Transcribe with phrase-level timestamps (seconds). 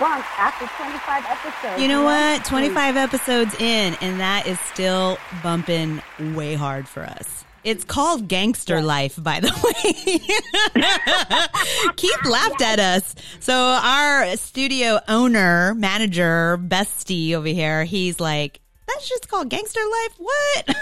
[0.00, 1.82] beat after 25 episodes.
[1.82, 2.44] You know what?
[2.44, 6.02] 25 episodes in, and that is still bumping
[6.34, 7.44] way hard for us.
[7.62, 9.52] It's called Gangster Life, by the
[10.74, 11.92] way.
[11.96, 13.14] Keith laughed at us.
[13.40, 20.14] So our studio owner, manager, bestie over here, he's like, that's just called gangster life.
[20.18, 20.76] What?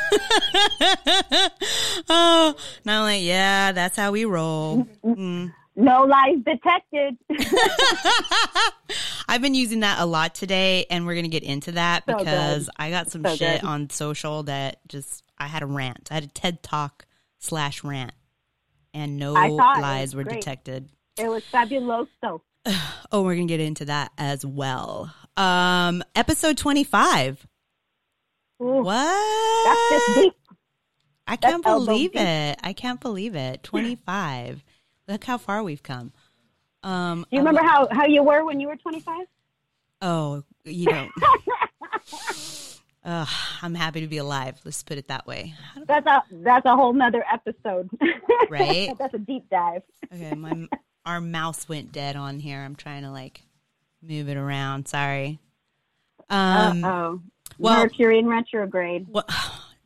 [2.08, 4.86] oh, and I'm like, yeah, that's how we roll.
[5.04, 5.52] Mm.
[5.80, 7.16] No lies detected.
[9.28, 12.64] I've been using that a lot today, and we're gonna get into that So because
[12.66, 12.74] good.
[12.78, 13.66] I got some So shit good.
[13.68, 16.08] on social that just I had a rant.
[16.10, 17.06] I had a TED talk
[17.38, 18.12] slash rant,
[18.92, 19.78] and no I saw it.
[19.78, 20.40] It lies were great.
[20.40, 20.88] detected.
[21.18, 22.40] it was fabuloso.
[23.12, 25.14] Oh, we're gonna get into that as well.
[25.36, 27.46] Um, episode twenty five.
[28.60, 28.94] Ooh, What?
[29.64, 30.34] That's.
[31.26, 32.58] I can't elbow believe it.
[32.62, 33.62] I can't believe it.
[33.62, 34.64] Twenty five.
[35.08, 36.12] Look how far we've come.
[36.82, 39.26] Um, Do you remember how, how you were when you were 25?
[40.02, 41.10] Oh, you don't.
[43.04, 43.28] Ugh,
[43.62, 44.60] I'm happy to be alive.
[44.64, 45.54] Let's put it that way.
[45.86, 47.88] That's a that's a whole nother episode.
[48.50, 48.90] Right?
[48.98, 49.82] that's a deep dive.
[50.12, 50.68] Okay, my
[51.06, 52.60] our mouse went dead on here.
[52.60, 53.42] I'm trying to like
[54.02, 54.88] move it around.
[54.88, 55.38] Sorry.
[56.28, 57.20] Um, oh.
[57.56, 59.06] well- Mercury in retrograde.
[59.08, 59.30] what,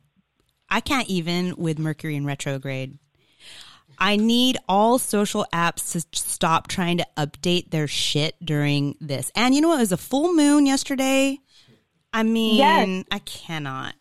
[0.69, 2.97] I can't even with Mercury in retrograde.
[3.97, 9.31] I need all social apps to stop trying to update their shit during this.
[9.35, 9.77] And you know what?
[9.77, 11.39] It was a full moon yesterday.
[12.11, 13.05] I mean, Yes.
[13.11, 13.95] I cannot.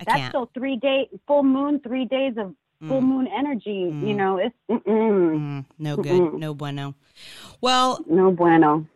[0.00, 0.30] I That's can't.
[0.30, 2.54] still three day full moon, three days of
[2.86, 3.90] full moon energy.
[3.92, 4.54] You know, it's
[4.86, 6.34] Mm, no good.
[6.34, 6.94] No bueno.
[7.60, 8.86] Well, no bueno.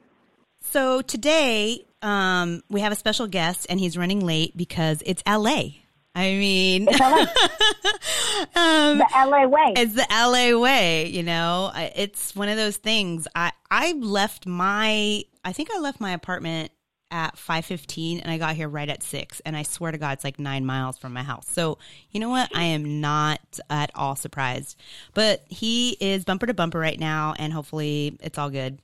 [0.60, 5.81] so today um, we have a special guest, and he's running late because it's LA.
[6.14, 7.24] I mean, It's LA,
[8.54, 9.72] um, the LA way.
[9.76, 11.06] it's the LA way.
[11.08, 13.26] You know, it's one of those things.
[13.34, 15.24] I I left my.
[15.44, 16.70] I think I left my apartment
[17.10, 20.24] at 5:15 and I got here right at 6 and I swear to god it's
[20.24, 21.46] like 9 miles from my house.
[21.46, 21.76] So,
[22.10, 22.50] you know what?
[22.54, 24.78] I am not at all surprised.
[25.12, 28.80] But he is bumper to bumper right now and hopefully it's all good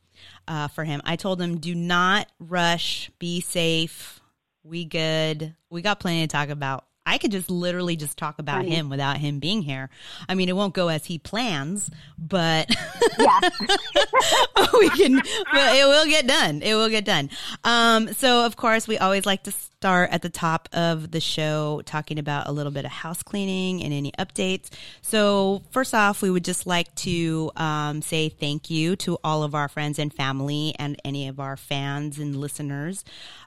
[0.47, 1.01] uh, for him.
[1.05, 4.21] I told him do not rush, be safe.
[4.63, 5.55] We good.
[5.71, 6.85] We got plenty to talk about.
[7.09, 9.89] I could just literally just talk about him without him being here.
[10.29, 12.69] I mean, it won't go as he plans, but
[13.19, 13.41] yeah.
[14.79, 17.31] we can it will get done it will get done
[17.65, 21.81] um so of course we always like to start at the top of the show
[21.87, 24.71] talking about a little bit of house cleaning and any updates.
[25.03, 29.55] So first off we would just like to um, say thank you to all of
[29.55, 33.05] our friends and family and any of our fans and listeners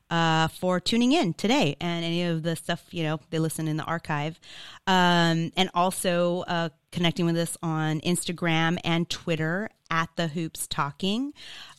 [0.09, 3.75] uh, for tuning in today and any of the stuff you know they listen in
[3.75, 4.39] the archive.
[4.87, 11.33] Um, and also uh, connecting with us on instagram and twitter at the hoops talking.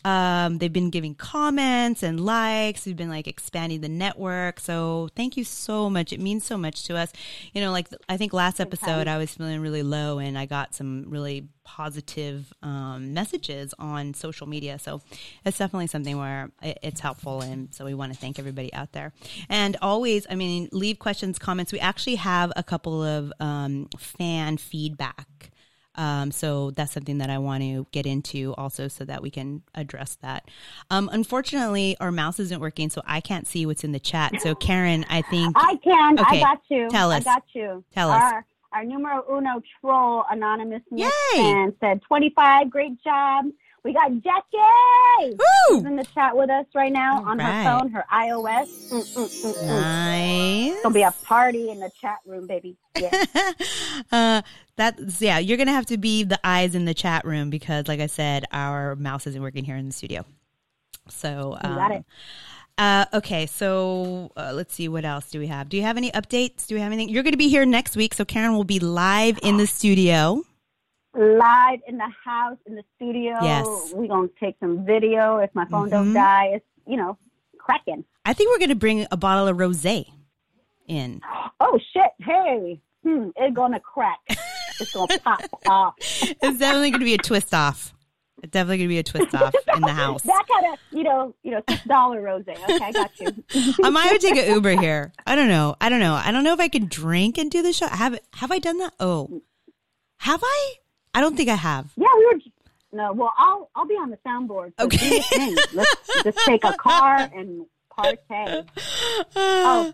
[0.04, 2.84] Um, they've been giving comments and likes.
[2.84, 4.60] We've been like expanding the network.
[4.60, 6.12] So thank you so much.
[6.12, 7.10] It means so much to us.
[7.54, 10.74] You know like i think last episode i was feeling really low and i got
[10.74, 15.00] some really positive um, messages on social media so
[15.44, 18.92] it's definitely something where it- it's helpful and so we want to thank everybody out
[18.92, 19.12] there
[19.48, 24.56] and always i mean leave questions comments we actually have a couple of um, fan
[24.56, 25.50] feedback
[25.94, 29.62] um, so that's something that I want to get into also so that we can
[29.74, 30.48] address that.
[30.88, 34.40] Um, unfortunately, our mouse isn't working, so I can't see what's in the chat.
[34.40, 35.54] So, Karen, I think.
[35.54, 36.18] I can.
[36.18, 36.88] Okay, I got you.
[36.88, 37.26] tell us.
[37.26, 37.84] I got you.
[37.92, 38.22] Tell us.
[38.22, 40.82] Our, our numero uno troll anonymous
[41.36, 42.70] and said 25.
[42.70, 43.46] Great job.
[43.84, 45.36] We got Jackie.
[45.70, 45.78] Woo!
[45.78, 47.64] in the chat with us right now All on right.
[47.64, 48.68] her phone, her iOS.
[48.90, 49.66] Mm, mm, mm.
[49.66, 50.78] Nice.
[50.78, 52.76] It'll be a party in the chat room, baby.
[52.96, 53.24] Yeah.
[54.12, 54.42] uh,
[54.76, 55.38] that's yeah.
[55.38, 58.44] You're gonna have to be the eyes in the chat room because, like I said,
[58.52, 60.24] our mouse isn't working here in the studio.
[61.08, 62.04] So You um, got it.
[62.78, 65.68] Uh, okay, so uh, let's see what else do we have.
[65.68, 66.66] Do you have any updates?
[66.66, 67.10] Do we have anything?
[67.10, 70.42] You're going to be here next week, so Karen will be live in the studio.
[71.14, 73.36] Live in the house, in the studio.
[73.42, 73.66] Yes.
[73.94, 75.90] We're going to take some video if my phone Mhm.
[75.90, 76.46] don't die.
[76.54, 77.18] It's, you know,
[77.58, 78.04] cracking.
[78.24, 80.06] I think we're going to bring a bottle of rosé
[80.88, 81.20] in.
[81.64, 82.10] Oh, shit.
[82.18, 82.80] Hey.
[83.04, 84.18] Hmm, it's going to crack.
[84.28, 85.94] It's going to pop off.
[86.00, 87.94] It's definitely going to be a twist off.
[88.50, 90.22] Definitely gonna be a twist off in the house.
[90.22, 92.44] that kind of, you know, you know, six dollar rose.
[92.48, 93.28] Okay, I got you.
[93.84, 95.12] I might have to take an Uber here.
[95.26, 95.76] I don't know.
[95.80, 96.14] I don't know.
[96.14, 97.86] I don't know if I can drink and do the show.
[97.86, 98.94] Have have I done that?
[98.98, 99.42] Oh,
[100.18, 100.72] have I?
[101.14, 101.92] I don't think I have.
[101.96, 102.40] yeah, we were.
[102.94, 104.72] No, well, I'll I'll be on the soundboard.
[104.78, 104.98] So Okay.
[104.98, 105.56] do your thing.
[105.72, 107.66] Let's just take a car and
[107.96, 108.66] partay.
[109.36, 109.92] Oh.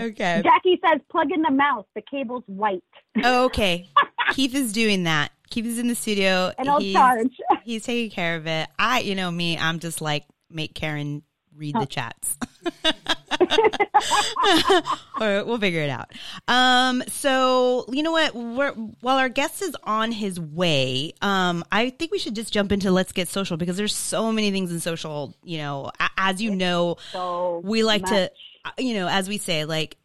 [0.00, 0.40] okay.
[0.44, 1.86] Jackie says, plug in the mouse.
[1.94, 2.82] The cable's white,
[3.24, 3.88] Oh, okay.
[4.32, 5.30] Keith is doing that.
[5.56, 6.52] Is in the studio.
[6.56, 7.36] and I'll he's, charge.
[7.64, 8.68] he's taking care of it.
[8.78, 11.22] I, you know me, I'm just like make Karen
[11.56, 12.36] read the chats.
[15.20, 16.12] or we'll figure it out.
[16.46, 18.34] Um, so you know what?
[18.34, 22.72] We're, while our guest is on his way, um, I think we should just jump
[22.72, 25.34] into let's get social because there's so many things in social.
[25.42, 28.30] You know, as you know, So we like to, much.
[28.64, 29.96] uh, you know, as we say, like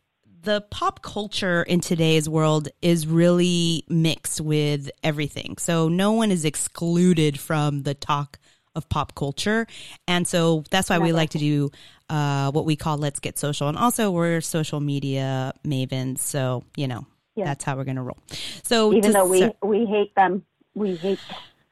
[0.44, 5.58] the pop culture in today's world is really mixed with everything.
[5.58, 8.40] So no one is excluded from the talk
[8.76, 9.68] of pop culture.
[10.08, 11.72] And so that's why we like to do
[12.10, 13.70] uh, what we call Let's Get Social.
[13.70, 16.20] And also, we're social media mavens.
[16.20, 17.06] So, you know,
[17.36, 17.46] Yeah.
[17.46, 18.18] that's how we're going to roll.
[18.64, 20.44] So, Even though we we hate them,
[20.74, 21.20] we hate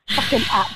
[0.09, 0.67] fucking app.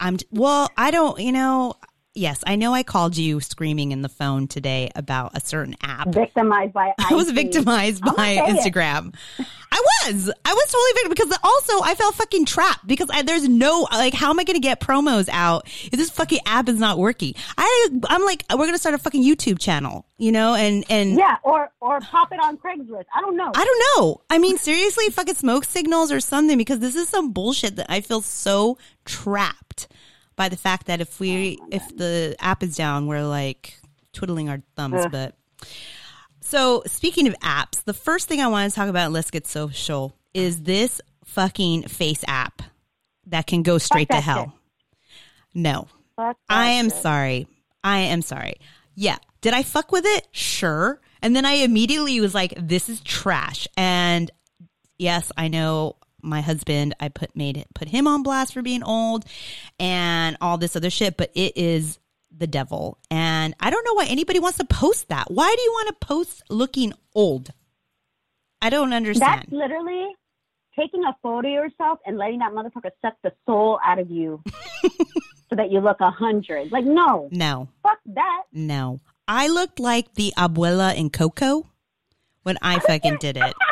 [0.00, 1.74] I'm well, I don't, you know,
[2.16, 6.08] yes, I know I called you screaming in the phone today about a certain app.
[6.08, 8.44] Victimized by I was victimized I'm by it.
[8.56, 9.14] Instagram.
[9.38, 10.30] I was.
[10.44, 14.14] I was totally victim because also I felt fucking trapped because I, there's no like
[14.14, 17.34] how am I going to get promos out if this fucking app is not working?
[17.58, 21.16] I I'm like we're going to start a fucking YouTube channel, you know, and and
[21.16, 23.04] Yeah, or or pop it on Craigslist.
[23.14, 23.50] I don't know.
[23.54, 24.20] I don't know.
[24.30, 28.00] I mean, seriously, fucking smoke signals or something because this is some bullshit that I
[28.00, 29.88] feel so trapped
[30.36, 33.78] by the fact that if we if the app is down, we're like
[34.12, 35.04] twiddling our thumbs.
[35.04, 35.10] Ugh.
[35.10, 35.34] But
[36.40, 40.14] so speaking of apps, the first thing I want to talk about, Let's Get Social,
[40.34, 42.62] is this fucking face app
[43.26, 44.52] that can go straight to that hell.
[45.54, 47.02] No, Fuck I am shit.
[47.02, 47.48] sorry.
[47.82, 48.54] I am sorry.
[48.94, 49.16] Yeah.
[49.40, 50.28] Did I fuck with it?
[50.32, 51.00] Sure.
[51.22, 53.66] And then I immediately was like, this is trash.
[53.76, 54.30] And
[54.98, 55.96] yes, I know
[56.26, 59.24] my husband, I put made it put him on blast for being old
[59.78, 61.98] and all this other shit, but it is
[62.36, 62.98] the devil.
[63.10, 65.30] And I don't know why anybody wants to post that.
[65.30, 67.50] Why do you want to post looking old?
[68.60, 69.42] I don't understand.
[69.42, 70.08] That's literally
[70.78, 74.42] taking a photo of yourself and letting that motherfucker suck the soul out of you
[75.48, 76.70] so that you look a hundred.
[76.72, 77.68] Like, no, no.
[77.82, 78.42] fuck that.
[78.52, 79.00] No.
[79.28, 81.66] I looked like the abuela in Coco
[82.42, 83.54] when I fucking did it.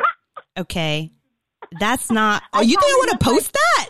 [0.57, 1.11] Okay.
[1.81, 2.43] That's not.
[2.53, 3.89] Oh, you think I want to look like- post that?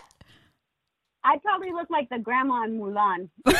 [1.23, 3.29] I probably look like the grandma in Mulan.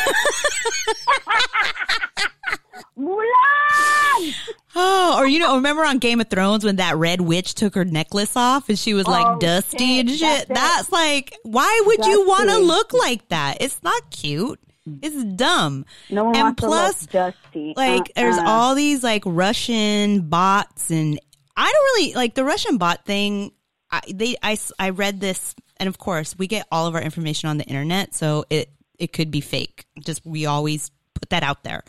[2.97, 4.33] Mulan!
[4.75, 7.85] Oh, or you know, remember on Game of Thrones when that red witch took her
[7.85, 10.47] necklace off and she was like Oh, dusty shit, and shit?
[10.47, 10.59] that's.
[10.59, 13.57] That's like, why would you want to look like that?
[13.61, 14.59] It's not cute.
[15.01, 15.85] It's dumb.
[16.11, 17.73] No one And wants plus, to look dusty.
[17.75, 18.05] like uh-uh.
[18.15, 18.47] there's Uh-uh.
[18.49, 21.19] all these like Russian bots and
[21.57, 23.51] I don't really like the Russian bot thing.
[23.95, 27.49] I, they I, I read this and of course we get all of our information
[27.49, 29.85] on the internet so it it could be fake.
[29.99, 31.83] Just we always put that out there.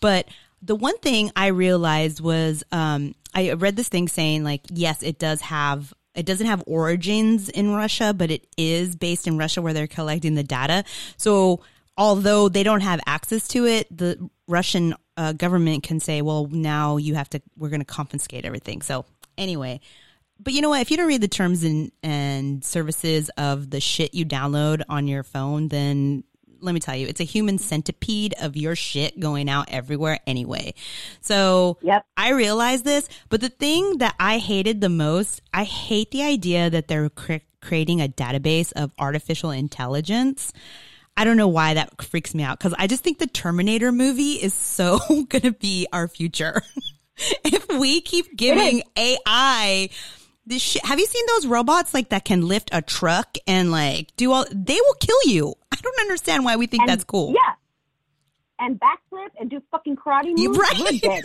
[0.00, 0.28] But
[0.60, 5.18] the one thing I realized was um I read this thing saying like yes it
[5.18, 9.72] does have it doesn't have origins in Russia, but it is based in Russia where
[9.72, 10.84] they're collecting the data.
[11.16, 11.60] So
[11.96, 16.96] although they don't have access to it, the Russian uh, government can say, well, now
[16.96, 18.82] you have to, we're going to confiscate everything.
[18.82, 19.04] So
[19.36, 19.80] anyway,
[20.40, 20.80] but you know what?
[20.80, 25.06] If you don't read the terms and, and services of the shit you download on
[25.08, 26.24] your phone, then
[26.60, 30.74] let me tell you, it's a human centipede of your shit going out everywhere anyway.
[31.20, 32.04] So Yep.
[32.16, 36.68] I realize this, but the thing that I hated the most, I hate the idea
[36.70, 40.52] that they're cre- creating a database of artificial intelligence.
[41.16, 44.34] I don't know why that freaks me out because I just think the Terminator movie
[44.34, 46.62] is so going to be our future.
[47.44, 49.90] if we keep giving AI
[50.48, 54.14] this shit, have you seen those robots like that can lift a truck and like
[54.16, 54.44] do all?
[54.52, 55.54] They will kill you.
[55.72, 57.32] I don't understand why we think And- that's cool.
[57.34, 57.54] Yeah.
[58.60, 60.42] And backflip and do fucking karate moves.
[60.42, 61.22] You right.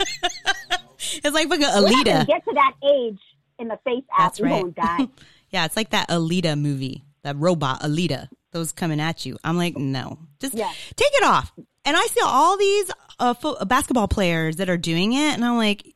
[1.22, 2.26] It's like fucking Alita.
[2.26, 3.18] get to that age
[3.58, 4.18] in the face app.
[4.18, 4.50] That's right.
[4.62, 5.08] won't die.
[5.50, 8.28] Yeah, it's like that Alita movie, that robot Alita.
[8.50, 9.36] Those coming at you.
[9.44, 10.70] I'm like, no, just Yeah.
[10.96, 11.52] take it off.
[11.84, 12.90] And I see all these
[13.20, 15.86] uh, fo- basketball players that are doing it, and I'm like,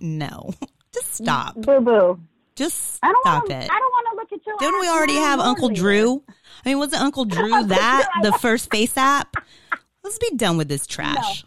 [0.00, 0.52] no,
[0.92, 1.54] just stop.
[1.54, 2.20] Boo boo.
[2.56, 3.56] Just I don't stop want to.
[3.56, 3.70] it.
[3.70, 4.56] I don't want to look at your.
[4.58, 5.76] Don't we already have Uncle Lord.
[5.76, 6.22] Drew?
[6.64, 9.36] I mean, wasn't Uncle Drew that the first face app?
[10.02, 11.44] Let's be done with this trash.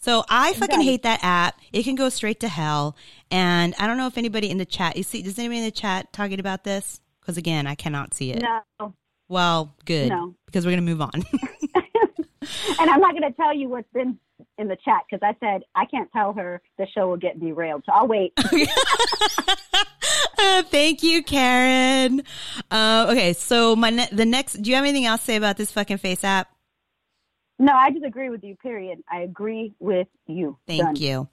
[0.00, 1.60] So I fucking hate that app.
[1.72, 2.96] It can go straight to hell.
[3.30, 5.70] And I don't know if anybody in the chat, you see, does anybody in the
[5.70, 7.00] chat talking about this?
[7.20, 8.42] Because again, I cannot see it.
[8.42, 8.94] No.
[9.28, 10.08] Well, good.
[10.08, 10.34] No.
[10.44, 11.12] Because we're going to move on.
[12.80, 14.18] And I'm not going to tell you what's been
[14.58, 17.84] in the chat because I said I can't tell her the show will get derailed.
[17.86, 18.32] So I'll wait.
[20.38, 22.22] Uh, thank you, Karen.
[22.70, 24.54] Uh, okay, so my ne- the next.
[24.54, 26.48] Do you have anything else to say about this fucking face app?
[27.58, 28.56] no, I just agree with you.
[28.56, 29.02] Period.
[29.10, 30.58] I agree with you.
[30.66, 30.96] Thank Done.
[30.96, 31.28] you.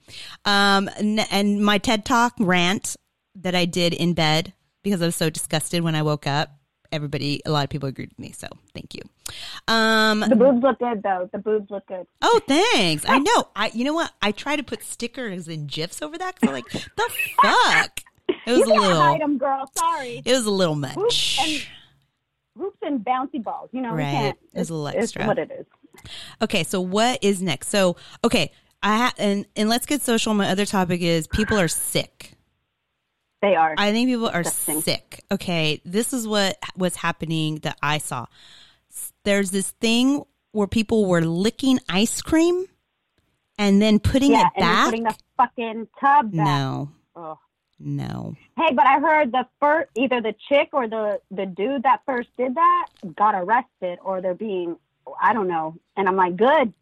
[0.45, 2.95] Um, n- and my TED Talk rant
[3.35, 6.51] that I did in bed because I was so disgusted when I woke up.
[6.91, 9.01] Everybody, a lot of people agreed with me, so thank you.
[9.67, 11.29] Um, The boobs look good though.
[11.31, 12.07] The boobs look good.
[12.21, 13.05] oh, thanks.
[13.07, 13.49] I know.
[13.55, 14.11] I, you know what?
[14.21, 17.09] I try to put stickers and gifs over that because I'm like, the
[17.43, 17.99] fuck.
[18.47, 19.01] It was you a little.
[19.01, 19.69] hide them, girl.
[19.77, 20.21] Sorry.
[20.25, 21.39] It was a little Hoops much.
[21.41, 21.61] and
[22.63, 23.69] hoops and bouncy balls.
[23.71, 24.11] You know, we Right.
[24.11, 24.37] can't.
[24.53, 25.27] It's a little It's extra.
[25.27, 25.65] what it is.
[26.41, 27.69] Okay, so what is next?
[27.69, 30.33] So, okay, I ha- and and let's get social.
[30.33, 32.35] My other topic is people are sick.
[33.41, 33.73] They are.
[33.77, 34.81] I think people are Disgusting.
[34.81, 35.23] sick.
[35.31, 38.25] Okay, this is what was happening that I saw.
[39.23, 42.65] There's this thing where people were licking ice cream
[43.57, 44.85] and then putting yeah, it back.
[44.85, 46.45] putting the fucking tub back.
[46.45, 47.37] no, Ugh.
[47.79, 48.35] no.
[48.57, 52.29] Hey, but I heard the first, either the chick or the the dude that first
[52.37, 54.75] did that got arrested, or they're being,
[55.21, 55.75] I don't know.
[55.95, 56.73] And I'm like, good,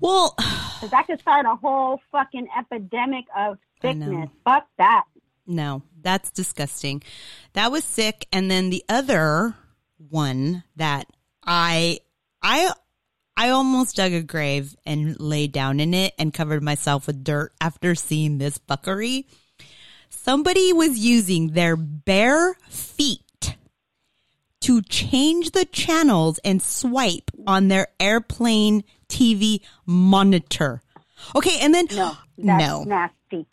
[0.00, 4.28] Well, because that could start a whole fucking epidemic of sickness.
[4.44, 5.04] Fuck that.
[5.50, 7.02] No, that's disgusting.
[7.54, 8.26] That was sick.
[8.32, 9.54] And then the other
[9.96, 11.06] one that
[11.44, 11.98] I
[12.40, 12.72] I
[13.36, 17.52] I almost dug a grave and laid down in it and covered myself with dirt
[17.60, 19.24] after seeing this fuckery.
[20.08, 23.56] Somebody was using their bare feet
[24.60, 30.82] to change the channels and swipe on their airplane TV monitor.
[31.34, 32.84] Okay, and then No, that's no.
[32.84, 33.46] nasty.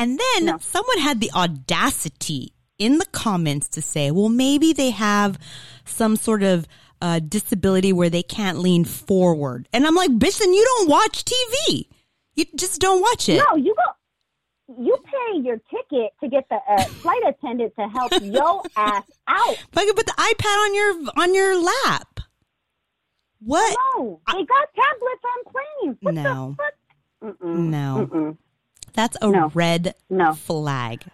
[0.00, 0.58] And then No.
[0.58, 5.38] someone had the audacity in the comments to say, well, maybe they have
[5.84, 6.66] some sort of
[7.02, 9.68] uh, disability where they can't lean forward.
[9.74, 11.84] And I'm like, bitch, then you don't watch TV.
[12.34, 13.42] You just don't watch it.
[13.50, 14.76] No, you go.
[14.82, 19.56] You pay your ticket to get the uh, flight attendant to help your ass out.
[19.72, 20.92] Fucking put the iPad on your
[21.22, 22.20] on your lap.
[23.40, 23.76] What?
[23.96, 25.96] No, they got tablets on planes.
[26.00, 26.56] What No.
[26.56, 27.40] the fuck?
[27.42, 27.56] Mm-mm.
[27.68, 28.08] No.
[28.10, 28.36] Mm-mm.
[28.92, 29.50] That's a No.
[29.54, 30.34] red No.
[30.34, 31.04] flag.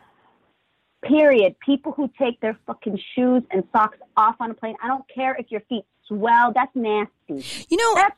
[1.02, 1.54] Period.
[1.64, 4.74] People who take their fucking shoes and socks off on a plane.
[4.82, 6.52] I don't care if your feet swell.
[6.54, 7.44] That's nasty.
[7.68, 8.16] You know, That's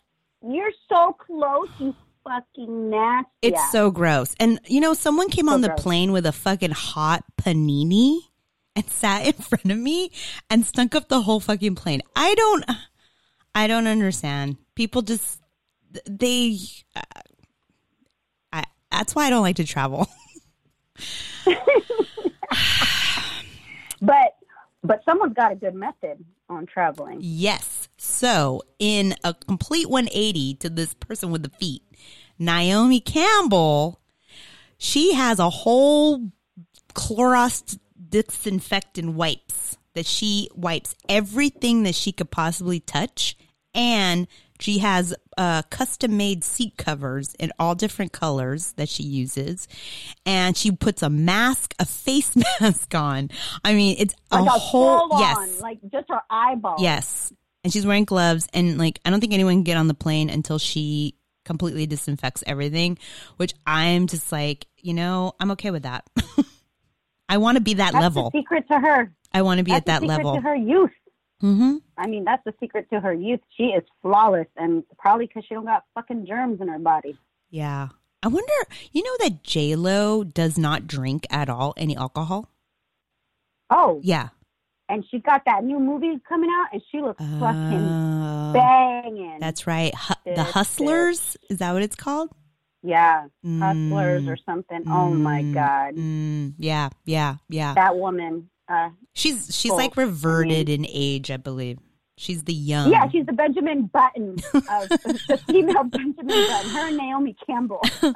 [0.48, 1.68] you're so close.
[1.78, 3.28] You fucking nasty.
[3.42, 4.34] It's so gross.
[4.40, 5.82] And you know, someone came So on the gross.
[5.82, 8.20] plane with a fucking hot panini
[8.74, 10.10] and sat in front of me
[10.48, 12.00] and stunk up the whole fucking plane.
[12.16, 12.64] I don't
[13.54, 14.56] I don't understand.
[14.76, 15.40] People just
[16.08, 16.58] they
[18.90, 20.08] that's why I don't like to travel.
[24.00, 24.36] But
[24.82, 27.18] but someone's got a good method on traveling.
[27.20, 27.88] Yes.
[27.96, 31.82] So, in a complete 180 to this person with the feet,
[32.38, 34.00] Naomi Campbell,
[34.78, 36.30] she has a whole
[36.94, 37.78] Clorox
[38.08, 43.36] disinfectant wipes that she wipes everything that she could possibly touch.
[43.74, 44.28] And
[44.60, 49.68] she has uh, custom made seat covers in all different colors that she uses.
[50.26, 53.30] And she puts a mask, a face mask on.
[53.64, 55.36] I mean, it's a, Like a whole, full yes.
[55.36, 56.76] on, like just her eyeball.
[56.78, 57.32] Yes.
[57.64, 60.30] And she's wearing gloves and like I don't think anyone can get on the plane
[60.30, 62.98] until she completely disinfects everything,
[63.36, 66.04] which I'm just like, you know, I'm okay with that.
[67.28, 68.30] I want to be that That's level.
[68.34, 69.12] secret to her.
[69.32, 70.34] I want to be That's at that level.
[70.34, 70.90] to her youth.
[71.40, 73.40] Hmm I mean, that's the secret to her youth.
[73.56, 77.18] She is flawless, and probably because she don't got fucking germs in her body.
[77.50, 77.88] Yeah.
[78.22, 78.52] I wonder,
[78.92, 82.50] you know that J Lo does not drink at all any alcohol?
[83.70, 84.28] Oh, Yeah.
[84.88, 89.38] and she got that new movie coming out, and she looks fucking Uh, banging.
[89.40, 89.94] that's right.
[89.94, 92.30] Hu- the Hustlers, is that what it's called?
[92.82, 93.26] yeah,
[93.60, 94.84] hustlers Mm, or something.
[94.88, 97.74] Oh my mm, god, mm, yeah, yeah, yeah.
[97.74, 98.48] that woman.
[98.68, 101.78] Uh, She's she's like reverted in age, I believe.
[102.16, 102.90] She's the young.
[102.90, 106.70] yeah, she's the Benjamin Button of the female Benjamin Button.
[106.70, 107.80] Her and Naomi Campbell.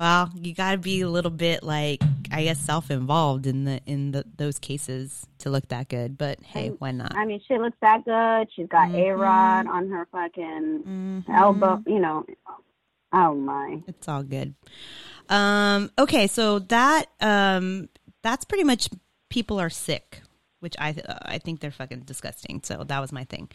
[0.00, 2.02] well, you got to be a little bit like
[2.32, 6.18] I guess self-involved in the in the those cases to look that good.
[6.18, 7.16] But hey, why not?
[7.16, 8.48] I mean, she looks that good.
[8.54, 9.10] She's got Mhm.
[9.12, 11.24] a rod on her fucking Mhm.
[11.34, 11.82] elbow.
[11.86, 12.24] You know,
[13.12, 13.82] oh my.
[13.86, 14.54] It's all good.
[15.28, 17.88] Um, okay, so that um,
[18.22, 18.88] that's pretty much
[19.32, 20.20] people are sick,
[20.60, 22.60] which I uh, I think they're fucking disgusting.
[22.62, 23.48] So that was my thing.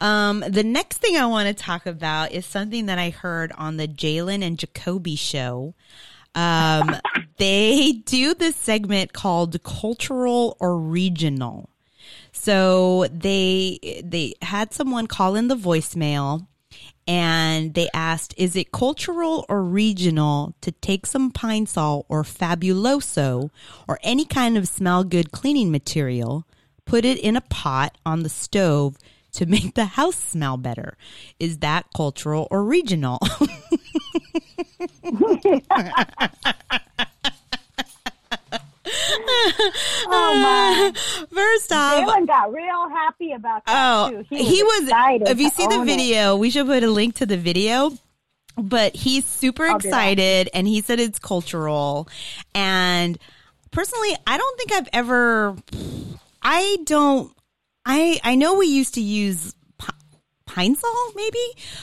[0.00, 3.76] Um, the next thing I want to talk about is something that I heard on
[3.76, 5.74] the Jalen and Jacoby show.
[6.36, 6.96] Um,
[7.38, 11.68] they do this segment called cultural or regional.
[12.30, 16.46] So they they had someone call in the voicemail
[17.06, 23.50] and they asked, is it cultural or regional to take some pine sol or fabuloso
[23.86, 26.46] or any kind of smell good cleaning material,
[26.86, 28.96] put it in a pot on the stove
[29.32, 30.96] to make the house smell better?
[31.38, 33.18] Is that cultural or regional?
[40.06, 41.26] oh my!
[41.32, 43.74] First off, Jalen got real happy about that
[44.06, 44.24] Oh, too.
[44.36, 44.82] he, was.
[44.84, 45.96] excited if you see the own it.
[45.96, 47.92] video, we should put a link to the video.
[48.56, 52.08] But he's super I'll excited, and he said it's cultural.
[52.54, 53.18] And
[53.72, 55.56] personally, I don't think I've ever.
[56.40, 57.32] I don't.
[57.84, 59.92] I I know we used to use pi-
[60.46, 61.38] pine sol, maybe.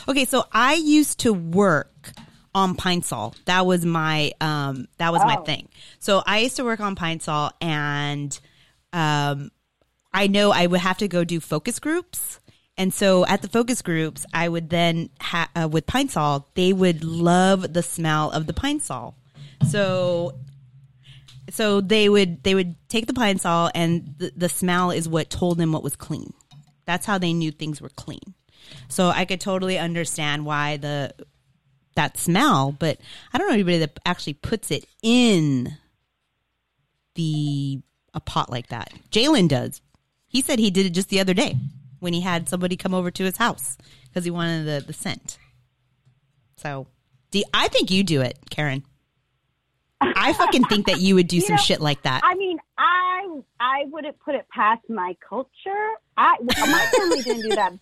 [0.07, 2.13] Okay, so I used to work
[2.53, 3.33] on pine sol.
[3.45, 5.43] That was my um that was my Oh.
[5.43, 5.69] thing.
[5.99, 8.37] So I used to work on pine sol, and
[8.93, 9.51] um
[10.13, 12.39] I know I would have to go do focus groups.
[12.77, 16.73] And so at the focus groups, I would then ha- uh, with pine sol, they
[16.73, 19.15] would love the smell of the pine sol.
[19.69, 20.33] So
[21.49, 25.29] so they would they would take the pine sol and the, the smell is what
[25.29, 26.33] told them what was clean.
[26.85, 28.33] That's how they knew things were clean.
[28.87, 31.13] So I could totally understand why the
[31.95, 32.99] that smell, but
[33.33, 35.77] I don't know anybody that actually puts it in
[37.15, 37.81] the
[38.13, 38.91] a pot like that.
[39.11, 39.81] Jalen does.
[40.27, 41.55] He said he did it just the other day
[41.99, 45.37] when he had somebody come over to his house because he wanted the, the scent.
[46.57, 46.87] So,
[47.31, 48.83] do I think you do it, Karen?
[50.01, 52.21] I fucking think that you would do some know, shit like that.
[52.23, 55.91] I mean, I I wouldn't put it past my culture.
[56.17, 57.73] I my family didn't do that,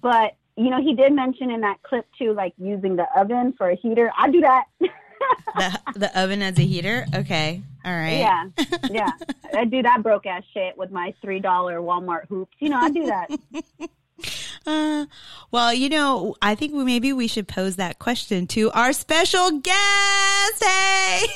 [0.00, 3.70] but you know, he did mention in that clip too, like using the oven for
[3.70, 4.12] a heater.
[4.16, 4.64] I do that.
[4.80, 7.06] the the oven as a heater.
[7.14, 8.18] Okay, all right.
[8.18, 8.48] yeah,
[8.90, 9.10] yeah,
[9.52, 12.56] I do that broke ass shit with my three dollar Walmart hoops.
[12.60, 13.30] You know, I do that.
[14.66, 15.04] Uh,
[15.50, 19.50] well, you know, I think we, maybe we should pose that question to our special
[19.60, 20.64] guest.
[20.64, 21.26] Hey,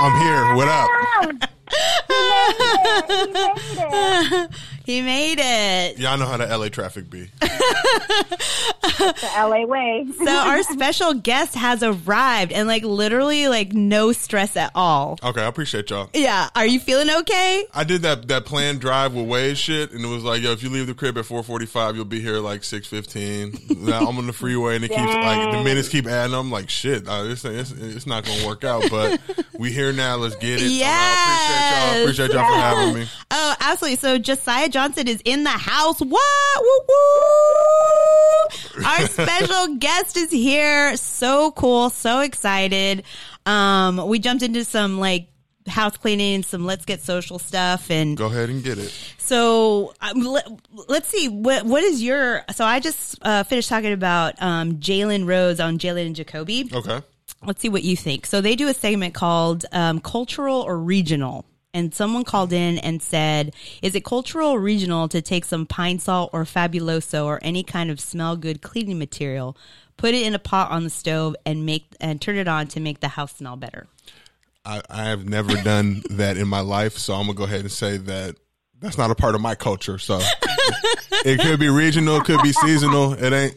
[0.00, 0.54] I'm here.
[0.56, 0.90] What up?
[2.10, 3.58] He made it.
[3.58, 4.50] He made it.
[4.86, 5.98] He made it.
[5.98, 7.28] Y'all know how the LA traffic be.
[8.98, 10.06] The LA way.
[10.16, 15.18] So our special guest has arrived, and like literally, like no stress at all.
[15.22, 16.08] Okay, I appreciate y'all.
[16.14, 17.66] Yeah, are you feeling okay?
[17.74, 20.62] I did that that planned drive with Waze shit, and it was like, yo, if
[20.62, 23.80] you leave the crib at 4:45, you'll be here like 6:15.
[23.80, 26.34] now I'm on the freeway, and it keeps like the minutes keep adding.
[26.34, 28.84] I'm like, shit, uh, this it's, it's not gonna work out.
[28.90, 29.20] But
[29.58, 30.16] we here now.
[30.16, 30.70] Let's get it.
[30.70, 31.18] Yes.
[31.18, 32.32] I appreciate y'all.
[32.32, 33.06] Appreciate y'all for having me.
[33.30, 33.96] Oh, absolutely.
[33.96, 36.00] So Josiah Johnson is in the house.
[36.00, 36.60] What?
[36.60, 38.84] Woo woo!
[38.84, 40.98] Our special guest is here.
[40.98, 41.88] So cool.
[41.88, 43.04] So excited.
[43.46, 45.28] Um, we jumped into some like
[45.66, 48.92] house cleaning, some let's get social stuff, and Go ahead and get it.
[49.16, 50.46] so um, let,
[50.88, 52.44] let's see what what is your.
[52.54, 56.68] So I just uh, finished talking about um, Jalen Rose on Jalen and Jacoby.
[56.70, 57.00] Okay.
[57.46, 58.26] Let's see what you think.
[58.26, 61.46] So they do a segment called um, cultural or regional.
[61.76, 65.98] And someone called in and said, is it cultural or regional to take some pine
[65.98, 69.58] sol or fabuloso or any kind of smell good cleaning material,
[69.98, 72.80] put it in a pot on the stove and make and turn it on to
[72.80, 73.88] make the house smell better?
[74.64, 77.70] I, I have never done that in my life, so I'm gonna go ahead and
[77.70, 78.36] say that
[78.80, 79.98] that's not a part of my culture.
[79.98, 80.20] So
[81.24, 83.14] it could be regional, it could be seasonal.
[83.14, 83.54] It ain't.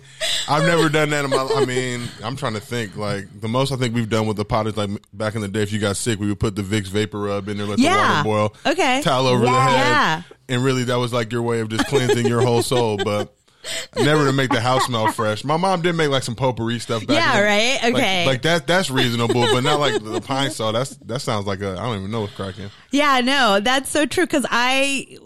[0.48, 1.48] I've never done that in my.
[1.56, 2.96] I mean, I'm trying to think.
[2.96, 5.48] Like the most I think we've done with the pot is like back in the
[5.48, 5.62] day.
[5.62, 8.24] If you got sick, we would put the Vicks vapor rub in there, let Yeah.
[8.24, 9.02] the water boil, Okay.
[9.04, 10.22] towel over the head, Yeah.
[10.50, 12.98] and really that was like your way of just cleansing your whole soul.
[12.98, 13.34] But
[13.96, 15.44] never to make the house smell fresh.
[15.44, 17.16] My mom did make like some potpourri stuff back.
[17.18, 17.80] Yeah, right?
[17.84, 18.26] like- Okay.
[18.26, 18.68] like, that.
[18.68, 20.72] That's reasonable, but not like the, the pine sol.
[20.74, 21.72] That's that sounds like a.
[21.72, 22.70] I don't even know what's cracking.
[22.92, 24.28] Yeah, no, that's so true.
[24.28, 25.18] Cause I,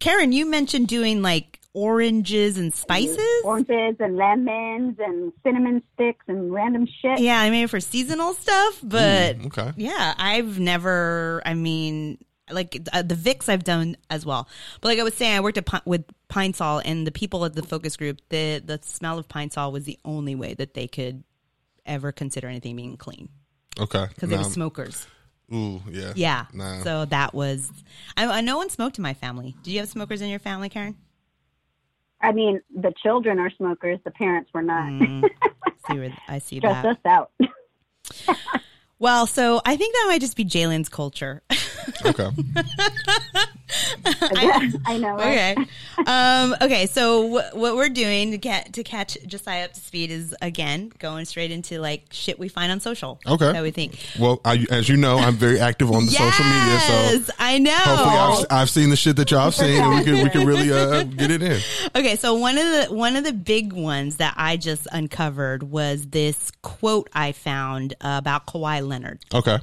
[0.00, 3.18] Karen, you mentioned doing like oranges and spices.
[3.44, 7.20] Oranges and lemons and cinnamon sticks and random shit.
[7.20, 9.72] Yeah, I mean for seasonal stuff, but mm, Okay.
[9.76, 11.42] yeah, I've never.
[11.46, 12.18] I mean,
[12.52, 14.48] like uh, the Vicks I've done as well.
[14.80, 17.44] But like I was saying, I worked at Pi- with Pine Sol, and the people
[17.44, 20.74] at the focus group, the the smell of Pine Sol was the only way that
[20.74, 21.24] they could
[21.86, 23.28] ever consider anything being clean
[23.78, 24.06] Okay.
[24.08, 25.06] because they Nah, were smokers.
[25.52, 26.12] Ooh, yeah.
[26.14, 26.82] Yeah, Nah.
[26.84, 27.70] so that was.
[28.16, 29.56] I, I no one smoked in my family.
[29.62, 30.96] Did you have smokers in your family, Karen?
[32.20, 33.98] I mean, the children are smokers.
[34.04, 34.84] The parents were not.
[34.90, 35.28] Mm,
[35.88, 36.86] see where I see Stress that.
[36.86, 37.30] us out.
[38.98, 41.42] Well, so I think that might just be Jalen's culture.
[42.04, 42.28] Okay.
[44.86, 45.14] I know.
[45.14, 45.56] Right?
[45.56, 45.66] Okay.
[46.06, 46.86] Um, okay.
[46.86, 50.92] So wh- what we're doing to get to catch Josiah up to speed is again
[50.98, 53.20] going straight into like shit we find on social.
[53.26, 53.52] Okay.
[53.52, 53.98] That we think.
[54.18, 57.70] Well, I, as you know, I'm very active on the social media, so I know.
[57.72, 58.16] hopefully
[58.50, 60.72] I've, I've seen the shit that y'all have seen, and we can we can really
[60.72, 61.60] uh, get it in.
[61.94, 66.06] Okay, so one of the one of the big ones that I just uncovered was
[66.08, 69.20] this quote I found uh, about Kawhi Leonard.
[69.34, 69.58] Okay,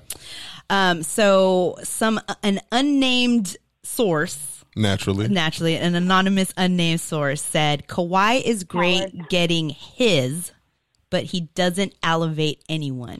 [0.69, 5.27] Um, so some an unnamed source, naturally.
[5.27, 9.29] naturally an anonymous unnamed source said Kawhi is great Howard.
[9.29, 10.51] getting his,
[11.09, 13.19] but he doesn't elevate anyone.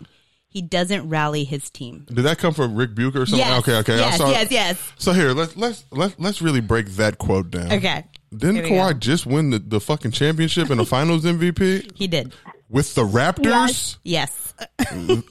[0.50, 2.06] He doesn't rally his team.
[2.08, 3.46] Did that come from Ric Bucher or something?
[3.48, 3.60] Yes.
[3.60, 3.94] Okay, okay.
[3.96, 4.94] I Yes, saw- yes, yes.
[4.98, 7.72] So here, let's let's let's let's really break that quote down.
[7.74, 8.06] Okay.
[8.36, 9.00] Didn't Here Kawhi go.
[9.00, 12.34] just win the, the fucking championship and a Finals MVP He did.
[12.70, 14.54] With the Raptors Yes.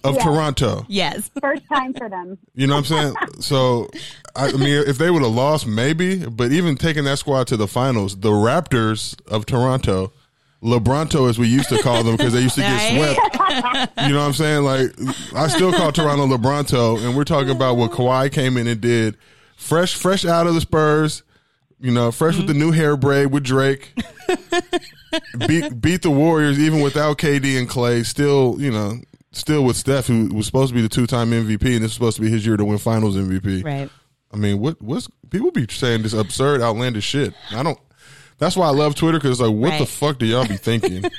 [0.04, 0.22] of Yes.
[0.24, 0.86] Toronto?
[0.88, 1.30] Yes.
[1.40, 2.38] First time for them.
[2.54, 3.14] You know what I'm saying?
[3.40, 3.88] So,
[4.34, 6.24] I I mean, if they would have lost, maybe.
[6.26, 10.12] But even taking that squad to the finals, the Raptors of Toronto,
[10.62, 13.96] LeBronto, as we used to call them, because they used to get swept.
[14.06, 14.64] You know what I'm saying?
[14.64, 14.90] Like,
[15.34, 19.16] I still call Toronto LeBronto, and we're talking about what Kawhi came in and did,
[19.56, 21.22] fresh, fresh out of the Spurs.
[21.78, 23.92] You know, fresh with the new hair braid with Drake.
[25.46, 28.02] beat beat the Warriors even without KD and Clay.
[28.02, 28.94] Still, you know,
[29.32, 31.92] still with Steph, who was supposed to be the two time MVP, and this is
[31.92, 33.64] supposed to be his year to win Finals MVP.
[33.64, 33.90] Right.
[34.32, 37.34] I mean, what what's people be saying this absurd, outlandish shit?
[37.50, 37.78] I don't.
[38.38, 41.04] That's why I love Twitter because like, what the fuck do y'all be thinking?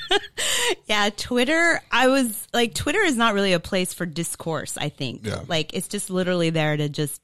[0.86, 5.26] Yeah, Twitter, I was like, Twitter is not really a place for discourse, I think.
[5.26, 5.43] Yeah.
[5.48, 7.22] Like, it's just literally there to just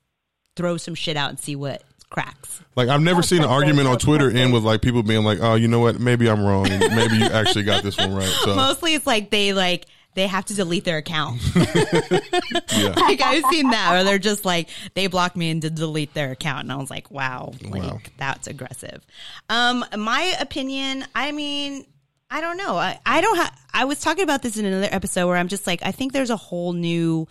[0.56, 1.82] throw some shit out and see what
[2.14, 2.62] cracks.
[2.78, 5.56] like, I've never seen an argument on Twitter end with like people being like, "Oh,
[5.56, 6.00] you know what?
[6.00, 9.30] Maybe I'm wrong, and maybe you actually got this one right." So, Mostly it's like
[9.30, 11.42] they like, they have to delete their account.
[11.56, 16.14] yeah, like, I've seen that, or they're just like, they blocked me and did delete
[16.14, 16.62] their account.
[16.64, 18.00] And I was like, wow, like, Wow.
[18.18, 19.06] that's aggressive.
[19.50, 21.86] Um, my opinion, I mean,
[22.30, 22.76] I don't know.
[22.78, 25.66] I, I don't have, I was talking about this in another episode where I'm just
[25.68, 27.28] like, I think there's a whole new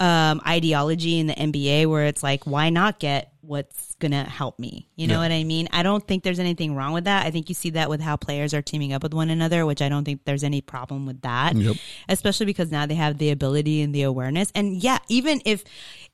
[0.00, 4.58] um, ideology in the NBA where it's like, why not get what's going to help
[4.58, 4.88] me?
[4.94, 5.20] You know Yeah.
[5.20, 5.68] what I mean?
[5.72, 7.26] I don't think there's anything wrong with that.
[7.26, 9.80] I think you see that with how players are teaming up with one another, which
[9.80, 11.56] I don't think there's any problem with that.
[11.56, 11.76] Yep.
[12.08, 14.52] Especially because now they have the ability and the awareness.
[14.54, 15.64] And yeah, even if,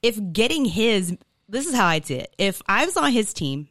[0.01, 1.16] if getting his,
[1.49, 2.35] this is how I see it.
[2.38, 3.68] If I was on his team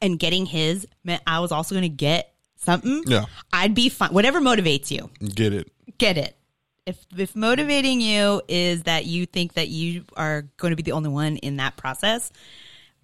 [0.00, 4.10] and getting his meant I was also going to get something, yeah, I'd be fine.
[4.10, 5.70] Whatever motivates you get it.
[5.98, 6.36] get it.
[6.84, 10.92] If if motivating you is that you think that you are going to be the
[10.92, 12.32] only one in that process,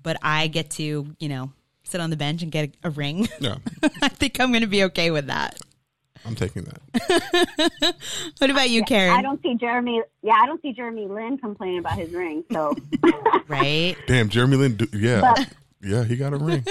[0.09, 1.53] but I get to, you know,
[1.85, 3.57] sit on the bench and get a, a ring, Yeah,
[4.01, 5.61] I think I'm going to be okay with that.
[6.25, 7.95] I'm taking that.
[8.39, 9.13] What about you, Karen?
[9.13, 10.01] I don't see Jeremy.
[10.23, 12.43] Yeah, I don't see Jeremy Lin complaining about his ring.
[12.51, 12.75] So
[13.49, 13.97] Right?
[14.07, 14.77] Damn, Jeremy Lin.
[14.77, 15.35] do- Yeah,
[15.83, 16.65] yeah, he got a ring.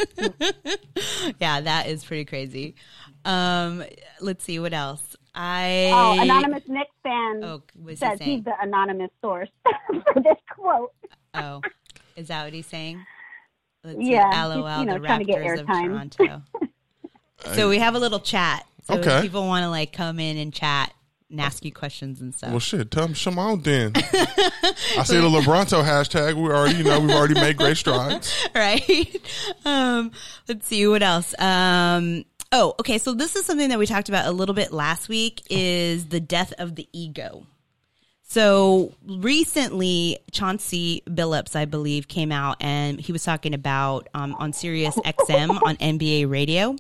[1.40, 2.74] Yeah, that is pretty crazy.
[3.24, 3.84] Um,
[4.20, 5.16] let's see what else.
[5.36, 10.38] I oh, anonymous Knicks fan Oh, what's he says he's the anonymous source for this
[10.50, 10.92] quote.
[11.36, 11.62] Oh,
[12.16, 13.06] is that what he's saying?
[13.88, 14.60] Let's Yeah, see.
[14.60, 16.12] LOL, you know, the trying to get Raptors of airtime.
[16.16, 16.42] Toronto.
[17.56, 18.66] so we have a little chat.
[18.84, 19.22] So if Okay.
[19.22, 20.94] people want to like come in and chat
[21.30, 22.52] and ask you questions and stuff.
[22.52, 23.92] Well, shit, tell him some out then.
[23.96, 26.36] I see the LeBronto hashtag.
[26.36, 28.48] We already, you know, we've already made great strides.
[28.56, 29.16] right?
[29.66, 30.12] Um,
[30.48, 31.34] let's see what else.
[31.40, 32.98] Um, oh, okay.
[32.98, 36.20] So this is something that we talked about a little bit last week is the
[36.22, 37.46] death of the ego.
[38.30, 44.52] So recently, Chauncey Billups, I believe, came out and he was talking about um, on
[44.52, 46.76] Sirius XM on NBA radio.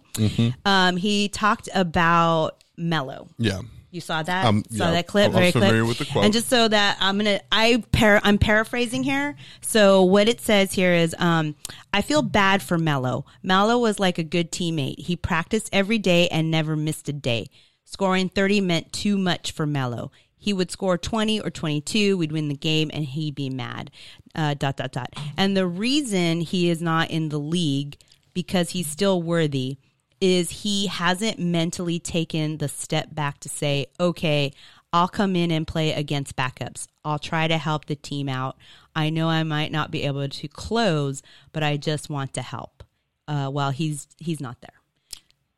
[0.65, 3.29] Um, he talked about Melo.
[3.37, 3.61] Yeah.
[3.91, 4.45] You saw that?
[4.45, 5.27] Um, saw yeah, that clip?
[5.27, 5.87] I'm Very familiar clip.
[5.87, 6.25] with the quote.
[6.25, 9.37] And just so that I'm gonna, I par- I'm paraphrasing here.
[9.61, 11.55] So what it says here is, um,
[11.93, 13.25] I feel bad for Melo.
[13.41, 14.99] Melo was like a good teammate.
[14.99, 17.47] He practiced every day and never missed a day.
[17.85, 20.11] Scoring 30 meant too much for Melo.
[20.37, 22.17] He would score 20 or 22.
[22.17, 23.91] We'd win the game and he'd be mad.
[24.35, 25.13] Uh, dot, dot, dot.
[25.35, 27.97] And the reason he is not in the league
[28.33, 29.77] because he's still worthy
[30.21, 34.51] is he hasn't mentally taken the step back to say, okay,
[34.93, 36.87] I'll come in and play against backups.
[37.03, 38.57] I'll try to help the team out.
[38.95, 41.21] I know I might not be able to close,
[41.51, 42.83] but I just want to help.
[43.27, 44.71] Uh, while he's he's not there.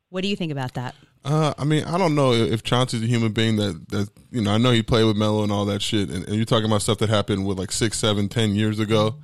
[0.09, 0.95] What do you think about that?
[1.25, 4.51] Uh, I mean, I don't know if Chauncey's a human being that, that you know,
[4.51, 6.09] I know he played with Melo and all that shit.
[6.09, 9.15] And, and you're talking about stuff that happened with like six, seven, ten years ago.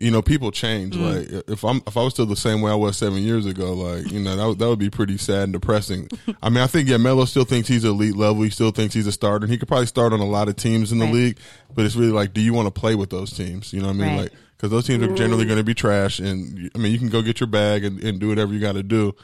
[0.00, 0.94] You know, people change.
[0.94, 1.32] Mm.
[1.34, 3.72] Like if I'm if I was still the same way I was seven years ago,
[3.72, 6.08] like you know that would, that would be pretty sad and depressing.
[6.42, 8.42] I mean, I think yeah, Melo still thinks he's elite level.
[8.42, 9.44] He still thinks he's a starter.
[9.46, 11.14] And he could probably start on a lot of teams in the Right.
[11.14, 11.38] league,
[11.74, 13.72] but it's really like, do you want to play with those teams?
[13.72, 14.08] You know what I mean?
[14.08, 14.20] Right.
[14.24, 16.18] Like because those teams are generally going to be trash.
[16.20, 18.72] And I mean, you can go get your bag and, and do whatever you got
[18.74, 19.14] to do.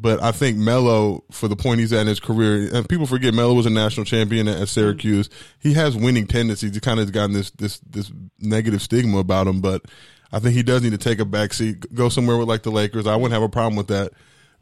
[0.00, 3.34] But I think Melo, for the point he's at in his career, and people forget
[3.34, 5.28] Melo was a national champion at, at Syracuse.
[5.58, 6.72] He has winning tendencies.
[6.72, 9.84] He kind of gotten this this this negative stigma about him, but
[10.32, 12.70] I think he does need to take a back seat, go somewhere with like the
[12.70, 13.06] Lakers.
[13.06, 14.12] I wouldn't have a problem with that.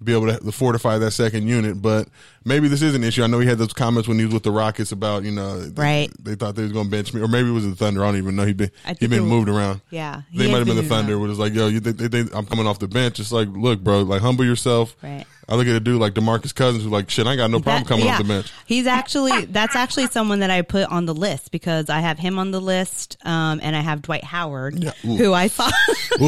[0.03, 2.09] Be able to fortify that second unit, but
[2.49, 3.23] maybe this is an issue.
[3.23, 5.71] I know he had those comments when he was with the Rockets about you know
[5.75, 6.11] Right.
[6.19, 8.03] They, thought they was going to bench me, or maybe it was the Thunder.
[8.05, 8.45] I don't even know.
[8.47, 9.81] He been he been moved around.
[9.91, 11.01] Yeah, They might have been the moved around.
[11.03, 13.21] Thunder, where it's like, yo, you think they, think I'm coming off the bench?
[13.21, 14.97] It's like, look, bro, like humble yourself.
[15.03, 15.25] Right.
[15.51, 17.61] I look at a dude like Demarcus Cousins who's like, shit, I ain't got no
[17.61, 18.13] problem That- coming yeah.
[18.13, 18.53] off the bench.
[18.67, 22.39] He's actually that's actually someone that I put on the list because I have him
[22.39, 24.91] on the list, um, and I have Dwight Howard, Yeah.
[25.03, 25.71] Who I saw.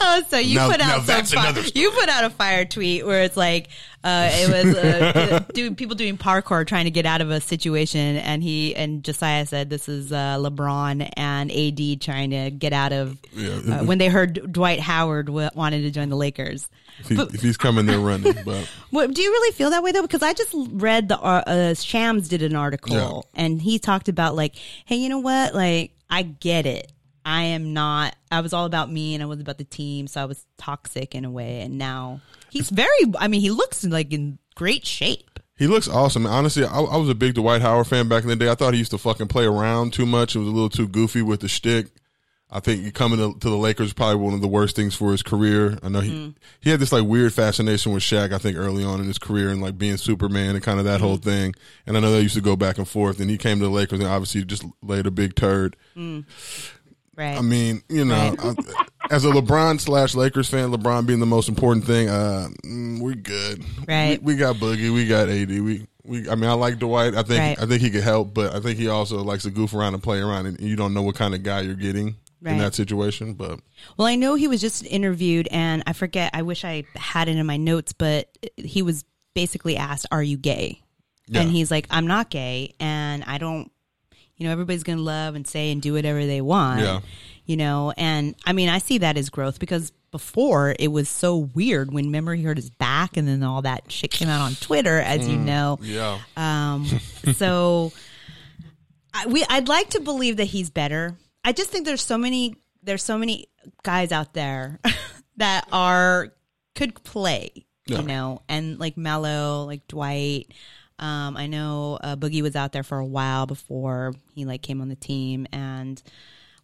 [0.00, 1.82] Oh, so you Now- put out some fi- another story.
[1.82, 3.68] you put out a fire tweet where it's like
[4.04, 8.16] uh, it was uh, doing people doing parkour trying to get out of a situation,
[8.16, 12.92] and he and Josiah said this is uh, LeBron and AD trying to get out
[12.92, 13.80] of Yeah.
[13.80, 16.68] uh, when they heard Dwight Howard w- wanted to join the Lakers.
[17.00, 19.92] If, he, if he's coming they're running, but What, do you really feel that way
[19.92, 20.02] though?
[20.02, 22.94] Because I just read the uh, uh, Shams did an article
[23.34, 23.40] Yeah.
[23.42, 25.54] and he talked about like, hey, you know what?
[25.54, 26.90] Like, I get it.
[27.24, 28.16] I am not.
[28.32, 31.14] I was all about me and I was about the team, so I was toxic
[31.14, 31.60] in a way.
[31.60, 32.88] And now he's very.
[33.18, 35.38] I mean, he looks like in great shape.
[35.56, 36.26] he looks awesome.
[36.26, 38.50] Honestly, I, I was a big Dwight Howard fan back in the day.
[38.50, 40.34] I thought he used to fucking play around too much.
[40.34, 41.86] It was a little too goofy with the shtick.
[42.50, 45.12] I think coming to, to the Lakers is probably one of the worst things for
[45.12, 45.78] his career.
[45.82, 46.30] I know he Mm-hmm.
[46.60, 48.32] he had this like weird fascination with Shaq.
[48.32, 51.02] I think early on in his career and like being Superman and kind of that
[51.02, 51.28] whole Mm-hmm.
[51.28, 51.54] thing.
[51.86, 53.20] And I know they used to go back and forth.
[53.20, 55.76] And he came to the Lakers and obviously just laid a big turd.
[55.94, 57.36] Right.
[57.36, 58.56] I mean, you know, Right.
[58.68, 63.00] I, as a LeBron slash Lakers fan, LeBron being the most important thing, uh, mm,
[63.00, 63.64] we're good.
[63.86, 64.22] Right.
[64.22, 65.48] We, we got Boogie, we got AD.
[65.48, 66.28] We, we.
[66.30, 67.14] I mean, I like Dwight.
[67.14, 67.58] I think Right.
[67.60, 70.02] I think he could help, but I think he also likes to goof around and
[70.02, 72.52] play around, and you don't know what kind of guy you're getting Right.
[72.52, 73.34] in that situation.
[73.34, 73.60] But
[73.96, 76.30] Well, I know he was just interviewed, and I forget.
[76.34, 80.36] I wish I had it in my notes, but he was basically asked, "Are you
[80.36, 80.80] gay?"
[81.26, 81.42] Yeah.
[81.42, 83.70] And he's like, "I'm not gay, and I don't."
[84.38, 86.80] You know, everybody's gonna love and say and do whatever they want.
[86.80, 87.00] Yeah.
[87.44, 91.36] You know, and I mean, I see that as growth because before it was so
[91.54, 94.98] weird when memory hurt his back and then all that shit came out on Twitter,
[94.98, 95.78] as you know.
[95.82, 96.86] yeah, Um,
[97.34, 97.92] so
[99.12, 101.16] I, we, I'd like to believe that he's better.
[101.44, 103.48] I just think there's so many, there's so many
[103.82, 104.78] guys out there
[105.36, 106.32] that are
[106.74, 108.00] could play, Yeah.
[108.00, 110.52] you know, and like Melo, like Dwight.
[110.98, 114.80] Um, I know uh, Boogie was out there for a while before he like came
[114.80, 116.02] on the team, and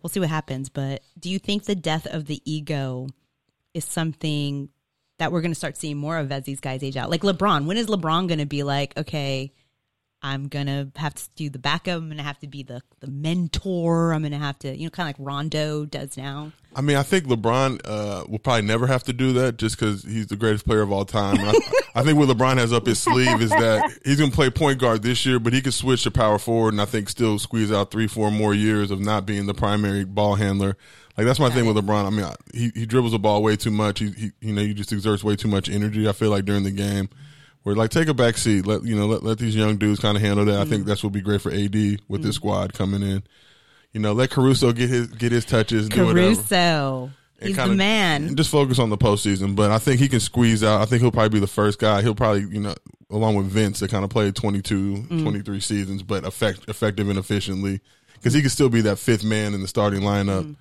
[0.03, 0.68] we'll see what happens.
[0.68, 3.09] But do you think the death of the ego
[3.73, 4.68] is something
[5.18, 7.11] that we're going to start seeing more of as these guys age out?
[7.11, 9.53] Like LeBron, when is LeBron going to be like, okay,
[10.24, 11.98] I'm to have to do the backup.
[11.98, 14.14] I'm to have to be the, the mentor.
[14.14, 16.50] I'm to have to, you know, kind of like Rondo does now.
[16.74, 20.02] I mean, I think LeBron uh, will probably never have to do that just because
[20.02, 21.37] he's the greatest player of all time.
[21.40, 21.52] I,
[21.96, 25.02] I think what LeBron has up his sleeve is that he's to play point guard
[25.02, 27.90] this year, but he could switch to power forward and I think still squeeze out
[27.90, 30.78] three, four more years of not being the primary ball handler.
[31.18, 32.06] Like that's my thing with LeBron.
[32.06, 33.98] I mean, I, he he dribbles the ball way too much.
[33.98, 36.08] He, he you know he just exerts way too much energy.
[36.08, 37.08] I feel like during the game,
[37.64, 38.66] where like take a back seat.
[38.66, 40.61] Let you know let, let these young dudes kind of handle that.
[40.61, 43.22] I think that's what would be great for AD with this squad coming in.
[43.92, 45.88] You know, let Caruso get his get his touches.
[45.88, 47.11] Caruso.
[47.40, 48.37] He's kinda- the man.
[48.37, 49.55] Just focus on the postseason.
[49.57, 50.81] But I think he can squeeze out.
[50.81, 52.00] I think he'll probably be the first guy.
[52.00, 52.74] He'll probably, you know,
[53.11, 55.22] along with Vince, that kind of played 22, Mm.
[55.22, 57.81] 23 seasons, but effect, effective and efficiently.
[58.14, 60.55] Because he could still be that fifth man in the starting lineup,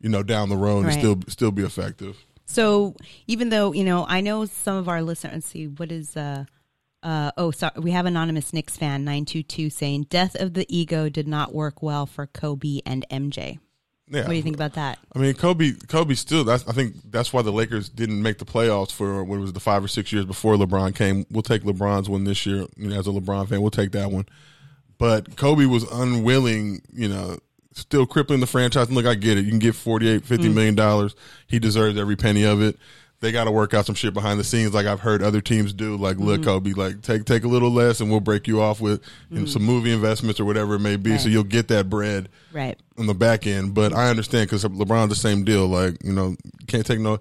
[0.00, 0.88] you know, down the road Mm.
[0.88, 0.92] Right.
[0.94, 2.16] and still still be effective.
[2.46, 2.94] So
[3.26, 6.44] even though, you know, I know some of our listeners, let's see, what is, uh,
[7.02, 11.28] uh, oh, sorry, we have anonymous Knicks fan 922 saying death of the ego did
[11.28, 13.58] not work well for Kobe and MJ.
[14.08, 14.22] Yeah.
[14.22, 14.98] What do you think about that?
[15.14, 15.72] I mean, Kobe.
[15.88, 16.44] Kobe still.
[16.44, 16.66] That's.
[16.68, 19.82] I think that's why the Lakers didn't make the playoffs for what was the five
[19.82, 21.24] or six years before LeBron came.
[21.30, 22.66] We'll take LeBron's one this year.
[22.76, 24.26] You know, as a LeBron fan, we'll take that one.
[24.98, 26.82] But Kobe was unwilling.
[26.92, 27.38] You know,
[27.74, 28.86] still crippling the franchise.
[28.86, 29.44] And look, I get it.
[29.44, 30.54] You can get 48 50 mm.
[30.54, 31.14] million dollars.
[31.46, 32.78] He deserves every penny of it.
[33.20, 35.72] They got to work out some shit behind the scenes, like I've heard other teams
[35.72, 35.96] do.
[35.96, 36.50] Like, look, mm-hmm.
[36.50, 39.44] Kobe, like take take a little less, and we'll break you off with you know,
[39.44, 39.48] mm.
[39.48, 41.16] some movie investments or whatever it may be.
[41.16, 42.78] So you'll get that bread Right.
[42.98, 43.72] on the back end.
[43.72, 45.66] But I understand because LeBron's the same deal.
[45.66, 47.18] Like you know, can't take no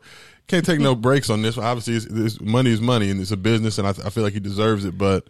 [0.48, 1.02] can't take no mm-hmm.
[1.02, 1.58] breaks on this.
[1.58, 4.34] Obviously, it's, it's, money is money, and it's a business, and I, I feel like
[4.34, 4.98] he deserves it.
[4.98, 5.28] But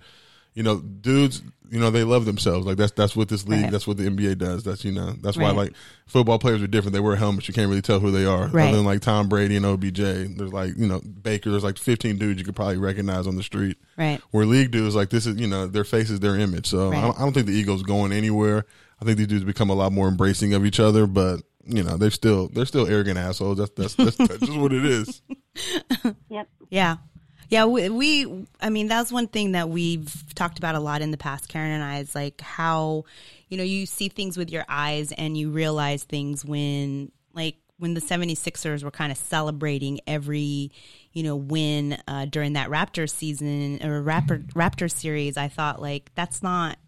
[0.54, 2.66] you know, dudes, you know, they love themselves.
[2.68, 3.72] Like that's that's what this league, Right.
[3.72, 4.63] that's what the NBA does.
[4.63, 5.74] That's you know, that's why like
[6.06, 6.94] football players are different.
[6.94, 7.48] They wear helmets.
[7.48, 8.48] You can't really tell who they are.
[8.48, 8.68] Right.
[8.68, 9.98] Other than like Tom Brady and OBJ,
[10.38, 11.50] there's like you know Baker.
[11.50, 13.78] There's like 15 dudes you could probably recognize on the street.
[13.98, 14.22] Right.
[14.32, 16.68] Where league dudes like this is you know their face is their image.
[16.68, 17.00] So Right.
[17.00, 18.66] I, don't, I don't think the ego's going anywhere.
[19.02, 21.08] I think these dudes become a lot more embracing of each other.
[21.08, 23.58] But you know, they're still they're still arrogant assholes.
[23.58, 25.22] That's that's that's, that's just what it is.
[26.30, 26.50] Yep.
[26.70, 26.98] Yeah.
[27.54, 31.12] Yeah, we, we, I mean, that's one thing that we've talked about a lot in
[31.12, 33.06] the past, Karen and I, is like how,
[33.48, 37.94] you know, you see things with your eyes and you realize things when, like, when
[37.94, 40.72] the 76ers were kind of celebrating every,
[41.12, 46.10] you know, win uh, during that Raptor season or Raptor, Raptor series, I thought, like,
[46.16, 46.80] that's not,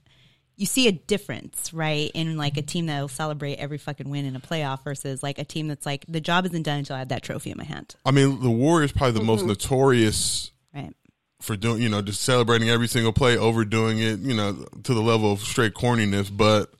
[0.56, 2.10] you see a difference, right?
[2.16, 5.38] In like a team that will celebrate every fucking win in a playoff versus like
[5.38, 7.66] a team that's like, the job isn't done until I have that trophy in my
[7.66, 10.55] hand, I mean, the Warriors probably the most notorious right?
[11.46, 15.02] For doing, you know, just celebrating every single play, overdoing it, you know, to the
[15.02, 16.72] level of straight corniness, but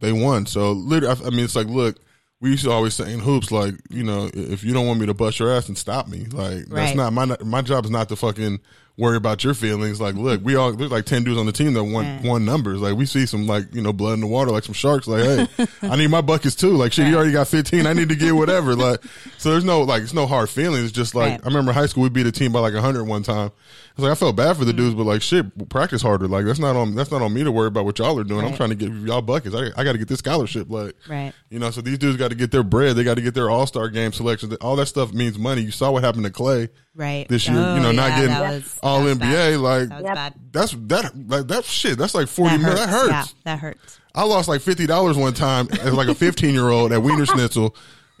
[0.00, 0.46] they won.
[0.46, 1.96] So, literally, I I mean, it's like, look,
[2.40, 5.06] we used to always say in hoops, like, you know, if you don't want me
[5.06, 6.26] to bust your ass, and stop me.
[6.30, 8.60] Like, that's not my my job is not to fucking
[8.96, 10.00] worry about your feelings.
[10.00, 12.24] Like, look, we all there's like ten dudes on the team that won Right.
[12.24, 12.80] won numbers.
[12.80, 15.06] Like, we see some like you know blood in the water, like some sharks.
[15.06, 16.70] Like, hey, I need my buckets too.
[16.70, 17.86] Like, shit, you already got fifteen.
[17.86, 18.74] I need to get whatever.
[18.84, 19.00] Like,
[19.38, 20.84] so there's no like it's no hard feelings.
[20.84, 21.40] It's just like Right.
[21.42, 23.50] I remember high school we beat a team by like hundred one time.
[23.92, 24.78] It's like I felt bad for the mm-hmm.
[24.78, 26.26] dudes, but like shit, practice harder.
[26.26, 28.44] Like that's not on that's not on me to worry about what y'all are doing.
[28.44, 29.54] I'm trying to get y'all buckets.
[29.54, 30.68] I, I got to get this scholarship.
[30.68, 31.32] Like Right.
[31.50, 32.96] you know, so these dudes got to get their bread.
[32.96, 34.54] They got to get their All Star game selections.
[34.56, 35.62] All that stuff means money.
[35.62, 37.28] You saw what happened to Klay Right.
[37.28, 37.56] this year.
[37.58, 39.18] Oh, you know, oh, not yeah, getting was- All NBA.
[39.18, 39.56] bad.
[39.58, 40.34] Like That Yep.
[40.52, 41.98] that's that like that shit.
[41.98, 42.76] That's like forty That.
[42.76, 43.08] That hurts.
[43.10, 44.00] Yeah, that hurts.
[44.14, 47.26] I lost like fifty dollars one time as like a fifteen year old at Wiener
[47.26, 47.74] Schnitzel.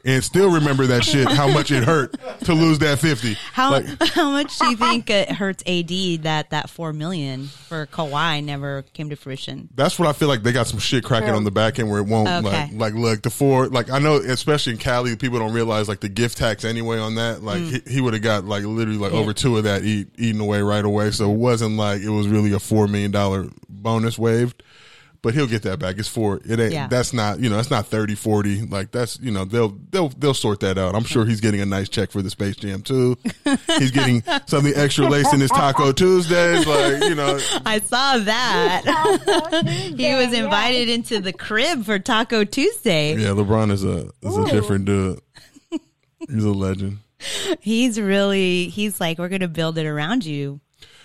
[0.06, 2.14] And still remember that shit, how much it hurt
[2.44, 3.34] to lose that 50.
[3.52, 7.86] How Like, how much do you think it hurts AD that that four million for
[7.86, 9.68] Kawhi never came to fruition?
[9.74, 12.00] That's what I feel like they got some shit cracking on the back end where
[12.00, 12.68] it won't Okay.
[12.70, 16.00] like like look the four like I know especially in Cali people don't realize like
[16.00, 19.12] the gift tax anyway on that like he, he would have got like literally like
[19.12, 19.14] Mm.
[19.14, 19.20] Yeah.
[19.20, 22.26] over two of that eat, eaten away right away so it wasn't like it was
[22.28, 24.62] really a four million dollar bonus waived
[25.24, 26.86] but he'll get that back it's for it ain't Yeah.
[26.86, 30.34] that's not you know that's not 30 40 like that's you know they'll they'll they'll
[30.34, 33.16] sort that out I'm sure he's getting a nice check for the Space Jam too
[33.78, 38.82] he's getting something extra laced in his Taco Tuesdays like you know I saw that.
[39.96, 40.44] he was Yeah.
[40.44, 43.14] invited into the crib for Taco Tuesday.
[43.16, 45.20] Yeah, LeBron is a is a different dude.
[46.28, 46.98] He's a legend.
[47.60, 50.60] He's really he's like, we're gonna build it around you.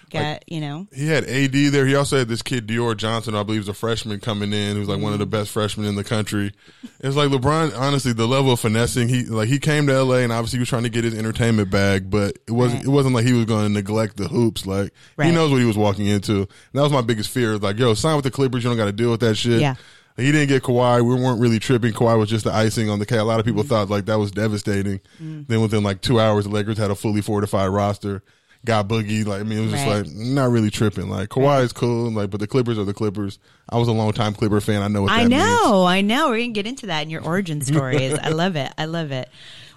[0.09, 0.87] Got you know.
[0.93, 1.85] He had AD there.
[1.85, 4.87] He also had this kid Dior Johnson, I believe, is a freshman coming in, who's
[4.87, 5.31] like one of the mm.
[5.31, 6.51] best freshmen in the country.
[6.99, 7.77] It's like LeBron.
[7.77, 10.69] Honestly, the level of finessing, he like he came to LA and obviously he was
[10.69, 12.79] trying to get his entertainment bag, but it wasn't.
[12.79, 12.87] Right.
[12.87, 14.65] It wasn't like he was going to neglect the hoops.
[14.65, 16.37] Like he knows what he was walking into.
[16.37, 17.57] And that was my biggest fear.
[17.57, 18.63] Like, yo, sign with the Clippers.
[18.63, 19.61] You don't got to deal with that shit.
[19.61, 19.75] Yeah.
[20.19, 21.01] He didn't get Kawhi.
[21.01, 21.93] We weren't really tripping.
[21.93, 23.19] Kawhi was just the icing on the cake.
[23.19, 23.67] A lot of people mm.
[23.67, 24.99] thought like that was devastating.
[25.21, 25.47] Mm.
[25.47, 28.23] Then within like two hours, the Lakers had a fully fortified roster.
[28.65, 29.25] Got Boogie.
[29.25, 30.05] Like I mean, it was just Right.
[30.05, 31.09] like not really tripping.
[31.09, 32.11] Like Kawhi is cool.
[32.11, 33.39] Like, but the Clippers are the Clippers.
[33.69, 34.81] I was a long time Clipper fan.
[34.81, 35.41] I know what that I means.
[35.41, 36.29] know, I know.
[36.29, 38.17] We're gonna get into that in your origin stories.
[38.21, 38.71] I love it.
[38.77, 39.29] I love it.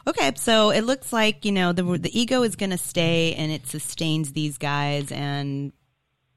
[0.08, 3.68] Okay, so it looks like you know the the ego is gonna stay and it
[3.68, 5.72] sustains these guys, and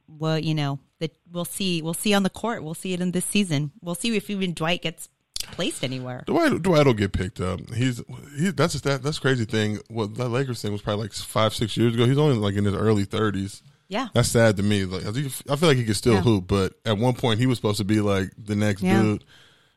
[0.07, 1.81] well, you know that we'll see.
[1.81, 2.63] We'll see on the court.
[2.63, 3.71] We'll see it in this season.
[3.81, 5.09] We'll see if even Dwight gets
[5.55, 6.23] placed anywhere.
[6.27, 7.59] Dwight, Dwight will get picked up.
[7.73, 8.01] He's
[8.37, 8.51] he.
[8.51, 9.01] That's just that.
[9.03, 9.79] That's crazy thing.
[9.89, 12.05] What that Lakers thing was probably like five, six years ago.
[12.05, 13.61] He's only like in his early thirties.
[13.87, 14.83] Yeah, That's sad to me.
[14.85, 16.21] Like I feel like he could still Yeah.
[16.21, 18.99] hoop, but at one point he was supposed to be like the next Yeah.
[18.99, 19.23] dude,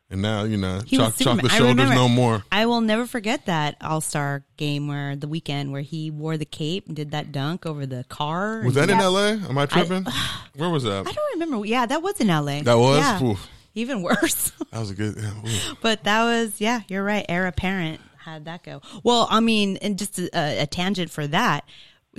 [0.09, 2.43] and now you know He chalk, chalk the shoulders remember- no more.
[2.51, 6.45] I will never forget that All Star game where the weekend where he wore the
[6.45, 8.63] cape and did that dunk over the car.
[8.65, 9.33] Was that in L.A.?
[9.47, 10.07] Am I tripping?
[10.55, 11.05] Where was that?
[11.07, 11.63] I don't remember.
[11.67, 12.63] Yeah, that was in LA.
[12.63, 12.97] That was?
[12.97, 13.35] Yeah.
[13.79, 13.89] Oof.
[13.89, 14.51] even worse.
[14.71, 15.15] That was a good.
[15.17, 17.25] yeah, but that was yeah, you're right.
[17.27, 18.81] Heir apparent had that go.
[19.03, 21.65] Well, I mean, and just a, a tangent for that,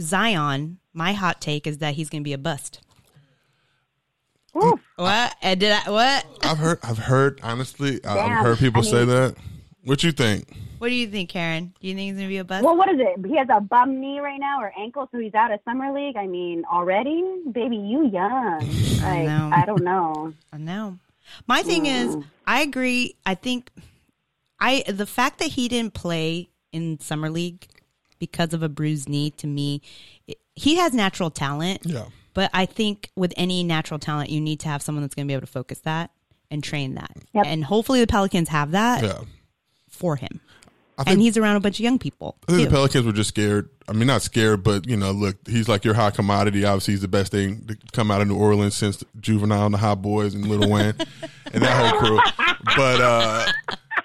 [0.00, 0.78] Zion.
[0.92, 2.80] My hot take is that he's going to be a bust.
[4.56, 4.80] Oof.
[4.96, 5.36] What?
[5.42, 6.26] And did I, what?
[6.42, 6.78] I've heard.
[6.82, 7.40] I've heard.
[7.42, 9.36] Honestly, I- I've heard people I say that.
[9.84, 10.48] What you think?
[10.78, 11.74] What do you think, Karen?
[11.80, 12.64] Do you think he's going to be a bust?
[12.64, 13.26] Well, what is it?
[13.26, 16.16] He has a bum knee right now or ankle, so he's out of summer league.
[16.16, 17.22] I mean, already,
[17.52, 18.60] baby, you young.
[19.00, 19.50] Like, know.
[19.52, 20.34] I don't know.
[20.52, 20.98] I know.
[21.46, 22.16] My thing is,
[22.46, 23.16] I agree.
[23.26, 23.70] I think
[24.58, 27.66] I the fact that he didn't play in summer league
[28.18, 29.82] because of a bruised knee to me,
[30.26, 31.80] it, he has natural talent.
[31.84, 32.06] Yeah.
[32.34, 35.28] But I think with any natural talent, you need to have someone that's going to
[35.30, 36.10] be able to focus that
[36.50, 37.10] and train that.
[37.34, 37.44] Yep.
[37.46, 39.20] And hopefully the Pelicans have that Yeah.
[39.88, 40.40] for him.
[41.06, 42.36] I And he's around a bunch of young people.
[42.46, 42.64] I think too.
[42.66, 43.70] the Pelicans were just scared.
[43.88, 46.64] I mean, not scared, but you know, look, he's like your hot commodity.
[46.64, 49.78] Obviously, he's the best thing to come out of New Orleans since Juvenile and the
[49.78, 50.94] Hot Boys and Lil Wayne
[51.52, 52.20] and that whole crew.
[52.76, 53.52] But uh,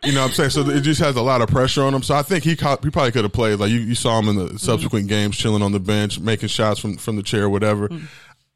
[0.04, 0.70] you know, what I'm saying so.
[0.70, 2.02] It just has a lot of pressure on him.
[2.02, 3.60] So I think he caught, he probably could have played.
[3.60, 6.80] Like you, you saw him in the subsequent games, chilling on the bench, making shots
[6.80, 7.90] from from the chair, whatever.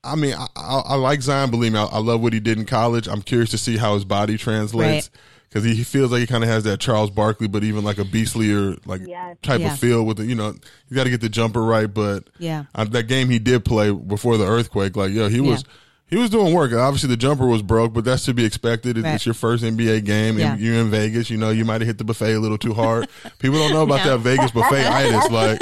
[0.03, 1.51] I mean, I, I, I like Zion.
[1.51, 3.07] Believe me, I, I love what he did in college.
[3.07, 5.09] I'm curious to see how his body translates.
[5.13, 5.21] Right.
[5.49, 7.97] Because he, he feels like he kind of has that Charles Barkley, but even like
[7.97, 9.37] a beastlier like Yes.
[9.41, 9.73] type Yeah.
[9.73, 10.53] of feel with the you know
[10.89, 11.91] you got to get the jumper right.
[11.91, 12.65] But Yeah.
[12.75, 15.63] uh, that game he did play before the earthquake, like yo, he was.
[16.09, 16.73] He was doing work.
[16.73, 18.97] Obviously, the jumper was broke, but that's to be expected.
[18.97, 19.13] It's, Right.
[19.15, 20.53] it's your first NBA game, Yeah.
[20.53, 21.29] and you're in Vegas.
[21.29, 23.07] You know, you might have hit the buffet a little too hard.
[23.37, 24.17] People don't know about No.
[24.17, 25.29] that Vegas buffet itis.
[25.29, 25.61] Like,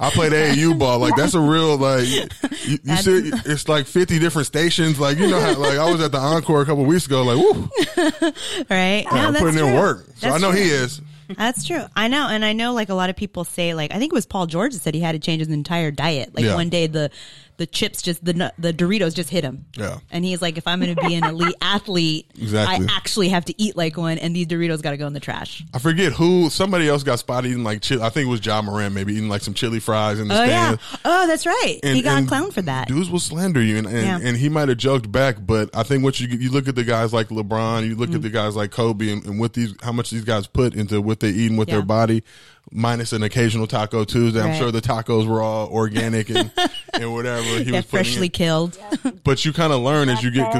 [0.00, 1.00] I played AAU ball.
[1.00, 2.06] Like, that's a real like.
[2.06, 5.00] You, you see, it's like 50 different stations.
[5.00, 7.22] Like, you know, how, like I was at the Encore a couple weeks ago.
[7.24, 7.68] Like, woo,
[8.70, 9.04] Right?
[9.10, 10.04] No, I'm that's putting in work.
[10.06, 10.60] So That's I know true.
[10.62, 11.00] he is.
[11.36, 11.84] That's true.
[11.94, 12.72] I know, and I know.
[12.72, 14.94] Like a lot of people say, like I think it was Paul George that said
[14.94, 16.34] he had to change his entire diet.
[16.34, 16.54] Like Yeah.
[16.54, 17.10] one day, the
[17.58, 19.66] the chips just the the Doritos just hit him.
[19.76, 19.98] Yeah.
[20.10, 22.86] and he's like, if I'm going to be an elite athlete, Exactly.
[22.88, 25.20] I actually have to eat like one, and these Doritos got to go in the
[25.20, 25.64] trash.
[25.74, 26.48] I forget who.
[26.50, 28.02] Somebody else got spotted eating like chili.
[28.02, 30.44] I think it was Ja Morant, maybe eating like some chili fries in the Oh
[30.44, 30.76] yeah.
[31.04, 31.78] Oh, that's right.
[31.82, 32.88] he got clowned for that.
[32.88, 34.18] Dudes will slander you, and and, Yeah.
[34.22, 35.36] and he might have joked back.
[35.44, 37.98] But I think once you you look at the guys like LeBron, you Mm.
[37.98, 40.74] look at the guys like Kobe, and, and what these how much these guys put
[40.74, 41.76] into what they eat and with Yeah.
[41.76, 42.22] their body,
[42.70, 44.40] minus an occasional taco Tuesday.
[44.40, 46.50] I'm sure the tacos were all organic and
[46.92, 48.32] and whatever he yeah, was freshly in.
[48.32, 48.78] killed.
[49.24, 50.52] But you kind of learn as you get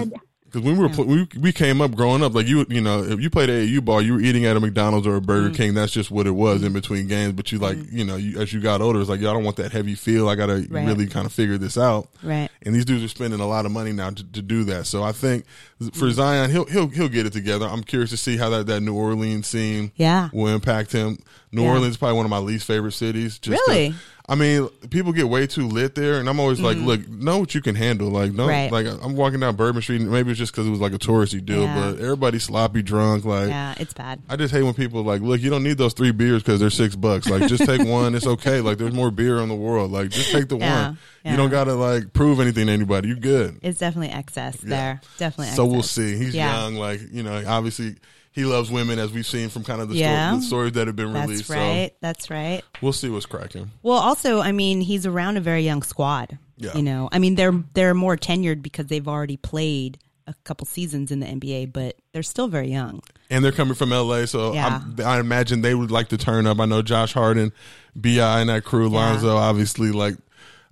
[0.50, 0.62] because.
[0.62, 3.20] When we were pl- we we came up growing up, like you you know, if
[3.20, 5.54] you played AAU ball, you were eating at a McDonald's or a Burger Mm.
[5.56, 5.74] King.
[5.74, 7.32] That's just what it was in between games.
[7.34, 9.44] But you like you know, you, as you got older, it's like, yo, I don't
[9.44, 10.28] want that heavy feel.
[10.28, 10.86] I got to Right.
[10.86, 12.08] really kind of figure this out.
[12.22, 12.48] Right.
[12.62, 14.86] And these dudes are spending a lot of money now to, to do that.
[14.86, 15.44] So I think
[15.80, 15.94] Mm.
[15.94, 17.66] for Zion, he'll he'll he'll get it together.
[17.66, 20.28] I'm curious to see how that, that New Orleans scene Yeah.
[20.32, 21.18] will impact him.
[21.52, 21.68] New Yeah.
[21.70, 23.38] Orleans is probably one of my least favorite cities.
[23.38, 23.94] Just Really?
[24.30, 27.54] I mean, people get way too lit there, and I'm always like, look, know what
[27.54, 28.10] you can handle.
[28.10, 28.74] Like, don't Mm-hmm.
[28.74, 28.84] Right.
[28.84, 30.98] like I'm walking down Bourbon Street, and maybe it's just because it was like a
[30.98, 31.74] touristy deal, Yeah.
[31.92, 33.24] but everybody's sloppy drunk.
[33.24, 34.20] Like, Yeah, it's bad.
[34.28, 36.68] I just hate when people like, look, you don't need those three beers because they're
[36.68, 37.26] six bucks.
[37.30, 38.14] Like, just take one.
[38.14, 38.60] It's okay.
[38.60, 39.92] Like, there's more beer in the world.
[39.92, 40.98] Like, just take the Yeah, one.
[41.24, 41.30] yeah.
[41.30, 43.08] You don't gotta like prove anything to anybody.
[43.08, 43.58] You're good.
[43.62, 45.00] It's definitely excess there.
[45.16, 45.54] Definitely.
[45.54, 46.18] So we'll see.
[46.18, 46.74] He's young.
[46.74, 47.96] Like, you know, obviously
[48.32, 50.28] he loves women, as we've seen from kind of the, Yeah.
[50.30, 51.48] story, the stories that have been released.
[51.48, 51.76] That's released.
[51.76, 51.92] right.
[52.00, 52.62] That's right.
[52.82, 53.70] We'll see what's cracking.
[53.82, 56.38] Well, also, I mean, he's around a very young squad.
[56.56, 56.74] Yeah.
[56.76, 61.10] You know, I mean, they're they're more tenured because they've already played a couple seasons
[61.10, 63.00] in the NBA, but they're still very young.
[63.30, 64.80] and they're coming from LA, so Yeah.
[64.82, 66.60] I'm, I imagine they would like to turn up.
[66.60, 67.52] I know Josh Harden,
[67.94, 68.96] Bi, and that crew, Yeah.
[68.96, 70.16] Lonzo, obviously, like.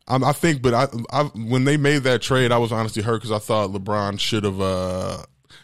[0.09, 3.33] I think, but I, I, when they made that trade, I was honestly hurt because
[3.33, 4.61] I thought LeBron should have.
[4.61, 5.19] Uh,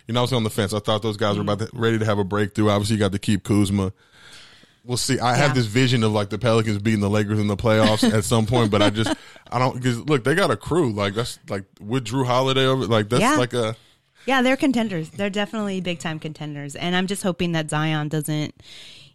[0.07, 0.73] you know, I was on the fence.
[0.75, 2.69] I thought those guys were about to, ready to have a breakthrough.
[2.71, 3.93] Obviously, you got to keep Kuzma.
[4.85, 5.19] We'll see.
[5.21, 5.37] I Yeah.
[5.47, 8.47] have this vision of like the Pelicans beating the Lakers in the playoffs at some
[8.47, 9.15] point, but I just
[9.51, 12.87] I don't because look, they got a crew like that's like with Jrue Holiday over
[12.87, 13.37] like that's Yeah.
[13.37, 13.77] like a
[14.27, 15.11] Yeah, they're contenders.
[15.11, 16.75] They're definitely big time contenders.
[16.75, 18.55] And I'm just hoping that Zion doesn't,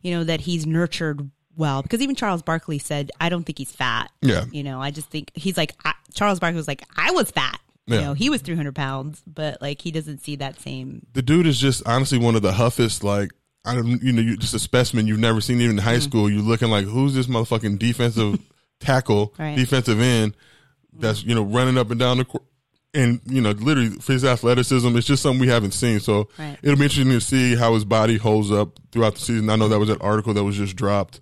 [0.02, 1.82] you know, that he's nurtured well.
[1.82, 4.10] Because even Charles Barkley said, I don't think he's fat.
[4.22, 4.46] Yeah.
[4.52, 7.60] You know, I just think he's like, I, Charles Barkley was like, I was fat.
[7.88, 8.02] You Yeah.
[8.02, 11.06] know, he was 300 pounds, but like he doesn't see that same.
[11.14, 13.32] the dude is just honestly one of the huffest like
[13.66, 15.88] I don't you know you just a specimen you've never seen even in Mm-hmm.
[15.90, 16.30] high school.
[16.30, 18.40] You're looking like who's this motherfucking defensive
[18.80, 19.56] tackle, Right.
[19.56, 20.36] defensive end
[20.94, 22.44] that's you know running up and down the court.
[22.94, 26.00] And you know, literally, his athleticism, it's just something we haven't seen.
[26.00, 26.58] So Right.
[26.64, 29.50] it'll be interesting to see how his body holds up throughout the season.
[29.50, 31.20] I know that was an article that was just dropped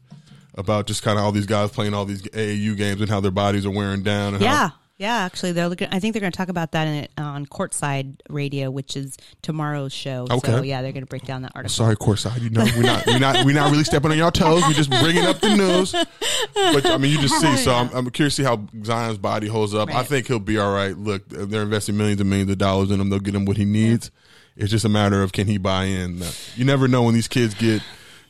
[0.58, 3.32] about just kind of all these guys playing all these AAU games and how their
[3.32, 4.36] bodies are wearing down.
[4.36, 5.18] And how- Yeah.
[5.18, 5.88] Actually, they're looking.
[5.92, 9.92] I think they're going to talk about that in, on Courtside Radio, which is tomorrow's
[9.94, 10.26] show.
[10.32, 10.52] Okay.
[10.52, 11.74] So yeah, they're going to break down that article.
[11.74, 12.42] Sorry, Courtside.
[12.42, 14.64] You know, we're not, we're not, we're not really stepping on y'all toes.
[14.68, 15.92] We're just bringing up the news.
[15.92, 17.58] But I mean, you just see.
[17.58, 19.94] So I'm, I'm curious to see how Zion's body holds up.
[19.94, 20.98] I think he'll be all right.
[20.98, 23.10] Look, they're investing millions and millions of dollars in him.
[23.10, 24.12] They'll get him what he needs.
[24.56, 26.22] It's just a matter of can he buy in.
[26.56, 27.82] You never know when these kids get.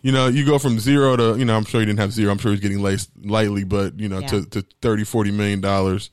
[0.01, 2.31] You know, you go from zero to, you know, I'm sure he didn't have zero.
[2.31, 4.27] I'm sure he's getting laced lightly, but, you know, Yeah.
[4.27, 6.11] to, to 30, 40 million dollars.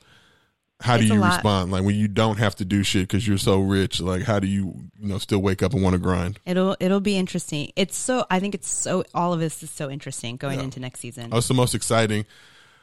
[0.83, 1.72] How do It's you respond?
[1.72, 4.47] Like when you don't have to do shit because you're so rich, like how do
[4.47, 6.39] you, you know, still wake up and want to grind?
[6.45, 7.72] It'll it'll be interesting.
[7.76, 11.01] It's so I think it's so all of this is so interesting going into next
[11.01, 11.30] season.
[11.30, 12.26] That's the most exciting.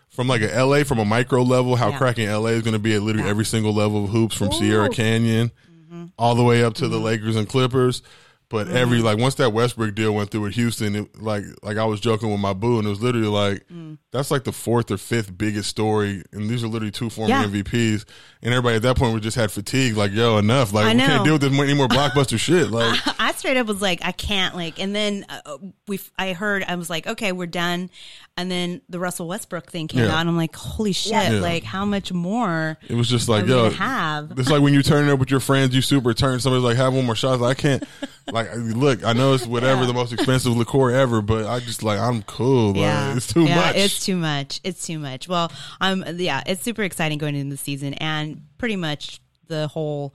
[0.09, 1.97] From like a LA, from a micro level, how Yeah.
[1.99, 4.89] cracking LA is going to be at literally every single level of hoops from Sierra
[4.89, 5.51] Canyon
[5.91, 6.05] Mm-hmm.
[6.19, 8.03] all the way up to the Lakers and Clippers.
[8.49, 11.85] But every like once that Westbrook deal went through with Houston, it, like like I
[11.85, 13.99] was joking with my boo, and it was literally like Mm.
[14.11, 17.43] that's like the fourth or fifth biggest story, and these are literally two former Yeah.
[17.45, 18.05] MVPs,
[18.41, 19.95] and everybody at that point we just had fatigue.
[19.95, 20.73] Like yo, enough!
[20.73, 22.71] Like I we can't deal with this any more blockbuster shit.
[22.71, 26.65] Like I straight up was like, I can't like, and then uh, we, I heard,
[26.67, 27.91] I was like, okay, we're done,
[28.35, 30.13] and then the Russell Westbrook thing came Yeah.
[30.15, 31.39] out, and I'm like, holy shit, Yeah.
[31.39, 34.31] like how much more it was just like we yo, have?
[34.39, 36.39] It's like when you turn up with your friends, you super turn.
[36.39, 37.39] Somebody's like, have one more shot.
[37.39, 37.83] Like, I can't.
[38.31, 39.87] Like, look, I know it's whatever Yeah.
[39.87, 42.73] the most expensive liqueur ever, but I just like I'm cool.
[42.73, 43.75] Like, it's too yeah, much.
[43.75, 44.59] It's too much.
[44.63, 45.27] It's too much.
[45.27, 50.13] Well, um, yeah, it's super exciting going into the season, and pretty much the whole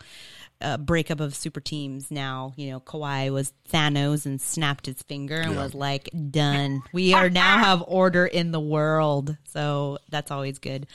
[0.64, 2.52] uh, breakup of super teams now.
[2.56, 5.62] You know, Kawhi was Thanos and snapped his finger and Yeah.
[5.62, 6.82] was like, done.
[6.92, 9.36] We are now have order in the world.
[9.44, 10.86] So that's always good.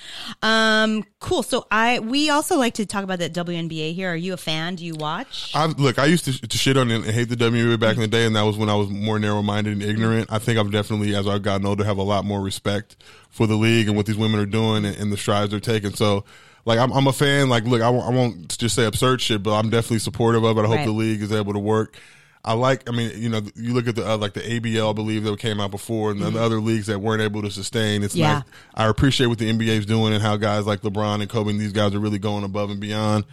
[0.41, 1.43] Um, cool.
[1.43, 4.11] So I, we also like to talk about that WNBA here.
[4.11, 4.75] Are you a fan?
[4.75, 5.51] Do you watch?
[5.55, 5.99] I look.
[5.99, 8.25] I used to, to shit on it and hate the WNBA back in the day,
[8.25, 10.31] and that was when I was more narrow minded and ignorant.
[10.31, 12.97] I think I've definitely, as I've gotten older, have a lot more respect
[13.29, 15.91] for the league and what these women are doing and, and the strides they're taking.
[15.93, 16.25] So,
[16.65, 17.49] like, I'm, I'm a fan.
[17.49, 20.61] Like, look, I won't, just say absurd shit, but I'm definitely supportive of it.
[20.61, 20.85] I hope Right.
[20.85, 21.97] the league is able to work.
[22.45, 22.87] I like.
[22.89, 25.37] I mean, you know, you look at the uh, like the ABL, I believe that
[25.39, 28.01] came out before, and the other leagues that weren't able to sustain.
[28.01, 28.21] It's Mm-hmm.
[28.21, 28.33] Yeah.
[28.35, 28.43] nice.
[28.75, 31.59] I appreciate what the NBA is doing and how guys like LeBron and Kobe and
[31.59, 33.25] these guys are really going above and beyond.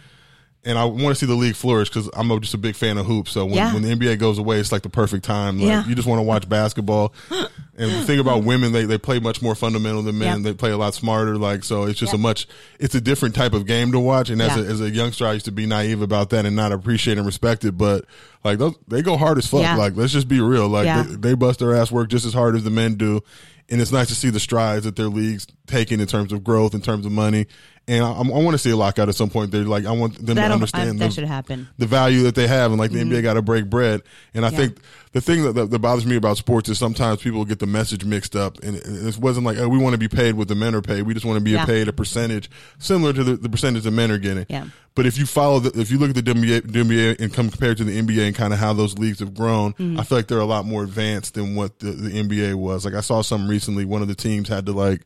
[0.67, 3.05] And I want to see the league flourish because I'm just a big fan of
[3.05, 3.31] hoops.
[3.31, 3.73] So when, Yeah.
[3.73, 5.57] when the NBA goes away, it's like the perfect time.
[5.59, 5.87] Like, Yeah.
[5.87, 7.13] You just want to watch basketball.
[7.31, 10.37] and the thing about women, they, they play much more fundamental than men.
[10.39, 10.43] Yep.
[10.43, 11.37] They play a lot smarter.
[11.37, 12.47] Like so, it's just a much.
[12.79, 14.29] It's a different type of game to watch.
[14.29, 14.63] And as, Yeah.
[14.63, 17.25] a, as a youngster, I used to be naive about that and not appreciate and
[17.25, 17.77] respect it.
[17.77, 18.03] But
[18.43, 19.77] like those, they go hard as fuck.
[19.77, 20.67] Like let's just be real.
[20.67, 23.21] Like they, they bust their ass work just as hard as the men do.
[23.69, 26.73] And it's nice to see the strides that their leagues taking in terms of growth,
[26.73, 27.47] in terms of money.
[27.89, 29.49] And I, I want to see a lockout at some point.
[29.51, 31.69] They're like, I want them to That'll, I, understand that the- should happen.
[31.77, 34.01] the value that they have and like the NBA got to break bread.
[34.33, 34.57] And I Yeah.
[34.57, 34.79] think
[35.13, 38.03] the thing that, that, that bothers me about sports is sometimes people get the message
[38.03, 40.75] mixed up and it, wasn't like, oh, we want to be paid what the men
[40.75, 41.03] are paid.
[41.03, 41.65] We just want to be Yeah.
[41.65, 44.45] paid a percentage similar to the, the percentage the men are getting.
[44.49, 44.65] Yeah.
[44.93, 47.77] But if you follow the, if you look at the WNBA, WNBA and come compared
[47.77, 49.97] to the NBA and kind of how those leagues have grown, Mm-hmm.
[49.97, 52.83] I feel like they're a lot more advanced than what the, the NBA was.
[52.83, 55.03] Like I saw some recently, one of the teams had to like,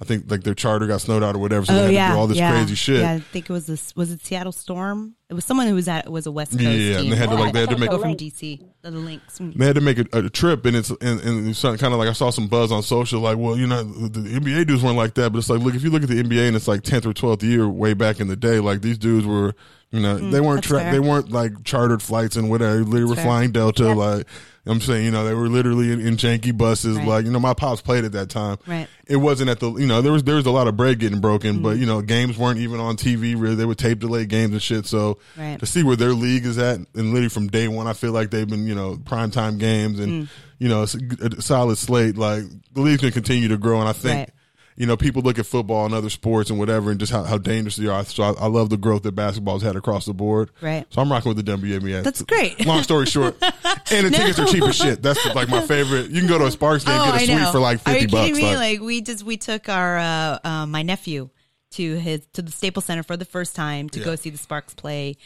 [0.00, 1.64] I think like their charter got snowed out or whatever.
[1.66, 2.50] So they Oh had yeah, to do all this yeah.
[2.52, 3.00] crazy shit.
[3.00, 3.94] Yeah, I think it was this.
[3.94, 5.14] Was it Seattle Storm?
[5.30, 7.28] It was someone who was at was a West Coast Yeah, yeah and they had
[7.30, 8.60] to like they had to make go from DC.
[8.82, 9.38] The links.
[9.38, 9.54] Mm.
[9.54, 12.08] they had to make a, a trip and it's and, and it's kind of like
[12.08, 15.14] I saw some buzz on social like well you know the NBA dudes weren't like
[15.14, 17.06] that but it's like look if you look at the NBA and it's like 10th
[17.06, 19.54] or 12th year way back in the day like these dudes were
[19.90, 23.04] you know they weren't Mm, tra- they weren't like chartered flights and whatever they literally
[23.10, 23.24] were fair.
[23.24, 24.26] flying Delta like
[24.66, 27.06] I'm saying you know they were literally in, in janky buses Right.
[27.06, 28.88] like you know my pops played at that time Right.
[29.06, 31.20] it wasn't at the you know there was there was a lot of bread getting
[31.20, 31.62] broken Mm.
[31.62, 34.62] but you know games weren't even on TV really they would tape delay games and
[34.62, 35.58] shit so Right.
[35.60, 38.30] to see where their league is at and literally from day one I feel like
[38.30, 40.02] they've been you know prime time games Mm.
[40.04, 43.88] and you know a, a solid slate like the league's gonna continue to grow and
[43.88, 44.30] I think.
[44.76, 47.38] You know people look at football and other sports and whatever and just how, how
[47.38, 50.50] dangerous they are so I, I love the growth that basketball's had across the board
[50.60, 50.84] Right.
[50.90, 52.64] so I'm rocking with the WNBA That's great.
[52.66, 56.20] long story short and the tickets are cheap as shit that's like my favorite you
[56.20, 58.08] can go to a Sparks game Oh, get a suite for like 50 Are you
[58.08, 58.42] bucks kidding me?
[58.56, 61.30] like- Like, we just we took our uh, uh, my nephew
[61.72, 64.74] to his to the Staples Center for the first time to go see the Sparks
[64.74, 65.16] play,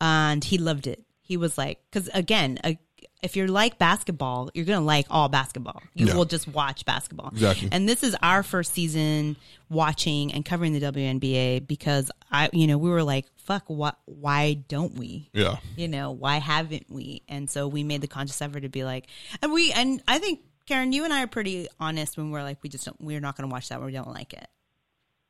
[0.00, 1.04] and he loved it.
[1.20, 2.72] He was like, because again, uh,
[3.22, 5.82] if you're like basketball, you're gonna like all basketball.
[5.94, 6.14] You Yeah.
[6.16, 7.30] will just watch basketball.
[7.32, 7.68] Exactly.
[7.72, 9.36] And this is our first season
[9.68, 13.98] watching and covering the WNBA because I, you know, we were like, fuck, what?
[14.04, 15.30] Why don't we?
[15.32, 18.84] yeah you know why haven't we and so we made the conscious effort to be
[18.84, 19.06] like
[19.42, 22.58] and we and i think karen you and i are pretty honest when we're like
[22.62, 24.46] we just don't we're not going to watch that when we don't like it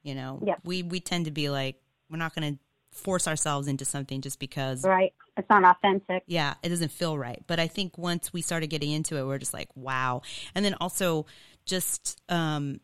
[0.02, 0.60] you know Yep.
[0.64, 1.76] we we tend to be like
[2.10, 2.58] we're not going to
[2.96, 5.12] force ourselves into something just because Right.
[5.38, 6.24] It's not authentic.
[6.26, 7.42] yeah, it doesn't feel right.
[7.46, 10.20] But I think once we started getting into it, we're just like, wow.
[10.54, 11.26] And then also
[11.64, 12.80] just, um,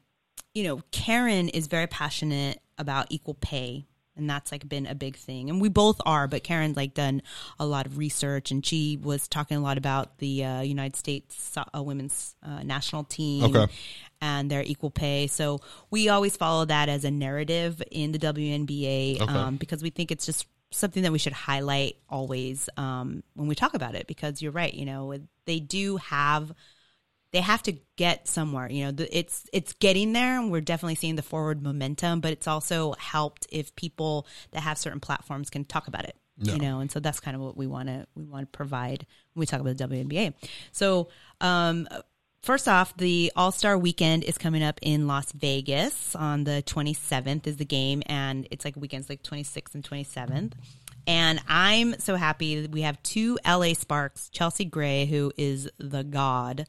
[0.55, 3.87] you know, Karen is very passionate about equal pay.
[4.17, 5.51] And that's like been a big thing.
[5.51, 7.21] And we both are, but Karen's like done
[7.59, 11.53] a lot of research and she was talking a lot about the uh, United States
[11.57, 13.67] uh, women's uh, national team Okay.
[14.21, 15.27] and their equal pay.
[15.27, 15.59] So
[15.91, 19.33] we always follow that as a narrative in the WNBA Okay.
[19.33, 23.55] um, because we think it's just something that we should highlight always um, when we
[23.55, 24.07] talk about it.
[24.07, 25.15] Because you're right, you know,
[25.47, 26.53] they do have
[27.35, 28.71] they have to get somewhere.
[28.71, 32.21] You know, the, it's it's getting there, and we're definitely seeing the forward momentum.
[32.21, 36.17] But it's also helped if people that have certain platforms can talk about it.
[36.37, 36.55] Yeah.
[36.55, 39.07] You know, and so that's kind of what we want to we want to provide
[39.35, 40.35] when we talk about the WNBA.
[40.73, 41.09] So,
[41.41, 41.89] um,
[42.45, 47.47] first off, the All Star Weekend is coming up in Las Vegas on the 27th
[47.47, 50.53] is the game, and it's like weekends like 26th and 27th.
[51.07, 56.03] And I'm so happy that we have two LA Sparks, Chelsea Gray, who is the
[56.03, 56.67] god,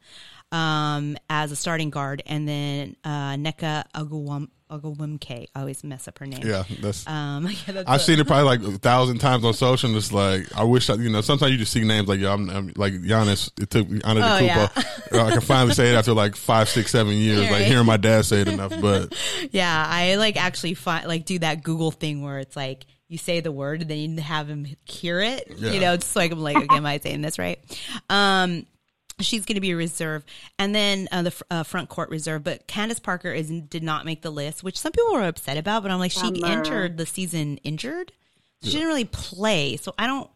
[0.52, 4.50] um, as a starting guard, and then uh, Nneka Agawam-
[4.80, 5.48] Agawamke.
[5.56, 6.42] I always mess up her name.
[6.46, 9.54] yeah that's Um, yeah, that's I've a- seen it probably like a thousand times on
[9.54, 9.90] social.
[9.90, 11.22] And it's like I wish I, you know.
[11.22, 13.52] Sometimes you just see names like, yo, I'm, I'm like Giannis.
[13.62, 15.26] It took me Giannis Oh, Kupa.
[15.28, 17.50] I can finally say it after like five, six, seven years.
[17.52, 18.74] Like hearing my dad say it enough.
[18.82, 19.14] But
[19.52, 23.40] Yeah, I like actually find like do that Google thing where it's like you say
[23.40, 25.52] the word and then you have him hear it.
[25.58, 25.72] Yeah.
[25.72, 27.60] You know, it's like I'm like, okay, am I saying this right?
[28.10, 28.66] Um,
[29.20, 30.24] she's going to be a reserve,
[30.60, 32.44] and then uh, the fr- uh, front court reserve.
[32.44, 35.84] But Candace Parker is did not make the list, which some people were upset about.
[35.84, 36.48] But I'm like, she Bummer.
[36.48, 38.12] entered the season injured.
[38.64, 39.78] She didn't really play.
[39.78, 40.30] So I don't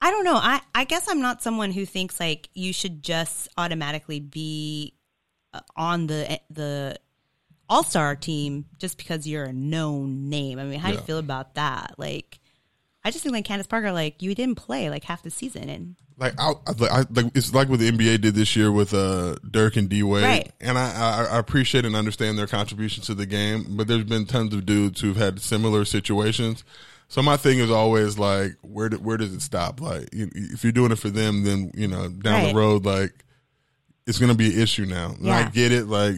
[0.00, 0.36] I don't know.
[0.36, 4.94] I I guess I'm not someone who thinks like you should just automatically be
[5.54, 6.98] uh, on the the
[7.68, 10.58] All Star team just because you're a known name.
[10.58, 11.94] I mean, how do you feel about that?
[11.98, 12.38] Like,
[13.06, 15.94] I just think like Candace Parker, like you didn't play like half the season, and
[16.18, 18.92] Like I, I, like, I like it's like what the NBA did this year with
[18.92, 20.52] uh Dirk and D Wade, Right.
[20.60, 23.64] and I, I I appreciate and understand their contribution to the game.
[23.76, 26.64] But there's been tons of dudes who've had similar situations.
[27.08, 29.80] So my thing is always like, where do, where does it stop?
[29.80, 32.48] Like, you, if you're doing it for them, then you know down Right.
[32.52, 33.12] the road, like
[34.06, 35.14] it's gonna be an issue now.
[35.18, 35.86] And I get it.
[35.86, 36.16] Like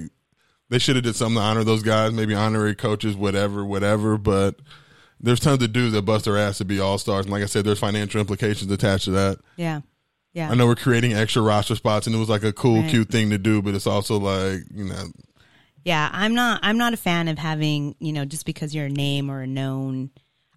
[0.71, 4.17] they should have did something to honor those guys, maybe honorary coaches, whatever, whatever.
[4.17, 4.57] But
[5.21, 7.47] there's tons of dudes that bust their ass to be all stars, and like I
[7.47, 9.39] said, there's financial implications attached to that.
[9.57, 9.81] yeah,
[10.33, 12.91] yeah, I know we're creating extra roster spots, and it was like a cool, Right.
[12.91, 15.05] cute thing to do, but it's also like you know,
[15.85, 16.09] yeah.
[16.13, 19.31] I'm not I'm not a fan of having you know just because you're a name
[19.31, 20.11] or a known.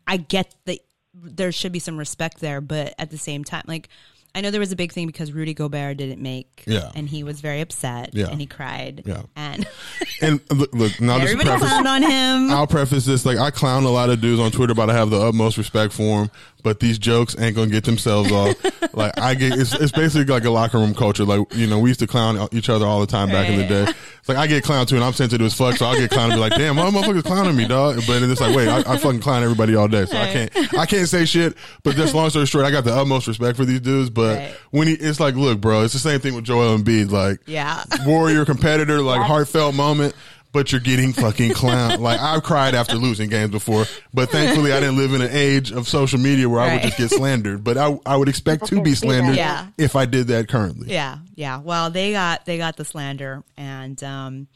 [0.08, 0.80] I get that
[1.14, 3.90] there should be some respect there, but at the same time, like.
[4.34, 6.90] I know there was a big thing because Rudy Gobert didn't make, Yeah.
[6.96, 8.28] and he was very upset, Yeah.
[8.30, 9.24] and he cried, Yeah.
[9.36, 9.68] and
[10.22, 11.68] and look, look now everybody preface.
[11.70, 12.50] clowned on him.
[12.52, 15.10] I'll preface this like I clown a lot of dudes on Twitter, but I have
[15.10, 16.32] the utmost respect for them.
[16.64, 18.56] But these jokes ain't gonna get themselves off.
[18.96, 21.26] like I get, it's, it's basically like a locker room culture.
[21.26, 23.66] Like you know, we used to clown each other all the time back in the
[23.68, 23.86] day.
[24.20, 26.26] It's like I get clowned too, and I'm sensitive as fuck, so I'll get clowned
[26.26, 28.80] and be like, "Damn, why motherfuckers clowning me, dog?" But then it's like, wait, I,
[28.80, 31.56] I fucking clown everybody all day, so I can't, I can't say shit.
[31.84, 34.10] But just long story short, I got the utmost respect for these dudes.
[34.10, 34.56] But Right.
[34.72, 37.10] when he, it's like, look, bro, it's the same thing with Joel Embiid.
[37.12, 37.84] Like, Yeah.
[38.06, 40.14] warrior competitor, like heartfelt moment,
[40.52, 42.02] but you're getting fucking clown.
[42.02, 45.72] like I've cried after losing games before, but thankfully I didn't live in an age
[45.72, 47.64] of social media where I would just get slandered.
[47.64, 49.68] But I, I would expect to be slandered Yeah.
[49.78, 50.92] if I did that currently.
[50.92, 51.60] Yeah, yeah.
[51.60, 54.48] Well, they got they got the slander, and um,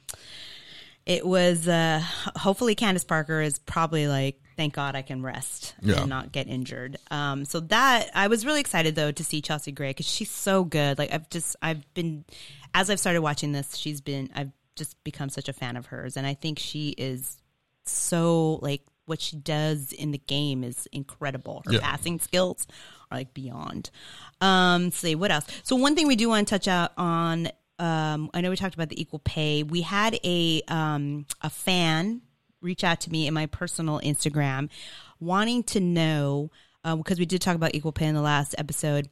[1.05, 2.01] it was uh,
[2.35, 5.99] hopefully Candace Parker is probably like, thank God I can rest Yeah.
[6.01, 6.97] and not get injured.
[7.11, 10.63] Um, so that I was really excited though to see Chelsea Gray because she's so
[10.63, 10.97] good.
[10.97, 12.25] Like I've just I've been
[12.73, 16.17] as I've started watching this, she's been I've just become such a fan of hers,
[16.17, 17.37] and I think she is
[17.85, 21.61] so like what she does in the game is incredible.
[21.65, 21.79] Her Yeah.
[21.81, 22.65] passing skills
[23.11, 23.91] are like beyond.
[24.41, 25.45] Um, see what else.
[25.63, 27.49] So one thing we do want to touch out on.
[27.77, 29.61] Um, I know we talked about the equal pay.
[29.61, 32.21] We had a um, a fan
[32.61, 34.69] reach out to me in my personal Instagram,
[35.19, 36.49] wanting to know
[36.83, 39.09] uh, because we did talk about equal pay in the last episode.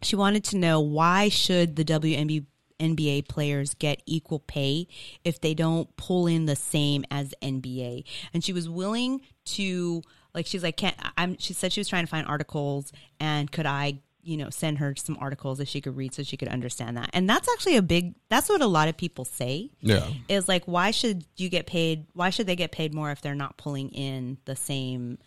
[0.00, 2.46] She wanted to know why should the WNBA
[2.80, 4.86] NBA players get equal pay
[5.24, 8.04] if they don't pull in the same as NBA?
[8.32, 10.02] And she was willing to
[10.34, 13.66] like she's like can't I'm she said she was trying to find articles and could
[13.66, 16.96] I you know send her some articles that she could read so she could understand
[16.98, 17.08] that.
[17.14, 20.06] And that's actually a big that's what a lot of people say Yeah.
[20.28, 23.34] is like why should you get paid why should they get paid more if they're
[23.34, 25.18] not pulling in the same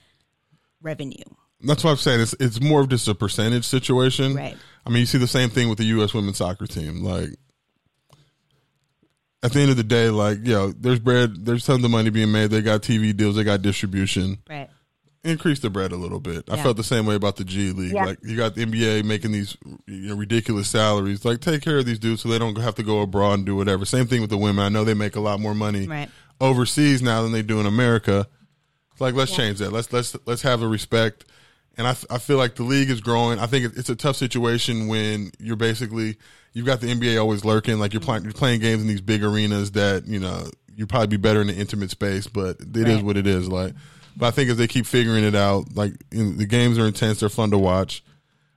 [0.81, 1.23] revenue?
[1.63, 2.21] That's what I'm saying.
[2.21, 4.35] It's it's more of just a percentage situation.
[4.35, 4.57] Right.
[4.85, 6.13] I mean, you see the same thing with the U.S.
[6.13, 7.03] women's soccer team.
[7.03, 7.29] Like,
[9.43, 12.31] at the end of the day, like, yo, there's bread, there's tons of money being
[12.31, 12.51] made.
[12.51, 14.37] They got TV deals, they got distribution.
[14.49, 14.69] Right.
[15.23, 16.49] Increase the bread a little bit.
[16.49, 17.93] I felt the same way about the G League.
[17.93, 18.05] Yeah.
[18.05, 19.55] Like, you got the NBA making these
[19.85, 21.23] you know, ridiculous salaries.
[21.23, 23.55] Like, take care of these dudes so they don't have to go abroad and do
[23.55, 23.85] whatever.
[23.85, 24.65] Same thing with the women.
[24.65, 26.09] I know they make a lot more money Right.
[26.39, 28.27] overseas now than they do in America.
[28.93, 29.71] It's like let's change that.
[29.71, 31.25] Let's let's let's have a respect.
[31.77, 33.39] And I, I feel like the league is growing.
[33.39, 36.17] I think it's a tough situation when you're basically
[36.53, 37.79] you've got the NBA always lurking.
[37.79, 41.07] Like you're playing you're playing games in these big arenas that you know you'd probably
[41.07, 43.03] be better in the intimate space, but it is Right.
[43.05, 43.47] what it is.
[43.47, 43.73] Like,
[44.17, 46.85] but I think as they keep figuring it out, like you know, the games are
[46.85, 47.21] intense.
[47.21, 48.03] They're fun to watch.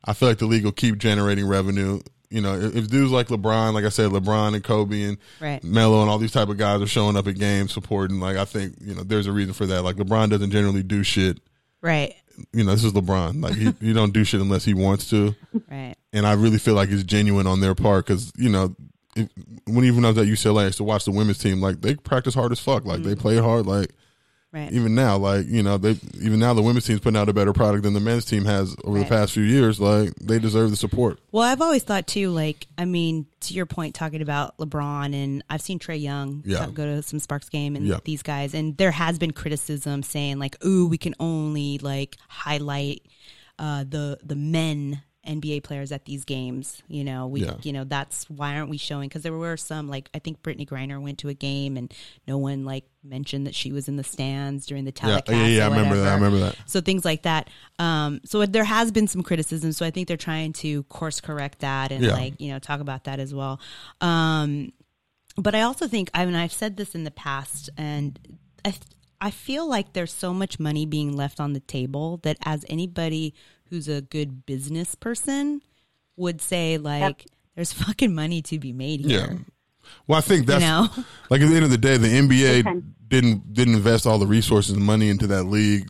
[0.04, 2.00] I feel like the league will keep generating revenue.
[2.30, 5.62] You know, if, if dudes like LeBron, like I said, LeBron and Kobe and Right.
[5.62, 8.18] Melo and all these type of guys are showing up at games supporting.
[8.18, 9.82] Like I think you know, there's a reason for that.
[9.82, 11.38] Like LeBron doesn't generally do shit.
[11.80, 12.16] Right.
[12.52, 13.42] You know, this is LeBron.
[13.42, 15.34] Like he, he don't do shit unless he wants to.
[15.70, 15.94] Right.
[16.12, 18.74] And I really feel like it's genuine on their part because you know,
[19.16, 19.30] it,
[19.66, 21.60] when even I was at UCLA, I used to watch the women's team.
[21.60, 22.84] Like they practice hard as fuck.
[22.84, 23.20] Like they mm-hmm.
[23.20, 23.66] play hard.
[23.66, 23.90] Like
[24.54, 24.72] Right.
[24.72, 27.52] even now, like you know, they even now the women's team's putting out a better
[27.52, 29.08] product than the men's team has over Right.
[29.08, 29.80] the past few years.
[29.80, 31.18] Like they deserve the support.
[31.32, 35.42] Well, I've always thought too, like, I mean, to your point, talking about LeBron, and
[35.50, 36.68] I've seen Trae Young Yeah.
[36.72, 37.98] go to some Sparks game and Yeah.
[38.04, 43.02] these guys, and there has been criticism saying, like, ooh, we can only like highlight
[43.58, 46.82] uh, the the men NBA players at these games.
[46.88, 47.54] You know, we, Yeah.
[47.62, 49.08] you know, that's why aren't we showing?
[49.08, 51.92] Because there were some, like, I think Brittney Griner went to a game and
[52.28, 55.30] no one like mentioned that she was in the stands during the Yeah, telecast.
[55.38, 55.64] yeah, yeah.
[55.64, 56.08] I or remember that.
[56.08, 56.56] I remember that.
[56.66, 57.48] So things like that.
[57.78, 59.72] Um, so there has been some criticism.
[59.72, 62.12] So I think they're trying to course correct that and Yeah.
[62.12, 63.60] like you know talk about that as well.
[64.00, 64.72] Um,
[65.36, 68.18] but I also think I mean I've said this in the past, and
[68.64, 68.74] I
[69.20, 73.34] I feel like there's so much money being left on the table that as anybody
[73.74, 75.60] who's a good business person
[76.16, 79.36] would say, like, there's fucking money to be made here." Yeah.
[80.06, 80.88] Well, I think that's know?
[81.30, 84.74] like at the end of the day, the NBA didn't didn't invest all the resources
[84.76, 85.88] and money into that league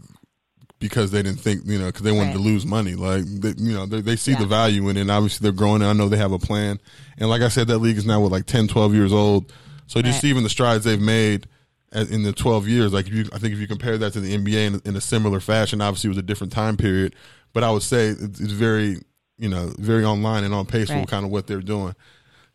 [0.80, 2.94] because they didn't think you know because they wanted to lose money.
[2.94, 4.40] Like they, you know they, they see Yeah.
[4.40, 5.02] the value in it.
[5.02, 5.82] And obviously, they're growing.
[5.82, 6.80] And I know they have a plan.
[7.18, 9.52] And like I said, that league is now what like 10, 12 years old.
[9.86, 10.30] So just Right.
[10.30, 11.46] even the strides they've made
[11.92, 14.34] in the twelve years, like if you, I think if you compare that to the
[14.36, 17.14] NBA in, in a similar fashion, obviously it was a different time period.
[17.54, 18.98] But I would say it's, very
[19.38, 21.00] you know very online and on pace Right.
[21.00, 21.94] with kind of what they're doing.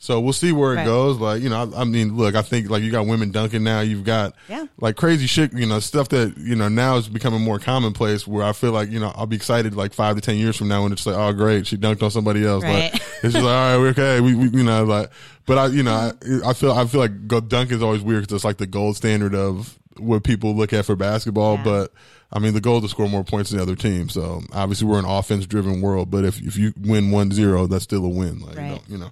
[0.02, 0.86] So we'll see where it Right.
[0.86, 1.18] goes.
[1.18, 3.82] Like you know, I, I mean, look, I think like you got women dunking now.
[3.82, 4.66] You've got Yeah.
[4.80, 5.52] like crazy shit.
[5.54, 8.26] You know, stuff that you know now is becoming more commonplace.
[8.28, 10.70] Where I feel like you know I'll be excited like five to ten years from
[10.70, 12.64] now when it's like, oh great, she dunked on somebody else.
[12.64, 12.94] Right.
[12.94, 14.22] Like it's just like all right, we're okay.
[14.22, 15.10] We, we you know like,
[15.46, 16.48] but I you know I, mm-hmm.
[16.48, 18.96] I feel I feel like go, dunk is always weird because it's like the gold
[18.96, 21.56] standard of what people look at for basketball.
[21.56, 21.64] Yeah.
[21.66, 21.94] But
[22.32, 24.10] I mean, the goal is to score more points than the other team.
[24.10, 26.12] So obviously we're an offense driven world.
[26.12, 28.40] But if if you win 1-0, that's still a win.
[28.40, 28.70] Like you Right.
[28.70, 29.12] know, you know.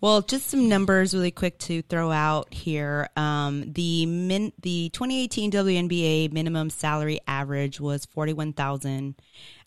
[0.00, 3.08] Well, just some numbers really quick to throw out here.
[3.16, 9.16] Um, the min, the 2018 WNBA minimum salary average was 41,000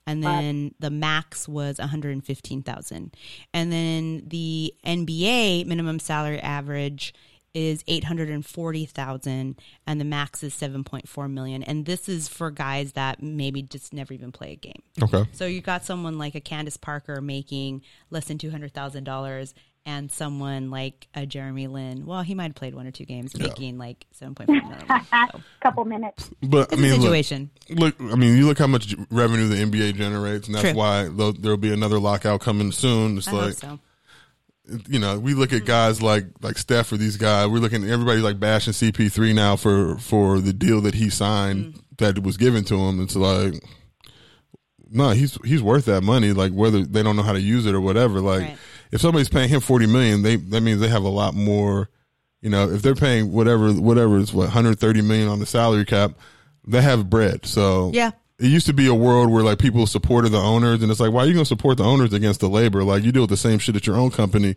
[0.07, 3.15] and then the max was 115,000.
[3.53, 7.13] And then the NBA minimum salary average
[7.53, 11.63] is 840,000 and the max is 7.4 million.
[11.63, 14.81] And this is for guys that maybe just never even play a game.
[15.01, 15.25] Okay.
[15.33, 19.53] So you got someone like a Candace Parker making less than two hundred thousand dollars,
[19.85, 22.05] and someone like a Jeremy Lin.
[22.05, 25.05] Well, he might have played one or two games, making like seven point five million.
[25.31, 26.29] So, Couple minutes.
[26.41, 27.49] But I mean, a look, situation.
[27.69, 30.73] Look, I mean, you look how much revenue the NBA generates, and that's True.
[30.73, 33.17] why there'll be another lockout coming soon.
[33.17, 33.79] It's I hope like so.
[34.87, 37.47] You know, we look at guys like like Steph or these guys.
[37.47, 41.81] We're looking everybody like bashing CP3 now for for the deal that he signed Mm.
[41.97, 43.01] that was given to him.
[43.01, 43.55] It's like,
[44.89, 46.33] no, he's he's worth that money.
[46.33, 48.19] Like whether they don't know how to use it or whatever.
[48.21, 48.57] Like Right.
[48.91, 51.89] if somebody's paying him forty million, they that means they have a lot more.
[52.41, 56.13] You know, if they're paying whatever whatever is what 130 million on the salary cap,
[56.67, 57.45] they have bread.
[57.45, 58.11] So Yeah.
[58.41, 61.11] It used to be a world where like people supported the owners, and it's like,
[61.13, 62.83] why are you going to support the owners against the labor?
[62.83, 64.55] Like you deal with the same shit at your own company,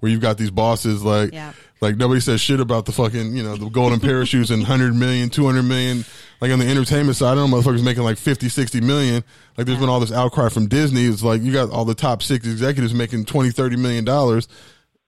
[0.00, 1.52] where you've got these bosses like, Yeah.
[1.80, 5.30] like nobody says shit about the fucking you know the golden parachutes and 100 million,
[5.30, 6.04] 200 million.
[6.40, 9.24] Like on the entertainment side, I don't know motherfuckers making like 50, 60 million.
[9.56, 11.04] Like there's been all this outcry from Disney.
[11.04, 14.46] It's like you got all the top six executives making 20, 30 million dollars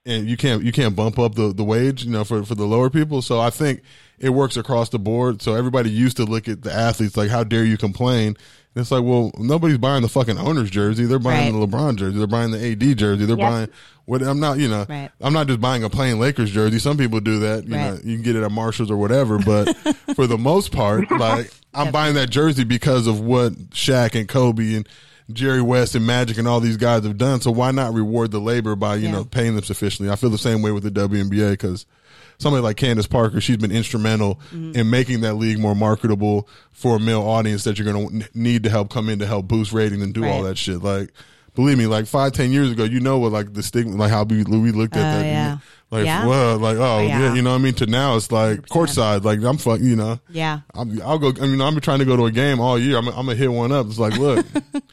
[0.07, 2.65] and you can't you can't bump up the, the wage you know for, for the
[2.67, 3.21] lower people.
[3.23, 3.83] So i think
[4.19, 5.43] it works across the board.
[5.43, 8.29] So everybody used to look at the athletes like how dare you complain?
[8.29, 11.05] And it's like well nobody's buying the fucking owner's jersey.
[11.05, 11.61] They're buying Right.
[11.61, 12.19] the lebron jersey.
[12.19, 13.27] They're buying the ad jersey.
[13.27, 13.51] They're Yep.
[13.51, 13.69] buying
[14.07, 15.11] what i'm not you know Right.
[15.21, 16.79] i'm not just buying a plain lakers jersey.
[16.79, 19.77] Some people do that you know you can get it at marshalls or whatever but
[20.15, 24.75] for the most part like i'm buying that jersey because of what Shaq and kobe
[24.77, 24.89] and
[25.33, 27.41] Jerry West and Magic and all these guys have done.
[27.41, 29.13] So why not reward the labor by you Yeah.
[29.13, 30.13] know paying them sufficiently?
[30.13, 31.85] I feel the same way with the WNBA because
[32.39, 34.77] somebody like Candace Parker, she's been instrumental Mm-hmm.
[34.79, 38.63] in making that league more marketable for a male audience that you're going to need
[38.65, 40.83] to help come in to help boost ratings and do all that shit.
[40.83, 41.11] Like,
[41.55, 44.23] believe me, like five, ten years ago, you know what like the stigma, like how
[44.25, 45.27] we, we looked at Oh, that.
[45.27, 45.59] yeah.
[45.91, 46.27] Like, Yeah.
[46.27, 47.19] well, like, oh, yeah.
[47.21, 47.35] yeah.
[47.35, 47.75] you know what I mean?
[47.75, 49.23] To now, it's like courtside.
[49.25, 50.19] Like, I'm fucking, you know.
[50.31, 50.61] Yeah.
[50.75, 51.29] I'm, I'll go.
[51.41, 52.97] I mean, I'm trying to go to a game all year.
[52.99, 53.87] I'm, I'm gonna hit one up.
[53.87, 54.45] It's like, look,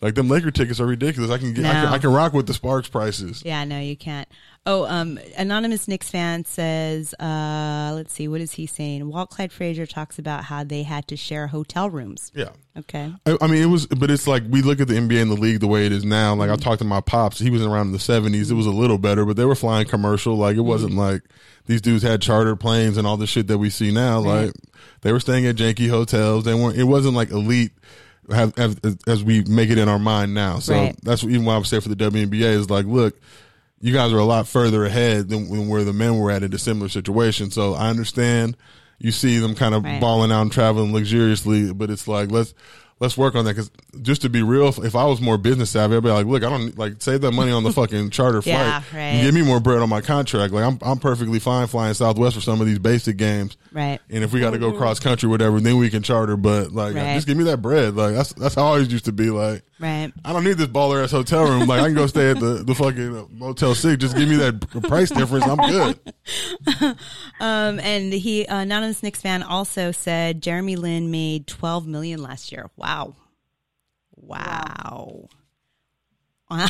[0.00, 1.30] like them Laker tickets are ridiculous.
[1.30, 3.42] I can get, I, can, I can rock with the Sparks prices.
[3.44, 4.26] Yeah, no, you can't.
[4.66, 9.08] Oh, um, anonymous Knicks fan says, uh, let's see, what is he saying?
[9.10, 12.30] Walt Clyde Frazier talks about how they had to share hotel rooms.
[12.34, 12.50] Yeah.
[12.78, 13.12] Okay.
[13.26, 15.36] I, I mean, it was, but it's like we look at the NBA and the
[15.36, 16.34] league the way it is now.
[16.34, 18.50] Like I talked to my pops, he was around in the seventies.
[18.50, 20.36] It was a little better, but they were flying commercial.
[20.36, 21.22] Like it wasn't like
[21.66, 24.20] these dudes had chartered planes and all the shit that we see now.
[24.20, 24.52] Like
[25.00, 26.44] they were staying at janky hotels.
[26.44, 26.78] They weren't.
[26.78, 27.72] It wasn't like elite.
[28.32, 30.96] Have, have, as we make it in our mind now, so Right.
[31.02, 33.20] that's even what I would say for the WNBA is like, look,
[33.80, 36.52] you guys are a lot further ahead than, than where the men were at in
[36.54, 37.50] a similar situation.
[37.50, 38.56] So I understand
[38.98, 40.00] you see them kind of Right.
[40.00, 42.52] balling out and traveling luxuriously, but it's like let's
[43.00, 43.70] let's work on that because
[44.02, 46.44] just to be real, if, if I was more business savvy, I'd be like, look,
[46.44, 48.54] I don't like save that money on the fucking charter flight.
[48.54, 49.00] Yeah, right.
[49.00, 50.52] And give me more bread on my contract.
[50.52, 53.56] Like I'm I'm perfectly fine flying Southwest for some of these basic games.
[53.72, 53.98] Right.
[54.10, 54.78] And if we got to go mm-hmm.
[54.78, 56.36] cross country, whatever, then we can charter.
[56.36, 57.14] But like, Right.
[57.14, 57.96] just give me that bread.
[57.96, 59.30] Like that's that's how I always used to be.
[59.30, 60.12] Like, Right.
[60.26, 61.66] I don't need this baller ass hotel room.
[61.66, 63.98] Like I can go stay at the the fucking Motel Six.
[63.98, 65.46] Just give me that price difference.
[65.46, 65.98] I'm good.
[67.40, 72.52] Um, and he, uh, anonymous Knicks fan also said Jeremy Lin made 12 million last
[72.52, 72.68] year.
[72.76, 73.14] Wow.
[74.14, 75.28] Wow.
[76.50, 76.68] uh,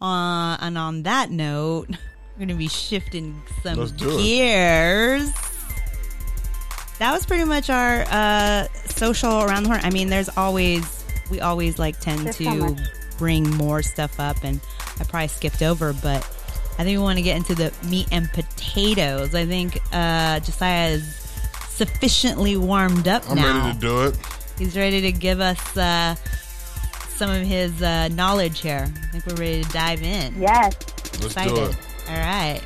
[0.00, 3.98] and on that note, we're going to be shifting some Let's it.
[3.98, 5.30] gears.
[6.98, 9.80] that was pretty much our uh, social around the horn.
[9.84, 10.97] I mean, there's always
[11.30, 12.76] we always like tend There's to so
[13.18, 14.60] bring more stuff up, and
[15.00, 16.24] I probably skipped over, but
[16.78, 19.34] I think we want to get into the meat and potatoes.
[19.34, 21.04] I think uh, Josiah is
[21.68, 23.66] sufficiently warmed up I'm now.
[23.66, 24.18] ready to do it.
[24.58, 26.14] He's ready to give us uh,
[27.10, 28.86] some of his uh, knowledge here.
[28.86, 30.40] I think we're ready to dive in.
[30.40, 30.76] Yes.
[31.20, 31.54] Let's Excited.
[31.54, 31.76] do it.
[32.08, 32.60] All right.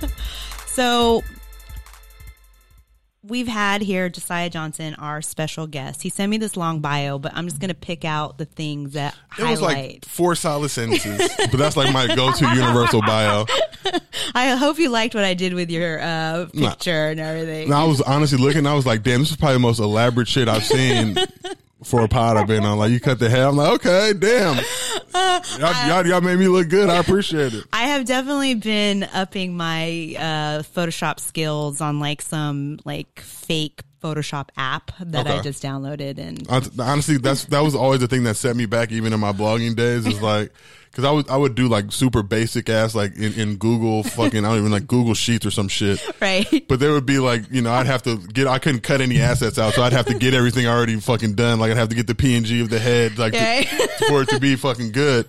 [0.66, 1.22] so
[3.32, 6.02] we've had here Josiah Johnson, our special guest.
[6.02, 8.92] He sent me this long bio, but I'm just going to pick out the things
[8.92, 13.46] that It was like four solid sentences, but that's like my go-to universal bio.
[14.34, 16.70] I hope you liked what I did with your uh, Nah.
[16.70, 17.72] picture and everything.
[17.72, 18.66] I was honestly looking.
[18.66, 21.16] I was like, "Damn, this is probably the most elaborate shit I've seen
[21.84, 23.46] for a pod I've been on." Like, you cut the hair.
[23.46, 24.56] I'm like, "Okay, damn,
[25.14, 26.88] y'all, y'all, y'all made me look good.
[26.88, 32.78] I appreciate it." I have definitely been upping my uh, Photoshop skills on like some
[32.84, 36.46] like fake Photoshop app that I just downloaded and
[36.80, 39.76] Honestly, that's that was always the thing that set me back, even in my blogging
[39.76, 40.06] days.
[40.06, 40.52] Is like
[40.92, 44.44] because I would I would do like super basic ass like in, in Google fucking
[44.44, 46.00] I don't even like Google Sheets or some shit.
[46.20, 46.46] right.
[46.68, 49.18] But there would be like, you know, I'd have to get, I couldn't cut any
[49.18, 49.72] assets out.
[49.74, 51.58] So I'd have to get everything already fucking done.
[51.58, 54.38] Like I'd have to get the PNG of the head, like, to- for it to
[54.38, 55.26] be fucking good.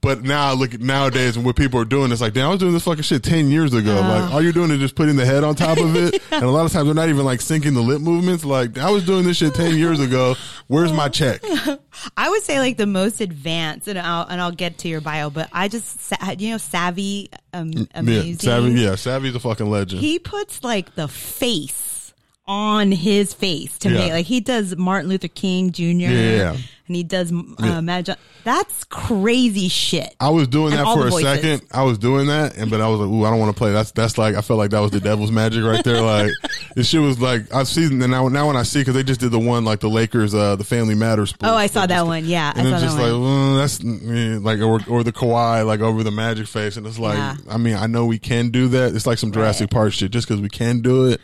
[0.00, 2.50] But now I look at nowadays and what people are doing, it's like, damn, I
[2.50, 3.94] was doing this fucking shit 10 years ago.
[4.00, 6.22] Like all you're doing is just putting the head on top of it.
[6.30, 8.44] and a lot of times they're not even like syncing the lip movements.
[8.44, 10.36] Like I was doing this shit 10 years ago.
[10.68, 11.42] Where's my check?
[12.16, 15.30] I would say like the most advanced, and I'll and I'll get to your bio,
[15.30, 18.30] but I just you know savvy um, amazing.
[18.30, 18.36] Yeah.
[18.36, 18.94] Savvy, yeah.
[18.94, 20.00] Savvy's a fucking legend.
[20.00, 22.12] He puts like the face
[22.46, 23.98] on his face to Yeah.
[23.98, 25.82] make like he does Martin Luther King Jr.
[25.84, 26.56] Yeah.
[26.88, 27.80] And he does uh, Yeah.
[27.80, 30.14] Mad John- That's crazy shit.
[30.20, 31.28] I was doing And that for a voices.
[31.28, 31.62] second.
[31.72, 33.72] I was doing that, and but I was like, "Ooh, I don't want to play."
[33.72, 36.00] That's that's like I felt like that was the devil's magic right there.
[36.00, 36.32] Like
[36.74, 39.20] this shit was like I've seen and now now when I see because they just
[39.20, 41.34] did the one like the Lakers, uh, the Family Matters.
[41.42, 42.24] Oh, I saw that one.
[42.24, 43.12] Yeah, I And saw it's that just one.
[43.12, 46.86] like mm, that's mm, like or or the Kawhi like over the Magic face, and
[46.86, 47.36] it's like Yeah.
[47.50, 48.94] I mean I know we can do that.
[48.94, 50.10] It's like some Jurassic Park shit.
[50.10, 51.20] Just because we can do it,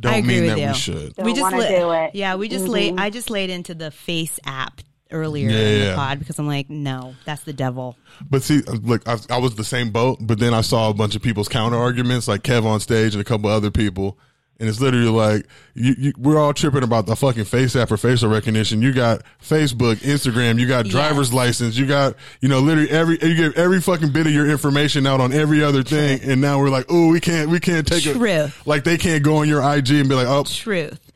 [0.00, 0.66] don't mean that you.
[0.68, 1.14] we should.
[1.16, 2.14] Don't we just wanna la- do it.
[2.14, 2.98] Yeah, we just laid.
[3.00, 4.80] I just laid into the face app
[5.10, 5.94] earlier Yeah, in the yeah.
[5.94, 7.96] pod because I'm like, no, that's the devil.
[8.30, 10.94] But see, uh, look, I, I was the same boat, but then I saw a
[10.94, 14.18] bunch of people's counter arguments, like Kev on stage and a couple other people.
[14.60, 17.96] And it's literally like, you, you, we're all tripping about the fucking face app or
[17.96, 18.82] facial recognition.
[18.82, 21.32] You got Facebook, Instagram, you got driver's Yes.
[21.36, 25.06] license, you got, you know, literally every, you give every fucking bit of your information
[25.06, 26.18] out on every other thing.
[26.24, 28.26] And now we're like, oh, we can't, we can't take True.
[28.28, 28.50] it.
[28.66, 31.12] Like they can't go on your IG and be like, oh, Truth.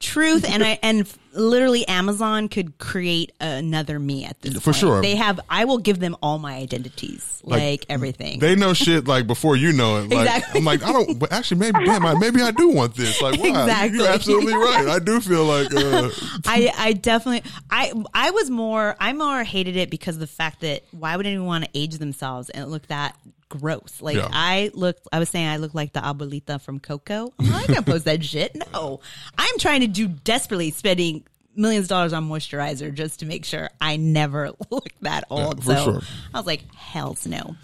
[0.00, 4.76] Truth and I and literally Amazon could create another me at this For point.
[4.76, 5.02] sure.
[5.02, 7.28] They have I will give them all my identities.
[7.44, 8.38] Like, everything.
[8.38, 10.10] they know shit like before you know it.
[10.10, 10.58] Like Exactly.
[10.60, 11.18] I'm like, I don't.
[11.18, 13.20] But actually, maybe damn, I, maybe I do want this.
[13.20, 13.98] Like, wow, Exactly.
[13.98, 14.86] you're absolutely right.
[14.88, 15.74] I do feel like.
[15.74, 16.10] Uh,
[16.46, 20.60] I, I definitely I I was more I more hated it because of the fact
[20.60, 23.16] that why would anyone want to age themselves and look that
[23.60, 24.00] gross?
[24.00, 24.28] Like Yeah.
[24.32, 27.32] I looked I was saying I look like the abuelita from Coco.
[27.38, 28.56] I'm not gonna post that shit.
[28.72, 29.00] No.
[29.36, 31.24] I'm trying to do desperately spending
[31.54, 35.62] millions of dollars on moisturizer just to make sure I never look that old.
[35.64, 36.00] for so sure.
[36.32, 37.56] I was like, hell's no.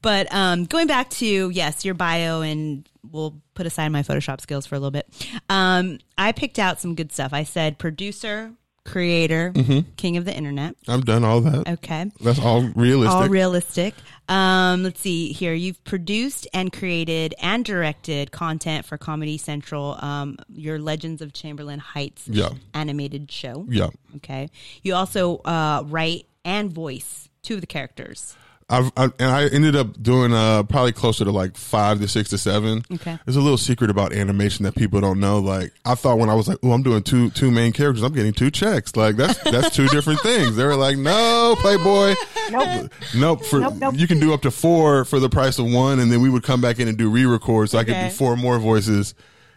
[0.00, 4.66] But um, going back to yes, your bio, and we'll put aside my Photoshop skills
[4.66, 5.06] for a little bit.
[5.48, 7.32] Um, I picked out some good stuff.
[7.32, 8.52] I said producer,
[8.84, 9.90] creator, Mm-hmm.
[9.96, 10.76] king of the internet.
[10.88, 11.68] I've done all that.
[11.68, 13.14] Okay, That's all realistic.
[13.14, 13.94] all realistic.
[14.28, 15.52] Um, let's see here.
[15.54, 19.96] You've produced and created and directed content for Comedy Central.
[20.02, 22.50] Um, your Legends of Chamberlain Heights Yeah.
[22.74, 23.66] animated show.
[23.68, 23.88] yeah.
[24.16, 24.48] Okay.
[24.82, 28.36] You also uh, write and voice two of the characters.
[28.72, 32.30] I've, I, and I ended up doing uh probably closer to like five to six
[32.30, 32.82] to seven.
[32.90, 33.18] Okay.
[33.24, 35.40] There's a little secret about animation that people don't know.
[35.40, 38.02] Like I thought when I was like, "Oh, I'm doing two two main characters.
[38.02, 40.56] I'm getting two checks." Like that's that's two different things.
[40.56, 42.14] They were like, "No, Playboy,
[42.50, 42.90] Nope.
[43.14, 43.44] nope.
[43.44, 43.94] For Nope, nope.
[43.96, 46.42] you can do up to four for the price of one, and then we would
[46.42, 49.14] come back in and do re-record, so I could do four more voices."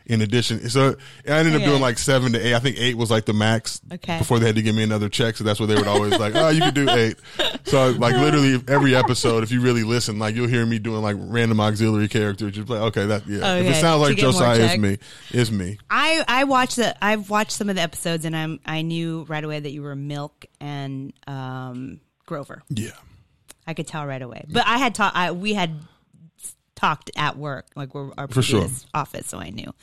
[0.08, 0.96] In addition, so
[1.28, 2.54] I ended up doing like seven to eight.
[2.54, 4.20] I think eight was like the max Okay.
[4.20, 5.36] before they had to give me another check.
[5.36, 7.16] So that's what they would always like, oh, you can do eight.
[7.66, 11.16] So like literally every episode, if you really listen, like you'll hear me doing like
[11.20, 12.56] random auxiliary characters.
[12.56, 13.56] You're like, okay, that yeah.
[13.56, 14.98] If it sounds like Josiah, it's me.
[15.32, 15.80] It's me.
[15.90, 19.44] I I watched the I've watched some of the episodes and I'm I knew right
[19.44, 22.62] away that you were Milk and um, Grover.
[22.70, 22.92] Yeah.
[23.66, 24.46] I could tell right away.
[24.48, 25.72] But I had taught I we had
[26.76, 28.68] talked at work, like we're our For sure.
[28.94, 29.74] office, so I knew.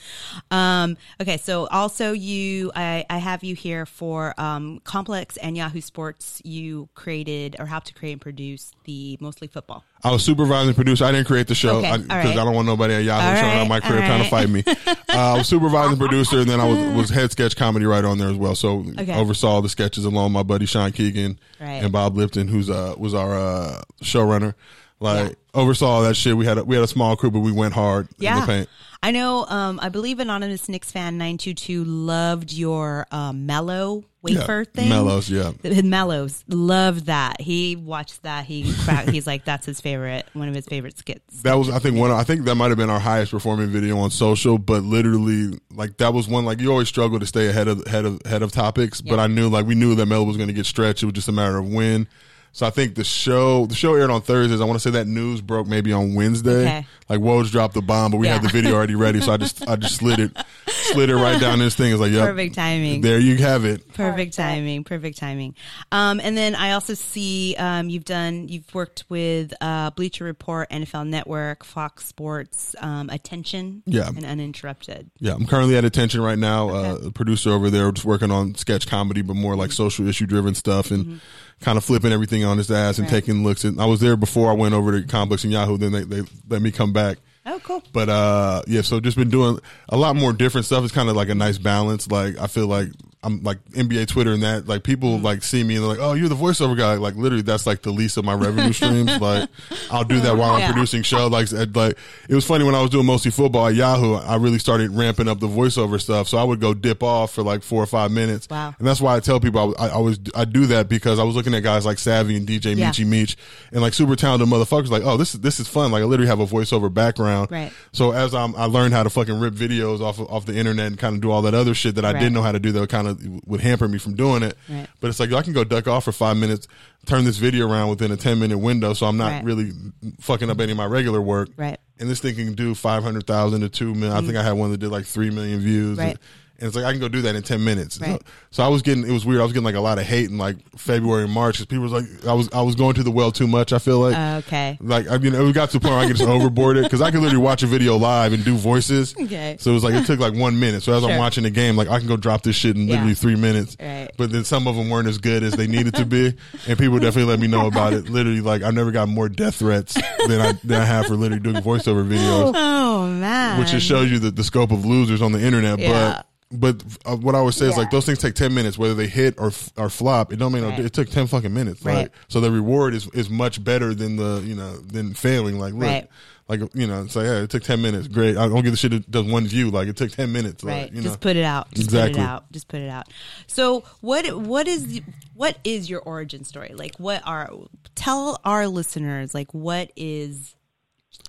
[0.51, 5.80] Um, okay, so also you, I, I have you here for um, Complex and Yahoo
[5.80, 6.40] Sports.
[6.45, 9.84] You created or helped to create and produce the mostly football.
[10.05, 11.05] I was supervising producer.
[11.05, 12.34] I didn't create the show because all I, right.
[12.34, 14.49] don't want nobody at Yahoo All showing right, up my career all trying to fight
[14.49, 14.64] me.
[15.14, 18.16] Uh, I was supervising producer, and then I was was head sketch comedy writer on
[18.16, 18.55] there as well.
[18.55, 19.14] So Okay.
[19.14, 21.82] oversaw the sketches along with my buddy Sean Keegan Right.
[21.84, 24.55] and Bob Lipton, who's uh was our uh, showrunner.
[25.03, 26.36] Like oversaw all that shit.
[26.36, 28.40] We had a, we had a small crew, but we went hard in Yeah.
[28.40, 28.68] the paint.
[29.05, 29.44] I know.
[29.48, 34.64] Um, I believe Anonymous Knicks fan nine two two loved your um, Melo wafer Yeah,
[34.72, 34.88] thing.
[34.90, 35.50] Mellows, yeah.
[35.82, 37.40] Mellows loved that.
[37.40, 38.44] He watched that.
[38.46, 41.42] He cracked, he's like that's his favorite, one of his favorite skits.
[41.42, 42.12] That was, I think, one.
[42.12, 44.57] I think that might have been our highest performing video on social.
[44.57, 46.44] But literally, like that was one.
[46.44, 49.00] Like you always struggle to stay ahead of head of head of topics.
[49.00, 51.03] But I knew, like, we knew that Mel was going to get stretched.
[51.03, 52.07] It was just a matter of when.
[52.55, 54.61] So I think the show, the show aired on Thursdays.
[54.61, 56.62] I want to say that news broke maybe on Wednesday.
[56.66, 56.86] Okay.
[57.09, 59.20] Like Woj dropped the bomb, but we had the video already ready.
[59.22, 60.36] So I just, I just slid it,
[60.68, 61.92] slid it right down this thing.
[61.92, 63.00] It's like, yep, Perfect timing.
[63.00, 63.92] There you have it.
[63.94, 64.84] Perfect timing.
[64.84, 65.55] Perfect timing.
[65.90, 70.68] Um, and then I also see um, you've done you've worked with uh, Bleacher Report,
[70.70, 74.09] NFL Network, Fox Sports, um, Attention, Yeah.
[74.09, 75.11] and Uninterrupted.
[75.20, 76.68] Yeah, I'm currently at Attention right now.
[76.68, 77.07] Uh, Okay.
[77.09, 80.55] a producer over there, just working on sketch comedy, but more like social issue driven
[80.55, 81.20] stuff, and
[81.62, 83.06] kind of flipping everything on his ass and.
[83.06, 83.12] Right.
[83.12, 83.64] taking looks.
[83.64, 85.76] at I was there before I went over to Complex and Yahoo.
[85.76, 87.18] Then they, they let me come back.
[87.44, 87.82] Oh, cool.
[87.92, 89.58] But uh, yeah, so just been doing
[89.88, 90.84] a lot more different stuff.
[90.84, 92.10] It's kind of like a nice balance.
[92.10, 92.88] Like I feel like
[93.25, 94.66] I'm like NBA Twitter and that.
[94.66, 95.25] Like people Mm-hmm.
[95.25, 97.83] like see me and they're like, "Oh, you're the voiceover guy." Like literally, that's like
[97.83, 99.20] the least of my revenue streams.
[99.20, 99.49] Like
[99.91, 101.29] I'll do that while I'm producing show.
[101.29, 101.97] Like like
[102.29, 104.14] it was funny when I was doing mostly football at Yahoo.
[104.14, 106.27] I really started ramping up the voiceover stuff.
[106.29, 108.49] So I would go dip off for like four or five minutes.
[108.51, 108.75] Wow.
[108.79, 111.37] And that's why I tell people I, I always I do that because I was
[111.37, 112.91] looking at guys like Savvy and DJ Yeah.
[112.91, 113.37] Michi Meech
[113.70, 114.89] and like super talented motherfuckers.
[114.89, 115.93] Like, oh, this is this is fun.
[115.93, 117.51] Like I literally have a voiceover background.
[117.53, 117.73] Right.
[117.93, 120.87] So as I'm, I learned how to fucking rip videos off of, off the internet
[120.89, 122.18] and kind of do all that other shit that I Right.
[122.20, 123.11] didn't know how to do that kind of
[123.46, 124.56] would hamper me from doing it.
[124.68, 124.86] Right.
[125.00, 126.68] But it's like I can go duck off for five minutes,
[127.06, 129.44] turn this video around within a ten minute window, so I'm not Right.
[129.44, 129.72] really
[130.20, 131.50] fucking up any of my regular work.
[131.56, 131.78] Right.
[131.98, 134.12] And this thing can do five hundred thousand to two million.
[134.12, 134.38] I think mm-hmm.
[134.38, 135.98] I had one that did like three million views.
[135.98, 136.10] Right.
[136.10, 136.18] And
[136.62, 137.98] it's like I can go do that in ten minutes.
[138.00, 138.20] Right.
[138.20, 139.40] So, so I was getting it was weird.
[139.40, 141.82] I was getting like a lot of hate in like February and March because people
[141.82, 143.72] was like I was I was going to the well too much.
[143.72, 144.78] I feel like Uh, okay.
[144.80, 147.00] like I mean, it got to the point where I could just overboard it because
[147.00, 149.14] I could literally watch a video live and do voices.
[149.18, 149.56] Okay.
[149.60, 150.82] So it was like it took like one minute.
[150.82, 152.94] So as I'm watching the game, like I can go drop this shit in Yeah.
[152.94, 153.76] literally three minutes.
[153.80, 154.10] Right.
[154.16, 156.34] But then some of them weren't as good as they needed to be,
[156.68, 158.08] and people definitely let me know about it.
[158.08, 159.94] Literally, like I've never got more death threats
[160.28, 163.58] than I than I have for literally doing voiceover videos, Oh man.
[163.58, 165.78] which just shows you the, the scope of losers on the internet.
[165.78, 166.14] Yeah.
[166.16, 166.26] But.
[166.53, 169.07] But uh, what I would say is like those things take ten minutes, whether they
[169.07, 170.32] hit or f- or flop.
[170.32, 170.78] It don't mean Right.
[170.80, 171.82] it took ten fucking minutes.
[171.82, 171.94] Right.
[171.94, 175.59] Like so, the reward is is much better than the you know than failing.
[175.59, 176.09] Like look, Right.
[176.48, 178.07] like you know, it's like yeah, it took ten minutes.
[178.09, 178.36] Great.
[178.36, 178.92] I don't give the shit.
[178.92, 179.70] It does one view.
[179.70, 180.62] Like it took ten minutes.
[180.62, 180.82] Right.
[180.82, 181.18] Like, you Just know.
[181.20, 181.70] put it out.
[181.72, 182.14] Just Exactly.
[182.14, 182.53] put it out.
[182.53, 183.09] Just put it out.
[183.46, 185.03] So what what is the-
[185.34, 186.72] what is your origin story?
[186.76, 187.50] Like what are
[187.94, 190.55] tell our listeners like what is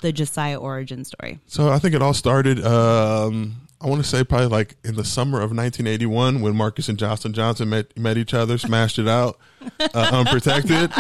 [0.02, 1.40] the Josiah origin story?
[1.48, 2.62] So I think it all started.
[2.66, 6.98] Um, I want to say probably like in the summer of 1981 when Marques and
[6.98, 9.38] Johnson Johnson met met each other, smashed it out,
[9.80, 10.92] uh, unprotected.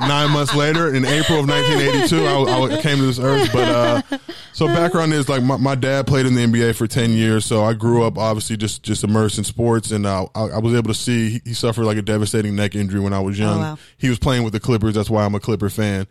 [0.00, 3.50] Nine months later, in April of 1982, I, I came to this earth.
[3.52, 4.18] But uh,
[4.52, 7.64] so background is like my, my dad played in the NBA for 10 years, so
[7.64, 10.88] I grew up obviously just just immersed in sports, and uh, I, I was able
[10.88, 13.60] to see he, he suffered like a devastating neck injury when I was young.
[13.60, 13.78] wow.
[13.96, 16.06] He was playing with the Clippers, that's why I'm a Clipper fan.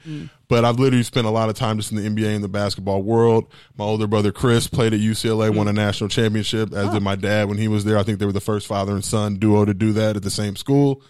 [0.50, 3.04] But I've literally spent a lot of time just in the NBA and the basketball
[3.04, 3.52] world.
[3.78, 7.50] My older brother Chris played at UCLA, won a national championship, as did my dad
[7.50, 7.98] when he was there.
[7.98, 10.30] I think they were the first father and son duo to do that at the
[10.32, 11.02] same school.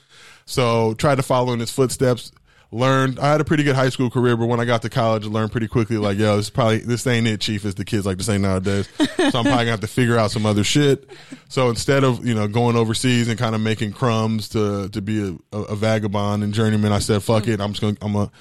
[0.47, 2.31] So tried to follow in his footsteps.
[2.71, 3.19] Learned.
[3.19, 5.29] I had a pretty good high school career, but when I got to college, I
[5.29, 5.97] learned pretty quickly.
[5.97, 8.89] Like, yo, this probably this ain't it, chief, as the kids like to say nowadays.
[9.17, 11.09] So I'm probably gonna have to figure out some other shit.
[11.49, 15.37] So instead of you know going overseas and kind of making crumbs to to be
[15.51, 17.53] a, a, a vagabond and journeyman, I said, fuck mm.
[17.53, 17.59] it.
[17.59, 18.31] I'm just gonna I'm a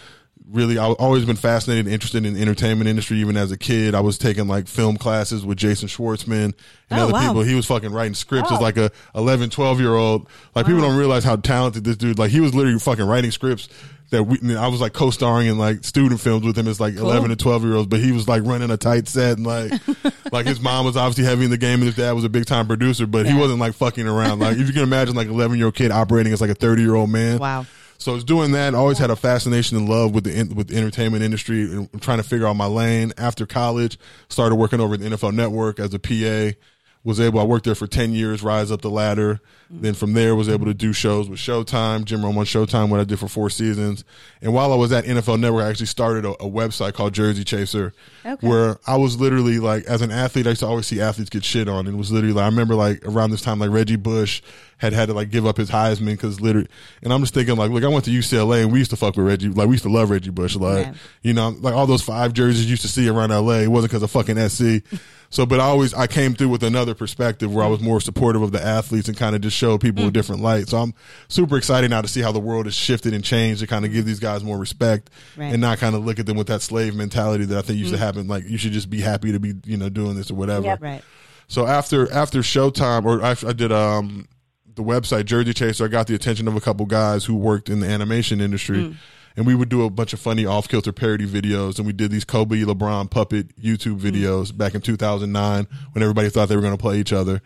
[0.51, 3.19] really I've always been fascinated and interested in the entertainment industry.
[3.19, 6.55] Even as a kid I was taking like film classes with Jason Schwartzman and
[6.91, 7.29] Oh, other wow.
[7.29, 7.43] people.
[7.43, 10.97] He was fucking writing scripts as like a 11 12 year old like people don't
[10.97, 13.69] realize how talented this dude like he was literally fucking writing scripts
[14.11, 17.33] that we I was like co-starring in like student films with him as like 11
[17.33, 19.73] and 12 year olds but he was like running a tight set and like
[20.33, 22.47] like his mom was obviously heavy in the game and his dad was a big
[22.47, 24.39] time producer but he wasn't like fucking around.
[24.39, 26.83] Like if you can imagine like 11 year old kid operating as like a 30
[26.83, 27.67] year old man Wow.
[27.99, 28.75] So I was doing that.
[28.75, 32.19] I always had a fascination and love with the with the entertainment industry and trying
[32.19, 33.13] to figure out my lane.
[33.19, 36.57] After college, started working over at the NFL Network as a PA.
[37.05, 37.39] was able.
[37.41, 39.41] I worked there for ten years, rise up the ladder.
[39.73, 39.81] Mm.
[39.83, 43.01] Then from there, was able to do shows with Showtime, Jim Rome on Showtime, what
[43.01, 44.05] I did for four seasons.
[44.41, 47.43] And while I was at NFL Network, I actually started a, a website called Jersey
[47.43, 47.93] Chaser,
[48.25, 48.47] Okay.
[48.47, 51.45] where I was literally like, as an athlete, I used to always see athletes get
[51.45, 53.97] shit on, and it was literally like I remember like around this time, like Reggie
[53.97, 54.41] Bush
[54.79, 56.69] had had to like give up his Heisman because literally,
[57.03, 59.17] and I'm just thinking like, look, I went to UCLA and we used to fuck
[59.17, 60.95] with Reggie, like we used to love Reggie Bush, like Right.
[61.23, 63.61] you know, like all those five jerseys you used to see around LA.
[63.63, 64.83] It wasn't because of fucking SC.
[65.29, 68.43] So, but I always I came through with another perspective where I was more supportive
[68.43, 70.69] of the athletes and kind of just show people a different light.
[70.69, 70.95] So I'm
[71.27, 73.93] super excited now to see how the world has shifted and changed to kind of
[73.93, 75.47] give these guys more respect Right.
[75.53, 77.91] and not kind of look at them with that slave mentality that I think used
[77.93, 78.29] to happen.
[78.29, 80.79] Like you should just be happy to be you know doing this or whatever.
[80.81, 81.03] Right.
[81.49, 84.29] So after after Showtime, or I, I did um
[84.77, 87.81] the website Jersey Chaser, I got the attention of a couple guys who worked in
[87.81, 88.97] the animation industry, mm.
[89.37, 92.11] and we would do a bunch of funny off kilter parody videos, and we did
[92.11, 94.13] these Kobe LeBron puppet YouTube mm.
[94.13, 97.43] videos back in 2009 when everybody thought they were going to play each other.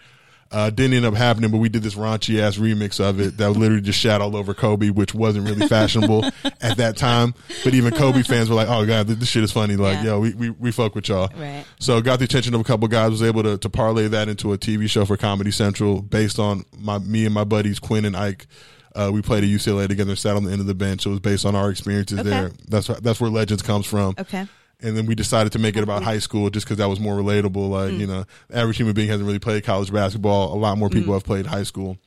[0.53, 3.51] Uh, didn't end up happening, but we did this raunchy ass remix of it that
[3.51, 6.25] literally just shat all over Kobe, which wasn't really fashionable
[6.61, 7.35] at that time.
[7.63, 10.05] But even Kobe fans were like, "Oh god, this shit is funny!" Like, Yeah.
[10.15, 11.31] yo, we, we we fuck with y'all.
[11.39, 11.65] Right.
[11.79, 13.11] So got the attention of a couple guys.
[13.13, 16.65] Was able to to parlay that into a TV show for Comedy Central based on
[16.77, 18.49] my me and my buddies Quinn and Ike.
[18.93, 21.07] Uh, we played at UCLA together, sat on the end of the bench.
[21.07, 22.29] It was based on our experiences Okay.
[22.29, 22.51] there.
[22.69, 24.17] That's that's where Legends comes from.
[24.19, 24.49] Okay.
[24.83, 27.15] And then we decided to make it about high school just because that was more
[27.17, 27.69] relatable.
[27.71, 27.99] Like Mm.
[28.01, 30.55] you know, the average human being hasn't really played college basketball.
[30.55, 30.95] A lot more Mm.
[30.95, 31.99] people have played high school.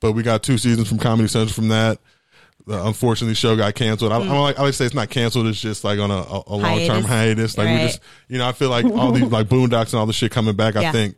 [0.00, 1.98] But we got two seasons from Comedy Central from that.
[2.68, 4.12] Uh, unfortunately, the show got canceled.
[4.12, 5.46] I, I, like, I like to say it's not canceled.
[5.48, 7.06] It's just like on a, a, long term Mm.
[7.06, 7.06] Hiatus.
[7.06, 7.58] hiatus.
[7.58, 10.14] Like we just, you know, I feel like all these like Boondocks and all this
[10.16, 10.76] shit coming back.
[10.76, 11.16] I think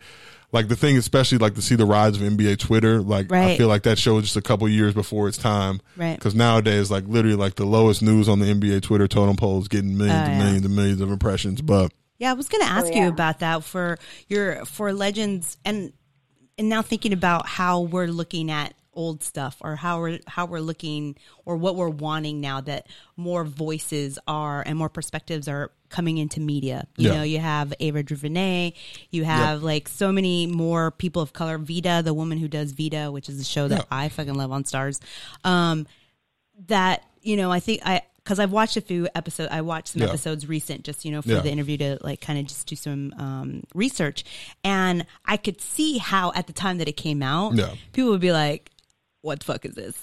[0.54, 3.02] like the thing, especially like to see the rise of NBA Twitter.
[3.02, 5.80] Like I feel like that show was just a couple years before its time.
[5.96, 6.14] Right.
[6.14, 9.66] Because nowadays, like literally, like the lowest news on the NBA Twitter totem pole is
[9.68, 10.44] getting millions Oh, and yeah.
[10.44, 11.60] millions and millions of impressions.
[11.60, 13.02] But Yeah, I was going to ask oh, yeah.
[13.02, 13.98] you about that for
[14.28, 15.92] your for legends and
[16.56, 20.60] and now thinking about how we're looking at old stuff or how we're how we're
[20.60, 22.86] looking or what we're wanting now that
[23.16, 26.86] more voices are and more perspectives are coming into media.
[26.96, 27.16] You Yeah.
[27.18, 28.72] know, you have Ava DuVernay,
[29.10, 31.58] you have like so many more people of color.
[31.58, 33.84] Vida, the woman who does Vida, which is a show that Yeah.
[33.90, 35.00] I fucking love on Starz.
[35.44, 35.86] Um,
[36.66, 39.50] that you know, I think I because I've watched a few episodes.
[39.52, 42.46] I watched some episodes recent, just you know, for the interview to like kind of
[42.46, 44.24] just do some um, research,
[44.62, 47.54] and I could see how at the time that it came out,
[47.92, 48.70] people would be like,
[49.24, 49.94] "What the fuck is this?"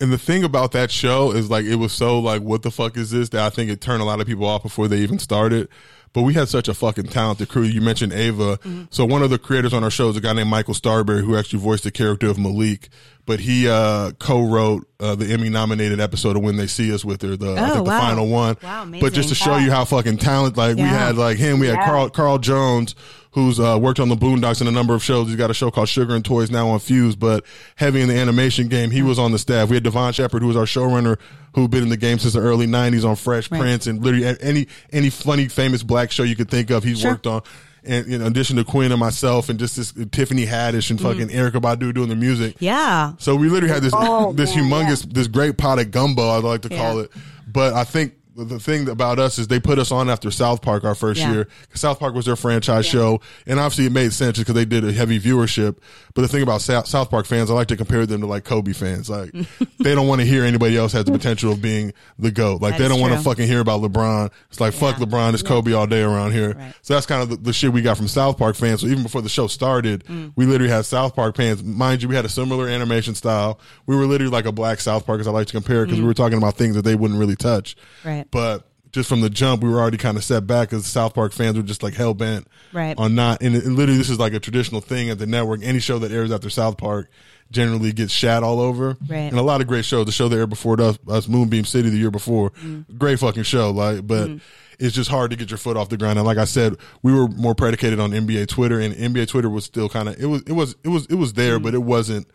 [0.00, 2.96] and the thing about that show is like it was so like what the fuck
[2.96, 5.18] is this that I think it turned a lot of people off before they even
[5.18, 5.68] started.
[6.14, 7.64] But we had such a fucking talented crew.
[7.64, 8.56] You mentioned Ava.
[8.58, 8.84] Mm-hmm.
[8.90, 11.36] So one of the creators on our show is a guy named Michael Starrbury who
[11.36, 12.88] actually voiced the character of Malik.
[13.28, 17.36] But he uh, co-wrote uh, the Emmy-nominated episode of When They See Us with her,
[17.36, 18.56] the I Oh, think the final one.
[18.62, 21.66] Wow, but just to show you how fucking talent, like we had like him, we
[21.68, 21.84] had Yeah.
[21.86, 22.94] Carl Carl Jones,
[23.32, 25.26] who's uh, worked on the Boondocks in a number of shows.
[25.28, 27.44] He's got a show called Sugar and Toys now on Fuse, but
[27.76, 28.90] heavy in the animation game.
[28.90, 29.68] He was on the staff.
[29.68, 31.18] We had Devon Shepard, who was our showrunner,
[31.54, 33.60] who'd been in the game since the early '90s on Fresh Right.
[33.60, 36.82] Prince and literally any any funny famous black show you could think of.
[36.82, 37.10] He's Sure.
[37.12, 37.42] worked on.
[37.88, 41.02] And in addition to Quinn and myself, and just this Tiffany Haddish and mm.
[41.02, 42.56] fucking Erykah Badu doing the music.
[42.60, 46.28] Yeah, So we literally had this Oh, this man, humongous this great pot of gumbo
[46.28, 47.04] I like to call Yeah.
[47.04, 47.12] it.
[47.50, 48.12] But I think
[48.44, 51.32] the thing about us is they put us on after South Park our first Yeah.
[51.32, 51.48] year.
[51.74, 54.92] South Park was their franchise show, and obviously it made sense because they did a
[54.92, 55.76] heavy viewership.
[56.14, 58.44] But the thing about South, South Park fans, I like to compare them to like
[58.44, 59.08] Kobe fans.
[59.10, 59.30] Like
[59.80, 62.60] they don't want to hear anybody else has the potential of being the goat.
[62.62, 64.30] Like That they don't want to fucking hear about LeBron.
[64.50, 66.54] It's like fuck LeBron, it's Kobe all day around here.
[66.54, 66.74] Right.
[66.82, 68.80] So that's kind of the, the shit we got from South Park fans.
[68.80, 70.32] So even before the show started, Mm.
[70.36, 71.62] we literally had South Park fans.
[71.62, 73.58] Mind you, we had a similar animation style.
[73.86, 76.06] We were literally like a black South Park, as I like to compare, because we
[76.06, 77.76] were talking about things that they wouldn't really touch.
[78.02, 78.06] Mm.
[78.06, 78.27] Right.
[78.30, 81.32] But just from the jump, we were already kind of set back because South Park
[81.32, 82.96] fans were just like hell bent Right.
[82.98, 83.42] on not.
[83.42, 85.62] And, it- and literally, this is like a traditional thing at the network.
[85.62, 87.10] Any show that airs after South Park
[87.50, 88.96] generally gets shat all over.
[89.08, 89.18] Right.
[89.18, 90.06] And a lot of great shows.
[90.06, 92.84] The show that aired before us, us Moonbeam City the year before, mm.
[92.98, 93.70] great fucking show.
[93.70, 94.38] Like, but mm-hmm.
[94.78, 96.18] it's just hard to get your foot off the ground.
[96.18, 99.64] And like I said, we were more predicated on NBA Twitter, and NBA Twitter was
[99.64, 101.64] still kind of it was it was it was it was there, mm-hmm.
[101.64, 102.26] but it wasn't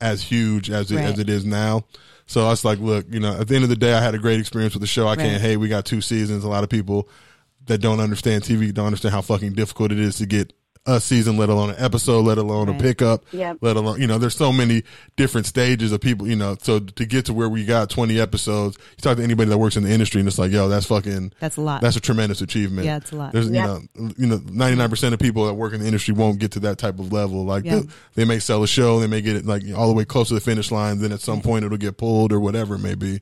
[0.00, 1.04] as huge as it Right.
[1.04, 1.84] as it is now.
[2.30, 4.14] So I was like, look, you know, at the end of the day, I had
[4.14, 5.08] a great experience with the show.
[5.08, 5.18] I Right.
[5.18, 5.56] can't hate.
[5.56, 6.44] We got two seasons.
[6.44, 7.08] A lot of people
[7.66, 10.52] that don't understand TV don't understand how fucking difficult it is to get
[10.86, 12.80] a season, let alone an episode, let alone Right.
[12.80, 13.58] a pickup, Yep.
[13.60, 14.82] let alone, you know, there's so many
[15.16, 18.78] different stages of people, you know, so to get to where we got 20 episodes,
[18.96, 21.32] you talk to anybody that works in the industry and it's like, yo, that's fucking,
[21.38, 21.82] That's a lot.
[21.82, 22.86] That's a tremendous achievement.
[22.86, 23.32] Yeah, it's a lot.
[23.32, 23.54] There's, Yep.
[23.54, 26.60] you know, you know, 99% of people that work in the industry won't get to
[26.60, 27.44] that type of level.
[27.44, 27.80] Like Yeah.
[27.80, 30.28] they, they may sell a show, they may get it like all the way close
[30.28, 31.00] to the finish line.
[31.00, 31.48] Then at some mm-hmm.
[31.48, 33.20] point it'll get pulled or whatever it may be.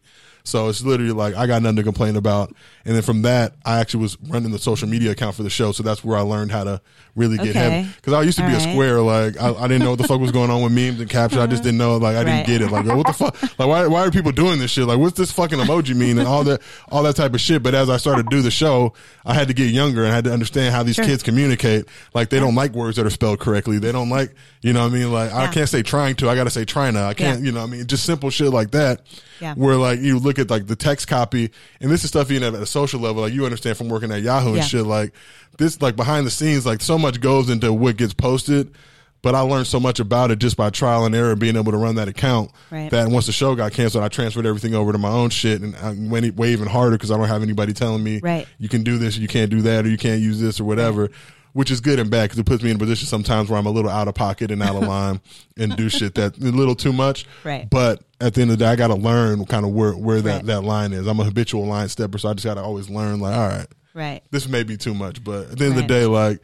[0.49, 2.55] So it's literally like I got nothing to complain about.
[2.85, 5.73] And then from that, I actually was running the social media account for the show,
[5.73, 6.81] so that's where I learned how to
[7.15, 7.59] really get Okay.
[7.59, 7.89] heavy.
[7.97, 10.09] Because I used to be All a square, like I, I didn't know what the
[10.09, 11.41] fuck was going on with memes and captions.
[11.43, 12.47] I just didn't know, like I didn't Right.
[12.47, 12.70] get it.
[12.70, 13.43] Like what the fuck?
[13.59, 14.87] Like why why are people doing this shit?
[14.87, 17.62] Like what's this fucking emoji mean and all that all that type of shit.
[17.62, 18.95] But as I started to do the show,
[19.27, 21.05] I had to get younger and I had to understand how these Sure.
[21.05, 21.87] kids communicate.
[22.15, 23.79] Like they don't like words that are spelled correctly.
[23.79, 25.12] They don't like you know what I mean.
[25.12, 26.31] Like I can't say trying to.
[26.31, 27.01] I got to say trying to.
[27.03, 27.47] I can't Yeah.
[27.47, 27.87] you know what I mean.
[27.87, 29.03] Just simple shit like that.
[29.41, 29.55] Yeah.
[29.55, 31.51] Where like you look at like the text copy,
[31.81, 34.23] and this is stuff even at a social level, like you understand from working at
[34.23, 34.62] Yahoo and Yeah.
[34.65, 34.85] shit.
[34.86, 35.12] Like
[35.59, 38.73] this, like behind the scenes, like so much goes into what gets posted.
[39.20, 41.77] But I learned so much about it just by trial and error, being able to
[41.77, 42.52] run that account.
[42.70, 42.89] Right.
[42.89, 45.74] That once the show got canceled, I transferred everything over to my own shit, and
[45.74, 48.47] I went way even harder because I don't have anybody telling me, Right.
[48.60, 50.65] you can do this, or you can't do that, or you can't use this or
[50.65, 51.10] whatever.
[51.52, 53.66] Which is good and bad because it puts me in a position sometimes where I'm
[53.66, 55.20] a little out of pocket and out of line
[55.56, 57.27] and do shit that a little too much.
[57.43, 57.69] Right.
[57.69, 60.20] But at the end of the day, I got to learn kind of where where
[60.23, 60.47] that Right.
[60.47, 61.07] that line is.
[61.07, 63.20] I'm a habitual line stepper, so I just got to always learn.
[63.20, 64.23] Like, all right, Right.
[64.31, 66.40] this may be too much, but at the end of the day, like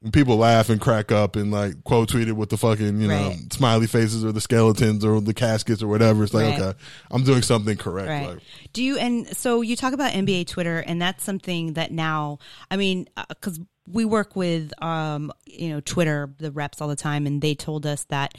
[0.00, 3.06] when people laugh and crack up and like quote tweet it with the fucking you
[3.08, 3.52] know Right.
[3.52, 6.60] smiley faces or the skeletons or the caskets or whatever, it's like Right.
[6.60, 6.78] okay,
[7.10, 8.08] I'm doing something correct.
[8.08, 8.28] Right.
[8.30, 8.38] Like,
[8.72, 12.38] Do you and so you talk about NBA Twitter and that's something that now
[12.70, 13.08] I mean
[13.42, 17.54] cuz we work with um you know Twitter the reps all the time and they
[17.54, 18.34] told us that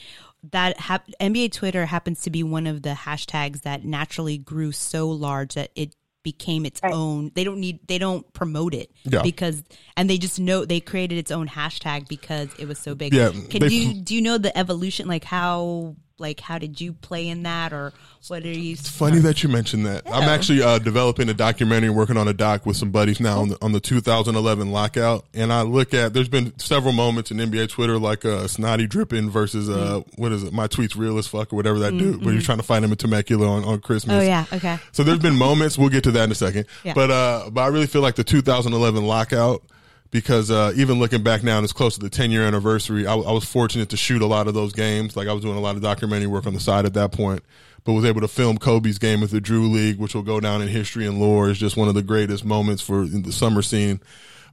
[0.51, 5.09] that hap- NBA Twitter happens to be one of the hashtags that naturally grew so
[5.09, 6.93] large that it became its Right.
[6.93, 9.23] own they don't need they don't promote it Yeah.
[9.23, 9.63] because
[9.97, 13.31] and they just know they created its own hashtag because it was so big Yeah,
[13.49, 17.27] can they- you do you know the evolution like how like how did you play
[17.27, 17.91] in that or
[18.27, 20.03] what are you It's Funny that you mentioned that.
[20.05, 23.39] I'm actually uh, developing a documentary, and working on a doc with some buddies now
[23.41, 25.25] on the, on the 2011 lockout.
[25.33, 29.29] And I look at there's been several moments in NBA Twitter like uh, Snotty dripping
[29.29, 30.21] versus uh, Mm-hmm.
[30.21, 30.53] what is it?
[30.53, 32.23] My tweets real as fuck or whatever that dude.
[32.23, 34.15] Where you're trying to find him in Temecula on, on Christmas.
[34.15, 35.77] oh yeah okay So there's been moments.
[35.77, 36.67] We'll get to that in a second.
[36.83, 36.93] Yeah.
[36.93, 39.63] But uh, but I really feel like the 2011 lockout
[40.11, 43.07] because uh, even looking back now, and it's close to the 10 year anniversary.
[43.07, 45.15] I, I was fortunate to shoot a lot of those games.
[45.15, 47.41] Like I was doing a lot of documentary work on the side at that point,
[47.85, 50.61] but was able to film Kobe's game with the Drew League, which will go down
[50.61, 54.01] in history and lore as just one of the greatest moments for the summer scene.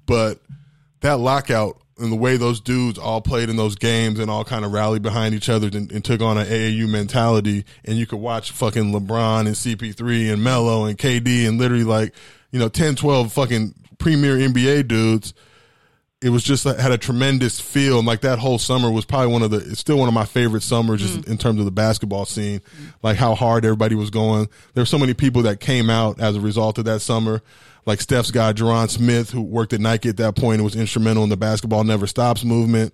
[0.07, 0.39] But
[1.01, 4.65] that lockout and the way those dudes all played in those games and all kind
[4.65, 7.65] of rallied behind each other and, and took on an AAU mentality.
[7.85, 12.15] And you could watch fucking LeBron and CP3 and Melo and KD and literally like,
[12.53, 15.35] you know, 10, 12 fucking premier NBA dudes.
[16.20, 17.99] It was just had a tremendous feel.
[17.99, 20.24] And like that whole summer was probably one of the, it's still one of my
[20.24, 21.28] favorite summers just mm.
[21.28, 22.61] in terms of the basketball scene,
[23.03, 24.49] like how hard everybody was going.
[24.74, 27.43] There were so many people that came out as a result of that summer
[27.89, 31.24] like Steph's guy, Jeron Smith, who worked at Nike at that point and was instrumental
[31.24, 32.93] in the basketball never stops movement.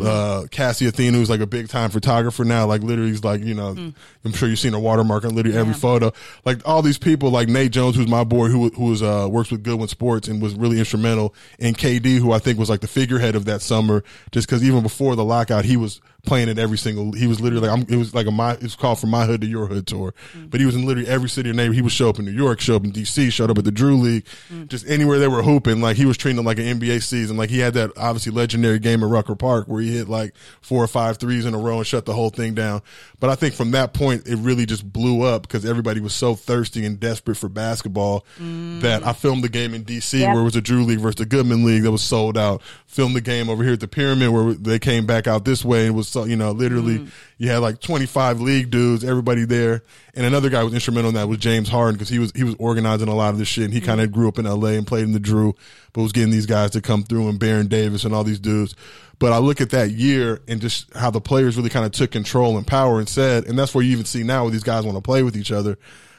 [0.00, 3.54] Uh, Cassy Athena, who's like a big time photographer now, like literally he's like, you
[3.54, 3.92] know,
[4.24, 6.12] I'm sure you've seen her watermark on literally every photo.
[6.44, 9.50] Like all these people, like Nate Jones, who's my boy, who, who was, uh, works
[9.50, 12.88] with Goodwin Sports and was really instrumental and KD, who I think was like the
[12.88, 16.76] figurehead of that summer, just cause even before the lockout, he was playing at every
[16.76, 19.10] single, he was literally like, I'm, it was like a my, it was called from
[19.10, 20.12] my hood to your hood tour,
[20.50, 21.72] but he was in literally every city or neighbor.
[21.72, 23.70] He would show up in New York, show up in DC, showed up at the
[23.70, 24.26] Drew League,
[24.66, 25.80] just anywhere they were hooping.
[25.80, 27.36] Like he was treating it like an NBA season.
[27.36, 30.82] Like he had that obviously legendary game at Rucker Park where he hit like four
[30.82, 32.82] or five threes in a row and shut the whole thing down.
[33.18, 36.34] But I think from that point, it really just blew up because everybody was so
[36.34, 38.80] thirsty and desperate for basketball mm.
[38.82, 40.32] that I filmed the game in DC Yep.
[40.32, 42.62] where it was a Drew League versus the Goodman League that was sold out.
[42.86, 45.86] Filmed the game over here at the Pyramid where they came back out this way
[45.86, 47.10] and was so, you know, literally mm.
[47.38, 49.82] you had like 25 league dudes, everybody there.
[50.14, 52.54] And another guy was instrumental in that was James Harden because he was, he was
[52.58, 53.86] organizing a lot of this shit and he mm.
[53.86, 55.54] kind of grew up in LA and played in the Drew,
[55.92, 58.74] but was getting these guys to come through and Baron Davis and all these dudes.
[59.18, 62.10] But I look at that year and just how the players really kind of took
[62.10, 64.84] control and power and said, and that's where you even see now where these guys
[64.84, 65.78] want to play with each other.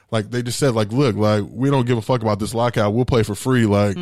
[0.10, 2.94] Like they just said, like, look, like we don't give a fuck about this lockout.
[2.94, 3.66] We'll play for free.
[3.68, 3.98] Like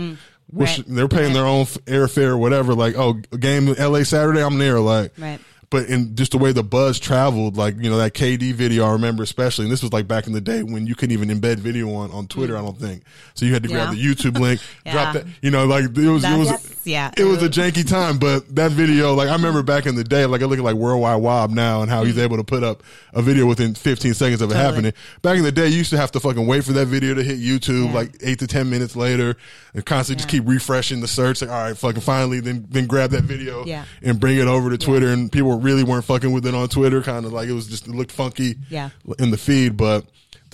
[0.51, 2.73] we're sh- they're paying their own f- airfare or whatever.
[2.73, 4.79] Like, oh, game in LA Saturday, I'm there.
[4.79, 5.39] Like, Right.
[5.71, 8.91] but in just the way the buzz traveled, like you know that KD video, I
[8.91, 11.57] remember especially, and this was like back in the day when you couldn't even embed
[11.57, 12.55] video on on Twitter.
[12.55, 13.01] I don't think
[13.33, 13.45] so.
[13.47, 13.97] You had to grab Mm.
[13.97, 14.13] Yeah.
[14.13, 14.91] the YouTube link, Yeah.
[14.93, 15.25] drop that.
[15.41, 16.47] You know, like it was it was.
[16.49, 17.11] That's- yeah.
[17.17, 20.25] It was a janky time, but that video, like I remember back in the day,
[20.25, 22.83] like I look at like Worldwide Wob now and how he's able to put up
[23.13, 24.57] a video within 15 seconds of it Mm.
[24.57, 24.73] Totally.
[24.75, 24.93] happening.
[25.21, 27.23] Back in the day, you used to have to fucking wait for that video to
[27.23, 27.93] hit YouTube Yeah.
[27.93, 29.35] like eight to 10 minutes later
[29.73, 31.41] and constantly just keep refreshing the search.
[31.41, 33.85] Like, all right, fucking finally, then, then grab that video Yeah.
[34.03, 35.11] and bring it over to Twitter.
[35.11, 37.01] And people really weren't fucking with it on Twitter.
[37.01, 38.89] Kind of like it was just, it looked funky Yeah.
[39.19, 39.77] in the feed.
[39.77, 40.05] But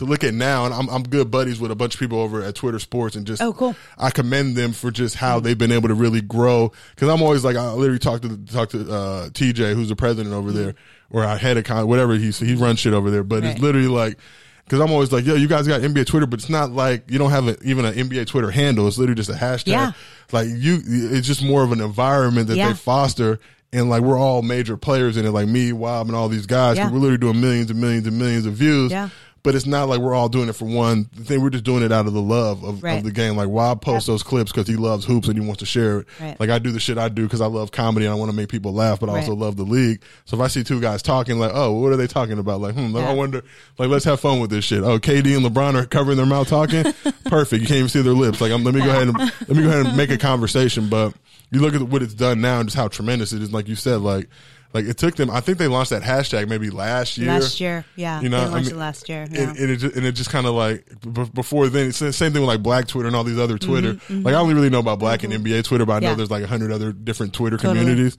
[0.02, 2.44] to look at now, and I'm, I'm good buddies with a bunch of people over
[2.44, 3.76] at Twitter Sports and just, Oh, cool.
[3.98, 6.72] I commend them for just how they've been able to really grow.
[6.98, 10.34] Cause I'm always like, I literally talk to, talk to, uh, TJ, who's the president
[10.36, 10.76] over there,
[11.10, 13.24] or our head of con, whatever he's, he runs shit over there.
[13.24, 13.52] But Right.
[13.52, 14.18] it's literally like,
[14.66, 17.18] because I'm always like, yo, you guys got NBA Twitter, but it's not like you
[17.18, 18.88] don't have a, even an NBA Twitter handle.
[18.88, 19.68] It's literally just a hashtag.
[19.68, 19.92] Yeah.
[20.32, 22.70] Like you, it's just more of an environment that Yeah.
[22.70, 23.40] they foster.
[23.74, 26.76] And like we're all major players in it, like me, Wob, and all these guys.
[26.78, 26.90] Yeah.
[26.92, 28.92] We're literally doing millions and millions and millions of views.
[28.92, 29.10] Yeah.
[29.44, 31.42] But it's not like we're all doing it for one thing.
[31.42, 33.00] We're just doing it out of the love of, Right.
[33.00, 33.36] of the game.
[33.36, 36.08] Like Wob posts those clips because he loves hoops and he wants to share it.
[36.20, 36.40] Right.
[36.40, 38.38] Like I do the shit I do because I love comedy and I want to
[38.38, 40.04] make people laugh, but I also love the league.
[40.26, 42.62] So if I see two guys talking, like, oh, what are they talking about?
[42.62, 43.10] Like, hmm, Yeah.
[43.10, 43.44] I wonder.
[43.80, 44.84] Like, let's have fun with this shit.
[44.84, 46.84] Oh, KD and LeBron are covering their mouth talking.
[47.26, 47.62] Perfect.
[47.62, 48.42] You can't even see their lips.
[48.42, 50.88] Like, I'm, let me go ahead and let me go ahead and make a conversation.
[50.88, 51.16] But
[51.50, 53.52] you look at what it's done now and just how tremendous it is.
[53.52, 54.30] Like you said, like.
[54.74, 55.30] Like it took them.
[55.30, 57.28] I think they launched that hashtag maybe last year.
[57.28, 59.28] Last year, yeah, You know, they I mean, it last year.
[59.30, 59.50] Yeah.
[59.50, 61.90] and, and it just, and it just kind of like b- before then.
[61.90, 63.98] It's the same thing with like Black Twitter and all these other Twitter.
[64.10, 66.12] Like I only really know about Black and NBA Twitter, but I know Mm-hmm.
[66.12, 66.16] Yeah.
[66.16, 67.80] there's like a hundred other different Twitter Totally.
[67.80, 68.18] communities.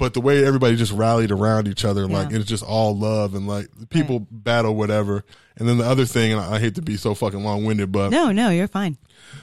[0.00, 2.38] But the way everybody just rallied around each other, like Yeah.
[2.38, 5.24] it's just all love and like people battle whatever.
[5.56, 7.92] And then the other thing, and I, I hate to be so fucking long winded,
[7.92, 8.96] but no, no, you're fine.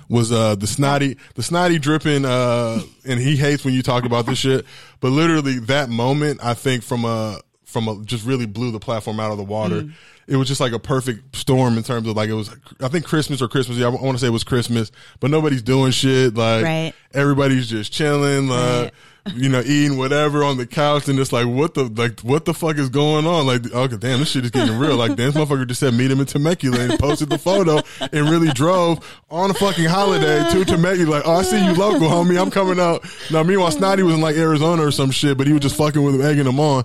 [0.10, 4.26] was uh the snotty the snotty dripping uh and he hates when you talk about
[4.26, 4.66] this shit
[5.00, 9.20] but literally that moment i think from a from a just really blew the platform
[9.20, 9.94] out of the water Mm.
[10.28, 12.50] it was just like a perfect storm in terms of like it was
[12.82, 15.62] i think christmas or christmas yeah, i want to say it was christmas but nobody's
[15.62, 16.94] doing shit like Right.
[17.14, 18.94] everybody's just chilling like
[19.36, 22.54] you know eating whatever on the couch and it's like what the like what the
[22.54, 25.68] fuck is going on like okay damn this shit is getting real like this motherfucker
[25.68, 29.00] just said meet him in Temecula and posted the photo and really drove
[29.30, 32.80] on a fucking holiday to Temecula like oh I see you local homie I'm coming
[32.80, 35.76] out now meanwhile Snotty was in like Arizona or some shit but he was just
[35.76, 36.84] fucking with him egging him on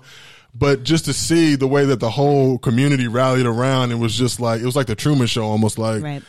[0.55, 4.40] but just to see the way that the whole community rallied around it was just
[4.40, 6.23] like it was like the Truman Show almost like Right.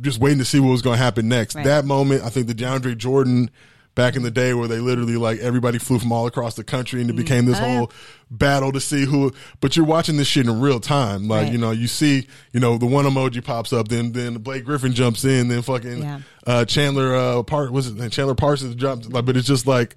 [0.00, 1.54] just waiting to see what was going to happen next.
[1.56, 1.64] Right.
[1.64, 3.50] That moment, I think the DeAndre Jordan
[3.96, 7.00] back in the day where they literally like everybody flew from all across the country
[7.00, 7.76] and it became this Oh, yeah.
[7.78, 7.92] whole
[8.30, 11.52] battle to see who but you're watching this shit in real time like Right.
[11.52, 14.92] you know you see you know the one emoji pops up then then Blake Griffin
[14.92, 16.20] jumps in then fucking Yeah.
[16.46, 19.96] uh Chandler uh part was it Chandler Parsons jumps like but it's just like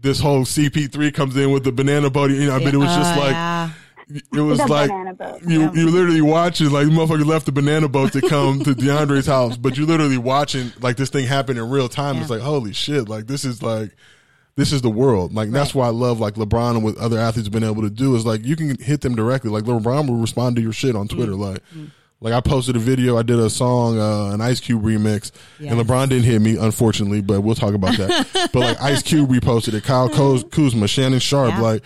[0.00, 2.94] this whole CP3 comes in with the banana boat you know I but it was
[2.94, 3.70] just Oh, like yeah.
[4.08, 4.90] It was The like
[5.46, 5.72] you Yeah.
[5.72, 9.76] you literally watching like motherfucker left the banana boat to come to DeAndre's house, but
[9.78, 12.16] you're literally watching like this thing happen in real time.
[12.18, 13.96] It's like holy shit, like this is like
[14.56, 15.34] this is the world.
[15.34, 17.90] Like that's why I love like LeBron and what other athletes have been able to
[17.90, 19.50] do is like you can hit them directly.
[19.50, 21.32] Like LeBron will respond to your shit on Twitter.
[21.32, 21.38] Mm.
[21.38, 21.62] Like
[22.20, 25.78] like I posted a video, I did a song, uh, an Ice Cube remix, and
[25.78, 28.50] LeBron didn't hit me, unfortunately, but we'll talk about that.
[28.52, 31.60] but like Ice Cube reposted it, Kyle Kuz- Kuzma, Shannon Sharpe, Yeah.
[31.60, 31.82] like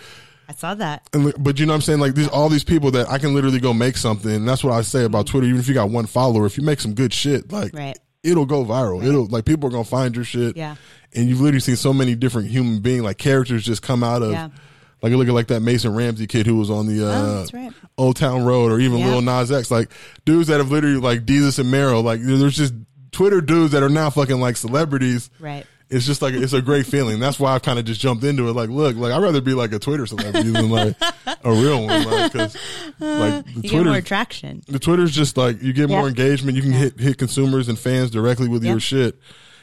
[0.49, 1.07] I saw that.
[1.13, 1.99] and, but you know what I'm saying?
[1.99, 4.31] Like these, all these people that I can literally go make something.
[4.33, 5.45] And that's what I say about Twitter.
[5.45, 7.97] Even if you got one follower, if you make some good shit, like Right.
[8.23, 9.05] it'll go viral.
[9.05, 10.57] It'll like people are gonna find your shit.
[10.57, 10.75] Yeah.
[11.13, 14.31] And you've literally seen so many different human being like characters just come out of.
[14.31, 14.49] Yeah.
[15.03, 17.71] Like look at like that Mason Ramsey kid who was on the uh, Oh, right.
[17.97, 19.11] Old Town Road, or even Yeah.
[19.11, 19.91] Lil Nas X, like
[20.25, 22.03] dudes that have literally like Jesus and Meryl.
[22.03, 22.73] Like there's just
[23.11, 25.65] Twitter dudes that are now fucking like celebrities Right.
[25.89, 27.19] It's just like it's a great feeling.
[27.19, 28.53] That's why I've kind of just jumped into it.
[28.53, 30.95] Like, look, like I'd rather be like a Twitter celebrity than like
[31.43, 32.55] a real one, like because
[32.99, 34.61] like the You get more Twitter, traction.
[34.67, 36.55] the Twitter's just like you get more engagement.
[36.57, 38.71] You can hit hit consumers and fans directly with Yeah.
[38.71, 39.19] your shit,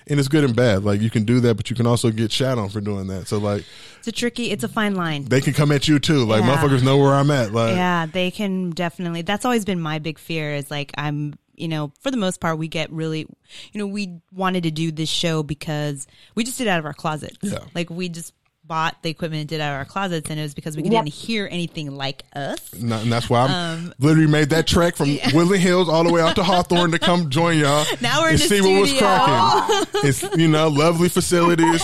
[0.09, 0.83] and it's good and bad.
[0.85, 3.29] Like you can do that, but you can also get shat on for doing that.
[3.29, 3.65] So like
[3.99, 4.51] It's a tricky.
[4.51, 5.27] It's a fine line.
[5.27, 6.25] they can come at you too.
[6.25, 6.57] Like Yeah.
[6.57, 7.53] motherfuckers know where I'm at.
[7.53, 9.23] Like yeah, they can definitely.
[9.23, 10.55] That's always been my big fear.
[10.55, 13.27] Is like I'm, you know, for the most part, we get really,
[13.73, 16.87] you know, we wanted to do this show because we just did it out of
[16.87, 17.37] our closet.
[17.43, 17.61] Yeah.
[17.75, 18.33] like we just
[18.67, 20.91] bought the equipment and did out of our closets, and it was because we Yep.
[20.93, 22.59] didn't hear anything like us.
[22.73, 23.51] And and that's why I'm
[23.87, 26.99] Um, literally made that trek from Woodland Hills all the way out to Hawthorne to
[26.99, 27.85] come join y'all.
[28.01, 29.07] Now we're in and the see what was studio.
[29.09, 29.87] cracking.
[30.09, 31.83] It's you know lovely facilities.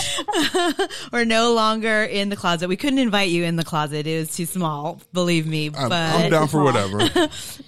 [1.11, 2.67] We're no longer in the closet.
[2.67, 4.07] We couldn't invite you in the closet.
[4.07, 4.99] It was too small.
[5.13, 5.67] Believe me.
[5.67, 7.09] I'm, but I'm down for whatever.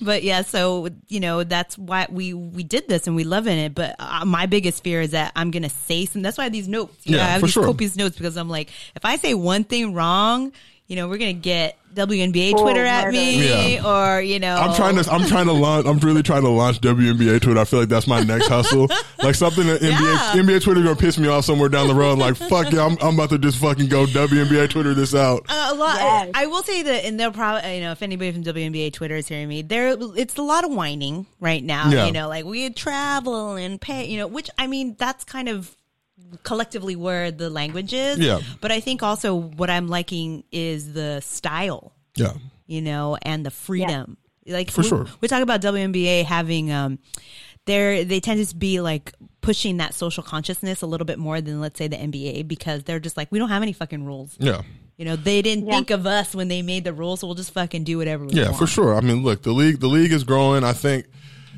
[0.01, 3.57] but yeah, so you know that's why we we did this and we love in
[3.57, 3.75] it.
[3.75, 6.21] But uh, my biggest fear is that I'm gonna say some.
[6.21, 6.95] That's why I have these notes.
[7.05, 7.65] You know, Yeah, I have for these sure.
[7.65, 10.51] copious notes because I'm like, if I say one thing wrong,
[10.87, 14.15] you know, we're gonna get WNBA Twitter at me, Yeah.
[14.17, 15.09] or you know, I'm trying to.
[15.09, 15.87] I'm trying to launch.
[15.87, 17.57] I'm really trying to launch WNBA Twitter.
[17.59, 18.89] I feel like that's my next hustle.
[19.17, 19.89] Like something that NBA
[20.35, 20.41] Yeah.
[20.43, 22.19] NBA Twitter gonna piss me off somewhere down the road.
[22.19, 25.45] Like fuck yeah, I'm, I'm about to just fucking go WNBA Twitter this out.
[25.47, 25.95] Uh, a lot.
[25.95, 26.31] Yes.
[26.35, 29.27] I will say that, and they'll probably, you know, if anybody from WNBA Twitter is
[29.29, 31.89] hearing me, there, it's a lot of whining right now.
[31.89, 32.05] Yeah.
[32.07, 35.73] You know, like we travel and pay, you know, which I mean, that's kind of
[36.43, 38.19] collectively where the language is.
[38.19, 38.39] Yeah.
[38.61, 42.33] But I think also what I'm liking is the style, Yeah,
[42.67, 44.17] you know, and the freedom.
[44.47, 45.07] Like For we, sure.
[45.21, 46.99] we talk about WNBA having um
[47.65, 51.61] they're they tend to be like pushing that social consciousness a little bit more than
[51.61, 54.35] let's say the NBA because they're just like we don't have any fucking rules.
[54.39, 54.61] yeah.
[54.97, 55.73] You know, they didn't Yeah.
[55.73, 58.31] think of us when they made the rules, so we'll just fucking do whatever we
[58.33, 58.57] Yeah, want.
[58.59, 58.95] for sure.
[58.95, 60.63] I mean, look, the league the league is growing.
[60.63, 61.07] I think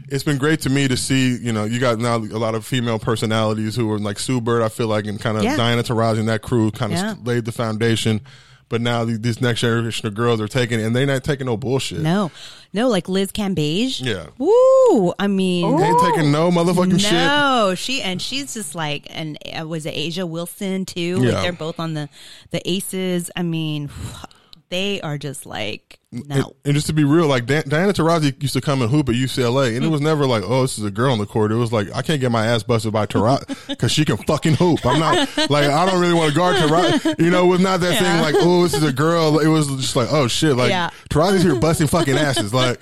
[0.09, 1.35] it's been great to me to see.
[1.37, 4.61] You know, you got now a lot of female personalities who are like Sue Bird.
[4.63, 5.55] I feel like and kind of Yeah.
[5.57, 7.15] Diana Taurasi and that crew kind of Yeah.
[7.23, 8.21] laid the foundation.
[8.69, 11.99] But now these next generation of girls are taking, and they're not taking no bullshit.
[12.01, 12.31] No,
[12.73, 14.03] no, like Liz Cambage.
[14.03, 14.25] Yeah.
[14.37, 15.13] Woo!
[15.17, 17.13] I mean, They ain't taking no motherfucking shit.
[17.13, 20.99] no, she and she's just like, and uh, was it A'ja Wilson too?
[21.21, 21.31] Yeah.
[21.31, 22.09] Like they're both on the
[22.51, 23.31] the Aces.
[23.37, 23.89] I mean,
[24.69, 26.55] they are just like no.
[26.65, 29.15] and just to be real, like Dan, Diana Taurasi used to come and hoop at
[29.15, 31.51] UCLA, and it was never like, oh, this is a girl on the court.
[31.51, 34.55] It was like, I can't get my ass busted by Taurasi because she can fucking
[34.55, 34.85] hoop.
[34.85, 35.15] I'm not
[35.49, 37.19] like, I don't really want to guard Taurasi.
[37.19, 37.99] You know, it was not that Yeah.
[37.99, 39.39] thing like, oh, this is a girl.
[39.39, 40.89] It was just like, oh shit, like Yeah.
[41.09, 42.79] Taurasi's here busting fucking asses, like,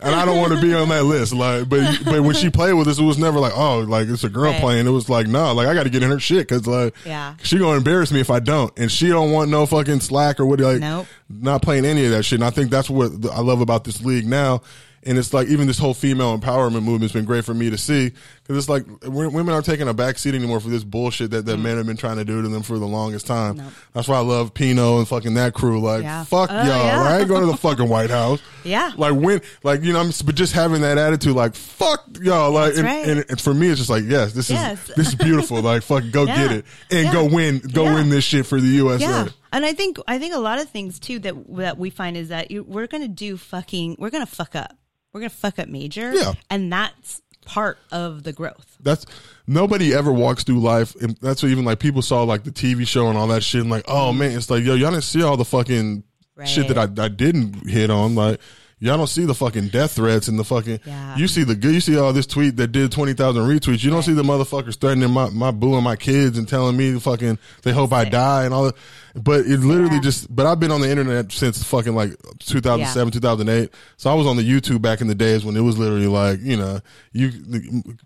[0.00, 1.32] and I don't want to be on that list.
[1.34, 4.24] Like, but but when she played with us, it was never like, oh, like it's
[4.24, 4.60] a girl Right.
[4.60, 4.86] playing.
[4.86, 7.34] It was like, no, like I got to get in her shit because like, Yeah.
[7.42, 10.46] she gonna embarrass me if I don't, and she don't want no fucking slack or
[10.46, 11.06] what like Nope.
[11.28, 12.38] not playing any of that shit.
[12.38, 14.62] And I think that's what I love about this league now.
[15.04, 18.12] And it's like even this whole female empowerment movement's been great for me to see
[18.48, 21.58] because it's like women aren't taking a back seat anymore for this bullshit that, that
[21.58, 21.62] Mm.
[21.62, 23.62] men have been trying to do to them for the longest time.
[23.92, 25.80] That's why I love Pinoe and fucking that crew.
[25.80, 26.24] Like Yeah.
[26.24, 26.66] fuck Oh, y'all.
[26.66, 27.02] yeah.
[27.02, 28.40] I ain't going to the fucking White House.
[28.64, 28.92] Yeah.
[28.98, 32.50] Like when, like you know, I'm but just having that attitude, like fuck y'all.
[32.50, 33.06] Like and, right.
[33.06, 34.88] and, and for me, it's just like yes, this Yes.
[34.90, 35.62] is this is beautiful.
[35.62, 36.36] like fucking go Yeah.
[36.48, 39.04] get it and go win, go win this shit for the USA.
[39.04, 42.16] Yeah, and I think I think a lot of things too that that we find
[42.16, 44.76] is that you, we're gonna do fucking we're gonna fuck up
[45.14, 46.32] we're gonna fuck up major Yeah.
[46.50, 48.76] and that's part of the growth.
[48.80, 49.06] that's
[49.46, 52.86] nobody ever walks through life and that's what even like people saw like the TV
[52.86, 55.22] show and all that shit and like oh man it's like yo y'all didn't see
[55.22, 56.02] all the fucking
[56.44, 58.38] shit that I, I didn't hit on like
[58.80, 61.16] y'all don't see the fucking death threats and the fucking Yeah.
[61.16, 64.04] you see the good you see all this tweet that did 20,000 retweets you don't
[64.04, 67.38] see the motherfuckers threatening my my boo and my kids and telling me to fucking
[67.62, 68.76] they hope I die and all that
[69.14, 70.00] but it literally Yeah.
[70.00, 72.10] just but I've been on the internet since fucking like
[72.40, 75.78] 2007 2008 so I was on the YouTube back in the days when it was
[75.78, 76.80] literally like you know
[77.12, 77.30] you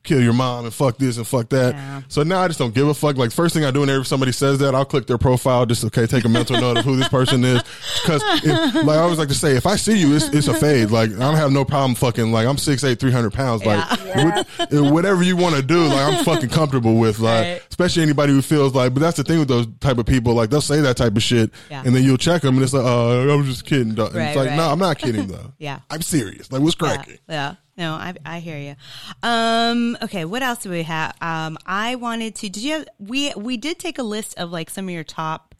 [0.05, 2.03] kill your mom and fuck this and fuck that Yeah.
[2.09, 3.17] so now I just don't give a fuck.
[3.17, 6.07] Like first thing I do whenever somebody says that, I'll click their profile just okay,
[6.07, 7.63] take a mental note of who this person is.
[8.03, 10.91] Because like I always like to say, if I see you, it's, it's a fade.
[10.91, 13.65] Like I don't have no problem fucking like I'm six eight, three hundred pounds.
[13.65, 14.25] Like Yeah.
[14.71, 17.19] what- whatever you want to do, like I'm fucking comfortable with.
[17.19, 17.63] Like Right.
[17.71, 18.95] especially anybody who feels like.
[18.95, 20.35] But that's the thing with those type of people.
[20.35, 21.83] Like they'll say that type of shit, Yeah.
[21.85, 23.91] and then you'll check them, and it's like, oh, I was just kidding.
[23.91, 24.57] And Right, it's like, right.
[24.57, 25.53] no, I'm not kidding though.
[25.59, 25.81] Yeah.
[25.91, 26.51] I'm serious.
[26.53, 27.19] Like what's Yeah, cracking?
[27.29, 27.55] yeah.
[27.77, 28.75] No, I I hear you.
[29.23, 31.15] Um, okay, what else do we have?
[31.23, 32.49] Um, I wanted to.
[32.51, 32.89] Did you have?
[32.99, 35.55] We we did take a list of like some of your top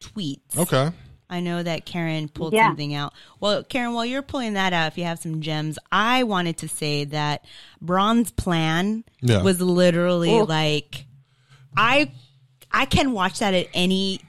[0.00, 0.56] tweets.
[0.56, 0.90] Okay.
[1.30, 2.68] I know that Karen pulled Yeah.
[2.68, 3.12] something out.
[3.38, 6.68] Well, Karen, while you're pulling that out, if you have some gems, I wanted to
[6.68, 7.44] say that
[7.82, 9.42] Bron's Plan Yeah.
[9.42, 10.44] was literally Oh.
[10.44, 11.04] like
[11.76, 12.12] I
[12.72, 14.20] I can watch that at any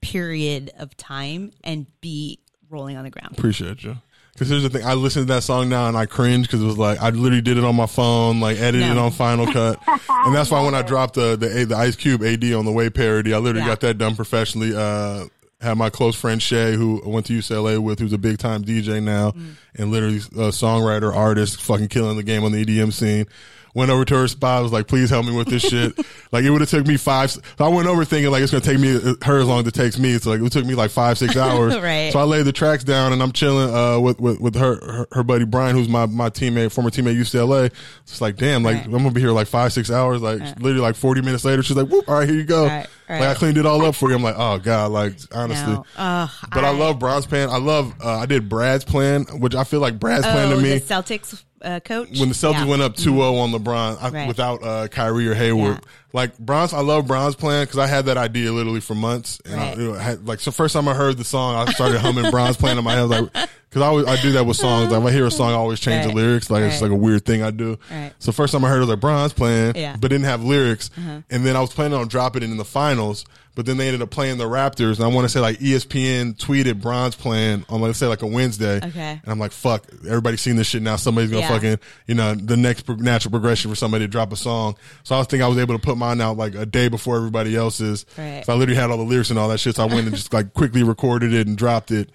[0.00, 2.38] period of time and be
[2.70, 3.32] rolling on the ground.
[3.38, 3.96] Appreciate you.
[4.32, 6.66] Because here's the thing, I listen to that song now and I cringe because it
[6.66, 9.80] was like I literally did it on my phone, like edited it on Final Cut,
[10.08, 12.88] and that's why when I dropped the the, the Ice Cube AD on the way
[12.88, 13.72] parody, I literally Yeah.
[13.72, 14.74] got that done professionally.
[14.76, 15.24] Uh,
[15.60, 18.62] had my close friend Shay, who I went to UCLA with, who's a big time
[18.62, 19.54] DJ now, Mm.
[19.74, 23.26] and literally a songwriter, artist, fucking killing the game on the EDM scene.
[23.74, 25.96] Went over to her spot, was like, "Please help me with this shit."
[26.32, 27.30] like it would have took me five.
[27.30, 29.74] So I went over thinking like it's gonna take me her as long as it
[29.74, 30.18] takes me.
[30.18, 31.76] So like it took me like five six hours.
[31.78, 32.12] Right.
[32.12, 35.06] So I laid the tracks down and I'm chilling uh, with with with her, her
[35.12, 37.70] her buddy Brian, who's my my teammate, former teammate UCLA.
[38.02, 38.84] It's like, damn, like Right.
[38.86, 40.20] I'm gonna be here like five six hours.
[40.22, 42.66] Like literally like 40 minutes later, she's like, whoop, all right, here you go.
[43.08, 43.20] Right.
[43.20, 44.16] Like I cleaned it all up for you.
[44.16, 45.72] I'm like, oh god, like honestly.
[45.72, 45.84] No.
[45.96, 47.48] Ugh, But I, love Bron's Plan.
[47.48, 47.94] I love.
[48.02, 50.80] Uh, I did Brad's plan, which I feel like Brad's plan oh, to me the
[50.84, 52.66] Celtics uh, coach when the Celtics Yeah.
[52.66, 54.28] went up 2-0 on LeBron I, Right.
[54.28, 55.74] without uh, Kyrie or Hayward.
[55.76, 55.90] Yeah.
[56.12, 59.40] Like Bron's, I love Bron's plan because I had that idea literally for months.
[59.44, 59.78] And I, Right.
[59.78, 62.30] you know, I had, like, so first time I heard the song, I started humming
[62.30, 63.02] Bron's plan in my head.
[63.08, 63.30] Like,
[63.68, 64.90] because I always I do that with songs.
[64.90, 66.14] Like, if I hear a song, I always change Right.
[66.14, 66.50] the lyrics.
[66.50, 66.82] Like it's Right.
[66.90, 67.78] like a weird thing I do.
[67.90, 68.12] Right.
[68.18, 69.88] So first time I heard it was like Bronze playing, Yeah.
[69.90, 69.98] Uh-huh.
[70.00, 70.90] but didn't have lyrics.
[70.96, 73.24] And then I was planning on dropping it in the finals.
[73.54, 76.34] But then they ended up playing the Raptors, and I want to say like ESPN
[76.34, 79.20] tweeted Bronze playing on let's say like a Wednesday, Okay.
[79.20, 80.94] and I'm like, fuck, everybody's seen this shit now.
[80.94, 81.48] Somebody's gonna Yeah.
[81.48, 84.76] fucking, you know, the next pro- natural progression for somebody to drop a song.
[85.02, 87.16] So I was thinking I was able to put mine out like a day before
[87.16, 88.06] everybody else's.
[88.16, 88.44] Right.
[88.46, 89.74] So I literally had all the lyrics and all that shit.
[89.74, 92.10] So I went and just like quickly recorded it and dropped it.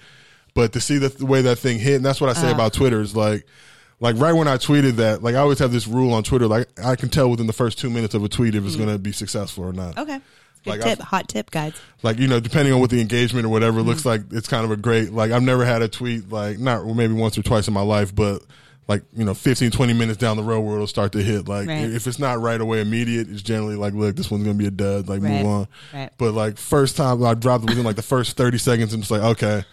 [0.55, 2.53] But to see the, the way that thing hit, and that's what I say Uh.
[2.53, 3.45] about Twitter is like,
[3.99, 6.67] like right when I tweeted that, like I always have this rule on Twitter, like
[6.83, 8.99] I can tell within the first two minutes of a tweet if it's going to
[8.99, 9.95] be successful or not.
[9.95, 10.01] Mm.
[10.03, 10.21] Okay.
[10.65, 11.73] Good Like, tip, I've- hot tip, guys.
[12.03, 13.89] Like you know, depending on what the engagement or whatever Mm-hmm.
[13.89, 15.11] looks like, it's kind of a great.
[15.11, 17.81] Like I've never had a tweet like not well, maybe once or twice in my
[17.81, 18.41] life, but
[18.87, 21.69] like you know 15 20 minutes down the road where it'll start to hit like
[21.69, 21.89] Right.
[21.89, 24.71] if it's not right away immediate it's generally like look this one's gonna be a
[24.71, 25.31] dud like Right.
[25.41, 26.09] move on Right.
[26.17, 29.09] but like first time i dropped it within like the first 30 seconds i'm just
[29.09, 29.63] like okay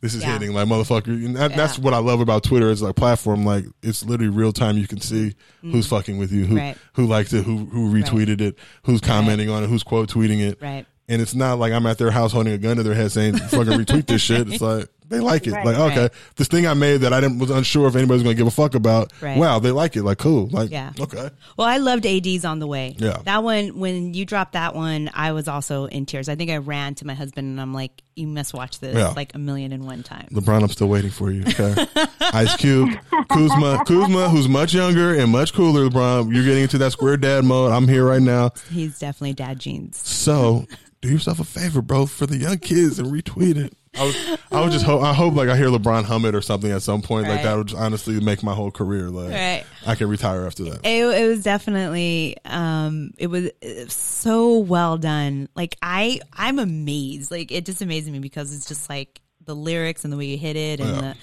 [0.00, 0.32] this is Yeah.
[0.34, 3.64] hitting like motherfucker and that, that's what i love about twitter as a platform like
[3.82, 6.56] it's literally real time you can see who's fucking with you who Mm-hmm.
[6.66, 6.76] Right.
[6.94, 10.58] who liked it who who retweeted it who's commenting on it who's quote tweeting it
[10.62, 10.86] Right.
[11.08, 13.36] and it's not like I'm at their house holding a gun to their head saying
[13.36, 14.48] fucking retweet this shit.
[14.52, 15.52] It's like they like it.
[15.52, 15.64] Right.
[15.66, 16.10] Like okay, Right.
[16.36, 18.50] this thing I made that I didn't was unsure if anybody's going to give a
[18.50, 19.12] fuck about.
[19.20, 19.38] Right.
[19.38, 20.02] Wow, they like it.
[20.02, 20.48] Like cool.
[20.48, 20.92] Like Yeah.
[21.00, 21.30] okay.
[21.56, 22.94] Well, I loved AD's on the way.
[22.98, 23.18] Yeah.
[23.24, 26.28] That one, when you dropped that one, I was also in tears.
[26.28, 29.08] I think I ran to my husband and I'm like, you must watch this Yeah.
[29.16, 30.30] like a million and one times.
[30.32, 31.42] LeBron, I'm still waiting for you.
[31.46, 31.86] Okay.
[32.20, 32.90] Ice Cube,
[33.30, 35.88] Kuzma, Kuzma, who's much younger and much cooler.
[35.88, 37.72] LeBron, you're getting into that square dad mode.
[37.72, 38.50] I'm here right now.
[38.70, 39.96] He's definitely dad jeans.
[39.98, 40.66] So
[41.00, 43.72] do yourself a favor, bro, for the young kids and retweet it.
[43.98, 46.40] I was, I was just hope, I hope like I hear LeBron hum it or
[46.42, 47.28] something at some point.
[47.28, 49.10] Like that would just honestly make my whole career.
[49.10, 49.64] Like Right.
[49.86, 50.80] I can retire after that.
[50.86, 55.48] It, it was definitely, um, it was uh, so well done.
[55.54, 57.30] Like I, I'm amazed.
[57.30, 60.38] Like it just amazes me because it's just like the lyrics and the way you
[60.38, 61.00] hit it and Yeah.
[61.00, 61.14] the,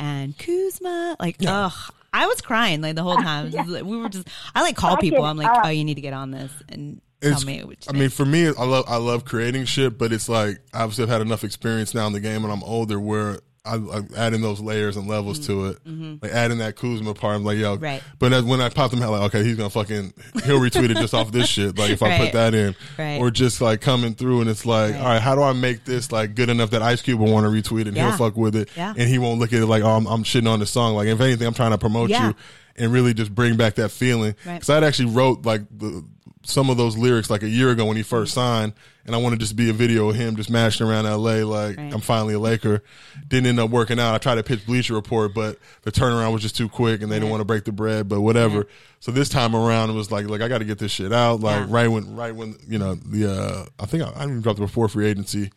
[0.00, 1.72] and Kuzma, like, ugh,
[2.12, 3.42] I was crying like the whole time.
[3.46, 5.24] It was just like- we were just, I like call people.
[5.24, 5.62] I'm like, up.
[5.64, 7.62] oh, you need to get on this and It's, tell me.
[7.64, 11.04] Which I mean, for me, I love I love creating shit, but it's like obviously
[11.04, 14.40] I've had enough experience now in the game, and I'm older where I, I adding
[14.42, 15.78] those layers and levels to it,
[16.20, 17.36] like adding that Kuzma part.
[17.36, 17.84] I'm like, yo, Mm-hmm.
[17.84, 18.02] Right.
[18.18, 20.12] But as, when I popped them out, like, okay, he's gonna fucking
[20.44, 21.78] he'll retweet it just off this shit.
[21.78, 23.20] Like if I put that in, Right.
[23.20, 25.00] or just like coming through, and it's like, Right.
[25.00, 27.44] all right, how do I make this like good enough that Ice Cube will want
[27.44, 28.08] to retweet and Yeah.
[28.08, 28.94] he'll fuck with it, Yeah.
[28.96, 30.96] and he won't look at it like, oh, I'm, I'm shitting on the song.
[30.96, 32.28] Like if anything, I'm trying to promote Yeah.
[32.30, 32.34] you
[32.74, 34.34] and really just bring back that feeling.
[34.44, 34.54] Right.
[34.54, 36.04] Because I'd actually wrote like the
[36.44, 38.72] some of those lyrics like a year ago when he first signed,
[39.06, 41.44] and I wanted to just be a video of him just mashing around L.A.
[41.44, 41.92] like Right.
[41.94, 42.82] I'm finally a Laker.
[43.28, 44.14] Didn't end up working out.
[44.14, 47.16] I tried to pitch Bleacher Report, but the turnaround was just too quick, and they
[47.16, 48.08] didn't want to break the bread.
[48.08, 48.66] But whatever.
[49.00, 51.40] So this time around, it was like like I got to get this shit out.
[51.40, 51.66] Like Yeah.
[51.70, 54.62] right when right when you know the uh I think I, I even dropped it
[54.62, 55.50] before free agency.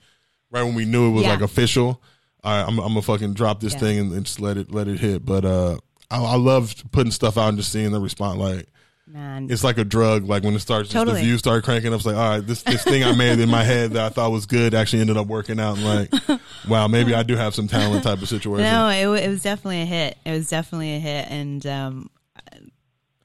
[0.51, 1.31] Right when we knew it was Yeah.
[1.31, 2.01] like official.
[2.43, 3.79] All right, I'm, I'm gonna fucking drop this Yeah.
[3.79, 5.25] thing and, and just let it let it hit.
[5.25, 5.77] But uh,
[6.11, 8.37] I, I love putting stuff out and just seeing the response.
[8.37, 8.67] Like
[9.07, 10.25] man, it's like a drug.
[10.25, 11.21] Like when it starts, just Totally.
[11.21, 11.97] the views start cranking up.
[11.97, 14.31] It's like, all right, this this thing I made in my head that I thought
[14.31, 15.77] was good actually ended up working out.
[15.77, 18.63] And like, wow, maybe I do have some talent type of situation.
[18.63, 20.17] No, it, it was definitely a hit.
[20.25, 22.09] It was definitely a hit, and um,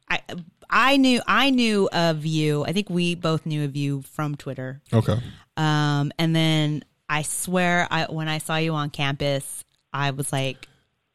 [0.09, 0.21] I
[0.69, 2.65] I knew I knew of you.
[2.65, 4.81] I think we both knew of you from Twitter.
[4.93, 5.19] Okay,
[5.57, 10.69] Um, and then I swear, I when I saw you on campus, I was like,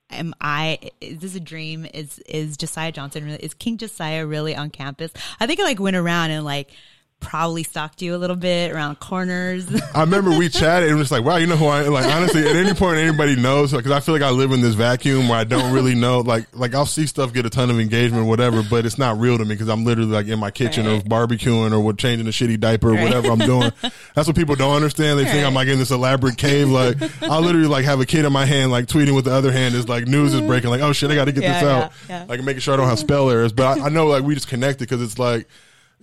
[0.09, 0.91] "Am I?
[1.01, 1.85] Is this a dream?
[1.93, 3.25] Is is Josiah Johnson?
[3.25, 6.71] Really, is King Josiah really on campus?" I think I like went around and like
[7.19, 9.65] probably stalked you a little bit around corners.
[9.95, 11.91] I remember we chatted and it was like, wow, you know who I am.
[11.91, 14.75] Like honestly, at any point anybody knows because I feel like I live in this
[14.75, 16.19] vacuum where I don't really know.
[16.19, 19.37] Like like I'll see stuff get a ton of engagement, whatever, but it's not real
[19.37, 21.05] to me because I'm literally like in my kitchen or Right.
[21.05, 23.03] barbecuing or what changing a shitty diaper or Right.
[23.03, 23.71] whatever I'm doing.
[24.13, 25.17] That's what people don't understand.
[25.17, 26.69] They think I'm like in this elaborate cave.
[26.69, 29.51] Like I literally like have a kid in my hand, like tweeting with the other
[29.51, 30.47] hand is like news is mm-hmm.
[30.47, 30.69] breaking.
[30.69, 31.91] Like oh shit, I got to get Yeah, this out.
[32.07, 32.25] yeah, yeah.
[32.29, 33.51] Like making sure I don't have spell errors.
[33.51, 35.47] But I, I know like we just connected because it's like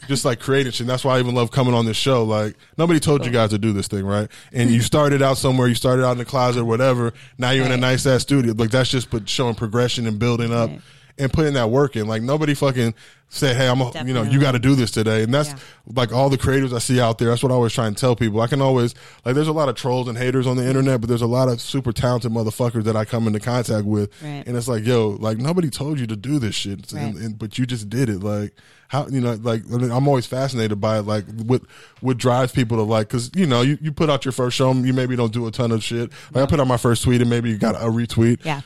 [0.08, 0.80] just like creating shit.
[0.80, 2.24] And that's why I even love coming on this show.
[2.24, 4.28] Like nobody told you guys to do this thing, right?
[4.52, 7.12] And you started out somewhere, you started out in the closet or whatever.
[7.38, 8.54] Now you're in a nice ass studio.
[8.56, 10.70] Like that's just showing progression and building up.
[11.18, 12.06] And putting that work in.
[12.06, 12.94] Like nobody fucking
[13.28, 15.22] said, Hey, I'm, a, you know, you got to do this today.
[15.22, 15.56] And that's Yeah.
[15.94, 17.28] like all the creators I see out there.
[17.30, 18.40] That's what I always try and tell people.
[18.42, 18.94] I can always
[19.24, 21.48] like, there's a lot of trolls and haters on the internet, but there's a lot
[21.48, 24.10] of super talented motherfuckers that I come into contact with.
[24.22, 24.42] Right.
[24.46, 26.92] And it's like, yo, like nobody told you to do this shit.
[26.92, 27.14] Right.
[27.14, 28.20] and- but you just did it.
[28.22, 28.52] Like
[28.88, 31.02] how you know, like I mean, I'm always fascinated by it.
[31.06, 31.62] Like what
[32.00, 34.70] what drives people to like because you know you, you put out your first show,
[34.74, 36.10] you maybe don't do a ton of shit.
[36.34, 38.44] Like I put out my first tweet and maybe you got a retweet.
[38.44, 38.60] Yeah.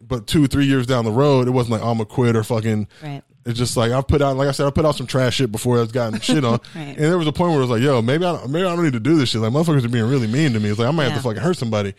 [0.00, 2.88] But two three years down the road, it wasn't like I'm a quit or fucking.
[3.02, 3.22] Right.
[3.46, 5.50] It's just like I've put out, like I said, I put out some trash shit
[5.50, 6.88] before I've gotten shit on, Right.
[6.88, 8.74] and there was a point where it was like, yo, maybe I don't, maybe I
[8.76, 9.40] don't need to do this shit.
[9.40, 10.68] Like motherfuckers are being really mean to me.
[10.68, 11.94] It's like I might have to fucking hurt somebody,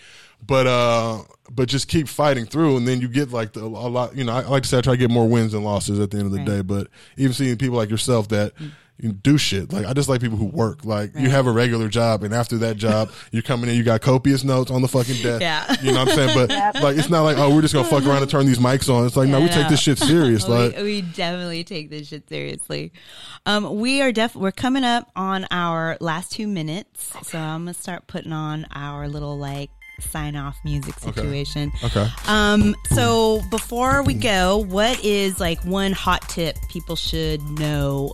[0.46, 1.20] but uh,
[1.50, 4.16] but just keep fighting through, and then you get like the, a lot.
[4.16, 6.12] You know, I, like I said, I try to get more wins than losses at
[6.12, 6.48] the end of the Right.
[6.48, 6.62] Day.
[6.62, 6.88] But
[7.18, 8.54] even seeing people like yourself that.
[9.02, 10.86] You do shit like I just like people who work.
[10.86, 13.76] Like you have a regular job, and after that job, you're coming in.
[13.76, 15.42] You got copious notes on the fucking desk.
[15.42, 15.76] Yeah.
[15.82, 16.48] you know what I'm saying.
[16.48, 18.94] But like, it's not like oh, we're just gonna fuck around and turn these mics
[18.94, 19.06] on.
[19.08, 20.42] It's like no, we take this shit serious.
[20.52, 22.92] Like we, we definitely take this shit seriously.
[23.46, 27.74] Um, we are def we're coming up on our last two minutes, so I'm gonna
[27.74, 29.70] start putting on our little like
[30.02, 31.72] sign off music situation.
[31.84, 32.08] okay.
[32.28, 38.14] Um, so before we go, what is like one hot tip people should know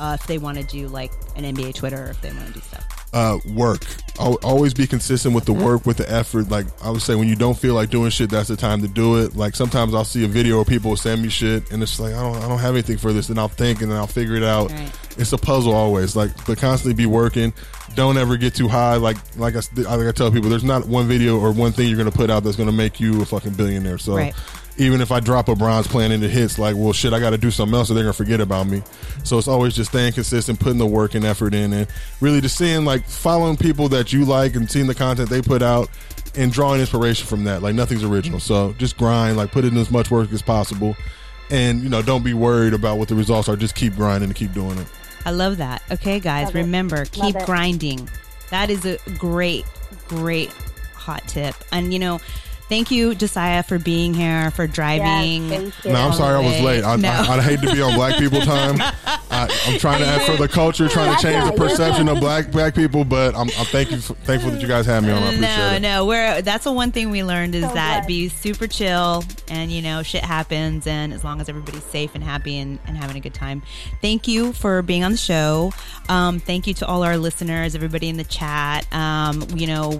[0.00, 2.52] uh, if they want to do like an NBA Twitter or if they want to
[2.54, 3.00] do stuff?
[3.12, 3.84] uh, work.
[4.18, 6.48] Al always be consistent with the work, with the effort.
[6.48, 8.88] Like I would say, when you don't feel like doing shit, that's the time to
[8.88, 9.34] do it.
[9.34, 12.14] Like sometimes I'll see a video where people will send me shit, and it's like
[12.14, 14.36] I don't, I don't have anything for this, and I'll think and then I'll figure
[14.36, 14.70] it out.
[14.70, 14.92] Right.
[15.16, 16.14] It's a puzzle always.
[16.14, 17.52] Like, but constantly be working.
[17.94, 18.96] Don't ever get too high.
[18.96, 21.98] Like, like I, like I tell people, there's not one video or one thing you're
[21.98, 23.98] gonna put out that's gonna make you a fucking billionaire.
[23.98, 24.16] So.
[24.16, 24.34] Right.
[24.80, 27.30] Even if I drop a Bron's plan and it hits, like, well, shit, I got
[27.30, 28.82] to do something else, or they're gonna forget about me.
[29.24, 31.86] So it's always just staying consistent, putting the work and effort in, and
[32.20, 35.60] really just seeing, like, following people that you like and seeing the content they put
[35.60, 35.90] out,
[36.34, 37.60] and drawing inspiration from that.
[37.62, 40.96] Like nothing's original, so just grind, like, put in as much work as possible,
[41.50, 43.56] and you know, don't be worried about what the results are.
[43.56, 44.86] Just keep grinding and keep doing it.
[45.26, 45.82] I love that.
[45.90, 46.60] Okay, guys, Love it.
[46.60, 48.08] remember keep grinding.
[48.50, 49.66] That is a great,
[50.08, 50.50] great
[50.94, 51.54] hot tip.
[51.70, 52.18] And you know,
[52.70, 55.48] thank you, Josiah, for being here, for driving.
[55.50, 55.84] Yes.
[55.84, 56.82] No, I'm sorry I was late.
[56.84, 57.10] I, No.
[57.10, 58.80] I, I hate to be on black people time.
[59.30, 62.50] I, I'm trying to add for the culture, trying to change the perception of black
[62.50, 65.18] black people, but I'm, I'm thank you, thankful that you guys have me on.
[65.22, 65.80] I appreciate no, it.
[65.80, 68.06] no, we're that's the one thing we learned is So that glad.
[68.06, 72.24] be super chill and you know shit happens and as long as everybody's safe and
[72.24, 73.62] happy and, and having a good time.
[74.00, 75.72] Thank you for being on the show.
[76.08, 78.92] Um, thank you to all our listeners, everybody in the chat.
[78.92, 79.98] Um, you know.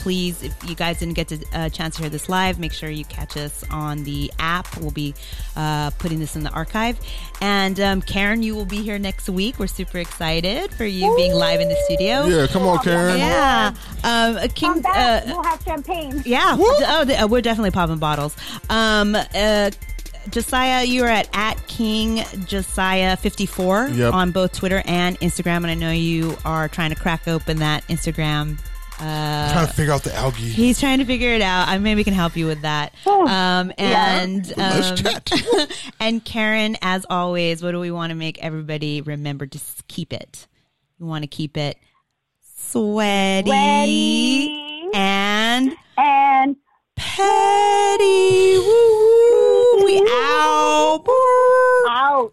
[0.00, 2.88] Please, if you guys didn't get to- a chance to hear this live, make sure
[2.88, 4.76] you catch us on the app.
[4.78, 5.14] We'll be
[5.56, 6.98] uh, putting this in the archive.
[7.42, 9.58] And um, Karen, you will be here next week.
[9.58, 12.24] We're super excited for you being live in the studio.
[12.24, 13.18] Yeah, come on, Karen.
[13.18, 13.74] Yeah.
[14.02, 16.22] Um, uh, King, Come uh, we'll have champagne.
[16.24, 16.56] yeah.
[16.58, 18.34] Oh, the, uh, we're definitely popping bottles.
[18.70, 19.70] Um, uh,
[20.30, 24.12] Josiah, you are at at King Josiah fifty four Yep.
[24.12, 27.86] on both Twitter and Instagram, and I know you are trying to crack open that
[27.88, 28.58] Instagram.
[29.00, 30.42] Uh, trying to figure out the algae.
[30.48, 31.68] He's trying to figure it out.
[31.68, 32.92] I maybe can help you with that.
[33.06, 34.72] Oh, um, and yeah.
[34.90, 35.30] um, chat.
[36.00, 39.46] and Karen, as always, what do we want to make everybody remember?
[39.46, 40.46] Just keep it.
[40.98, 41.78] You want to keep it
[42.56, 44.90] sweaty, sweaty.
[44.94, 46.56] and and
[46.94, 48.58] petty.
[48.58, 49.84] Woo woo.
[49.84, 51.04] We out.
[51.88, 52.32] Out.